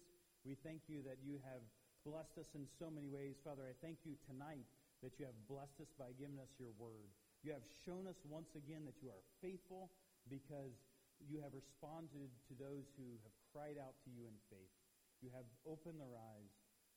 We 0.45 0.57
thank 0.61 0.89
you 0.89 1.05
that 1.05 1.21
you 1.21 1.41
have 1.45 1.63
blessed 2.05 2.41
us 2.41 2.51
in 2.57 2.65
so 2.81 2.89
many 2.89 3.09
ways. 3.09 3.37
Father, 3.45 3.69
I 3.69 3.77
thank 3.85 4.01
you 4.09 4.17
tonight 4.25 4.65
that 5.05 5.17
you 5.21 5.25
have 5.29 5.37
blessed 5.49 5.81
us 5.81 5.93
by 5.97 6.13
giving 6.17 6.41
us 6.41 6.53
your 6.57 6.73
word. 6.81 7.09
You 7.45 7.53
have 7.57 7.65
shown 7.85 8.05
us 8.05 8.21
once 8.29 8.53
again 8.53 8.85
that 8.85 9.01
you 9.01 9.09
are 9.09 9.25
faithful 9.41 9.93
because 10.29 10.77
you 11.21 11.41
have 11.45 11.53
responded 11.53 12.33
to 12.49 12.53
those 12.57 12.89
who 12.97 13.21
have 13.25 13.37
cried 13.53 13.77
out 13.81 13.97
to 14.05 14.09
you 14.13 14.25
in 14.29 14.37
faith. 14.49 14.73
You 15.21 15.29
have 15.37 15.49
opened 15.69 16.01
their 16.01 16.17
eyes 16.17 16.53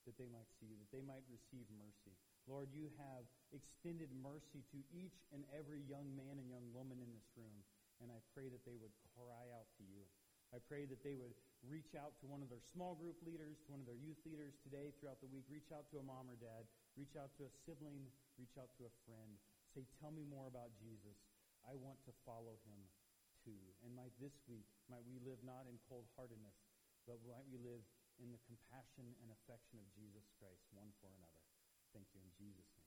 that 0.07 0.16
they 0.20 0.28
might 0.32 0.47
see, 0.59 0.76
that 0.80 0.91
they 0.91 1.03
might 1.03 1.24
receive 1.28 1.68
mercy. 1.76 2.16
Lord, 2.47 2.67
you 2.75 2.91
have 2.99 3.23
extended 3.55 4.11
mercy 4.19 4.65
to 4.75 4.79
each 4.91 5.15
and 5.31 5.47
every 5.55 5.79
young 5.87 6.11
man 6.11 6.35
and 6.35 6.47
young 6.51 6.67
woman 6.75 6.99
in 6.99 7.09
this 7.15 7.29
room. 7.39 7.63
And 8.03 8.11
I 8.11 8.19
pray 8.35 8.51
that 8.51 8.63
they 8.67 8.75
would 8.75 8.91
cry 9.15 9.47
out 9.55 9.69
to 9.79 9.83
you. 9.87 10.03
I 10.51 10.59
pray 10.69 10.85
that 10.85 11.01
they 11.01 11.15
would 11.15 11.33
reach 11.63 11.95
out 11.95 12.13
to 12.19 12.29
one 12.29 12.43
of 12.43 12.51
their 12.51 12.61
small 12.75 12.99
group 12.99 13.17
leaders, 13.23 13.57
to 13.63 13.73
one 13.73 13.81
of 13.81 13.87
their 13.87 13.97
youth 13.97 14.19
leaders 14.27 14.53
today 14.61 14.91
throughout 14.99 15.23
the 15.23 15.31
week. 15.31 15.47
Reach 15.47 15.71
out 15.71 15.87
to 15.95 15.97
a 15.97 16.05
mom 16.05 16.27
or 16.27 16.37
dad. 16.37 16.67
Reach 16.99 17.15
out 17.15 17.31
to 17.39 17.47
a 17.47 17.51
sibling. 17.63 18.05
Reach 18.35 18.53
out 18.59 18.69
to 18.77 18.85
a 18.85 18.93
friend. 19.07 19.39
Say, 19.71 19.87
tell 20.03 20.11
me 20.11 20.27
more 20.27 20.45
about 20.45 20.69
Jesus. 20.77 21.17
I 21.63 21.73
want 21.79 21.97
to 22.05 22.13
follow 22.27 22.59
him 22.67 22.79
too. 23.41 23.57
And 23.87 23.95
might 23.95 24.13
this 24.19 24.35
week, 24.51 24.67
might 24.91 25.07
we 25.07 25.17
live 25.23 25.39
not 25.47 25.63
in 25.65 25.79
cold-heartedness, 25.87 26.59
but 27.07 27.17
might 27.23 27.47
we 27.47 27.57
live 27.63 27.81
in 28.21 28.29
the 28.29 28.41
compassion 28.45 29.09
and 29.23 29.31
affection 29.31 29.79
of 29.79 29.87
Jesus 29.95 30.27
Christ, 30.37 30.63
one 30.75 30.91
for 31.01 31.07
another. 31.07 31.42
Thank 31.93 32.07
you 32.13 32.21
in 32.21 32.31
Jesus' 32.37 32.69
name. 32.77 32.82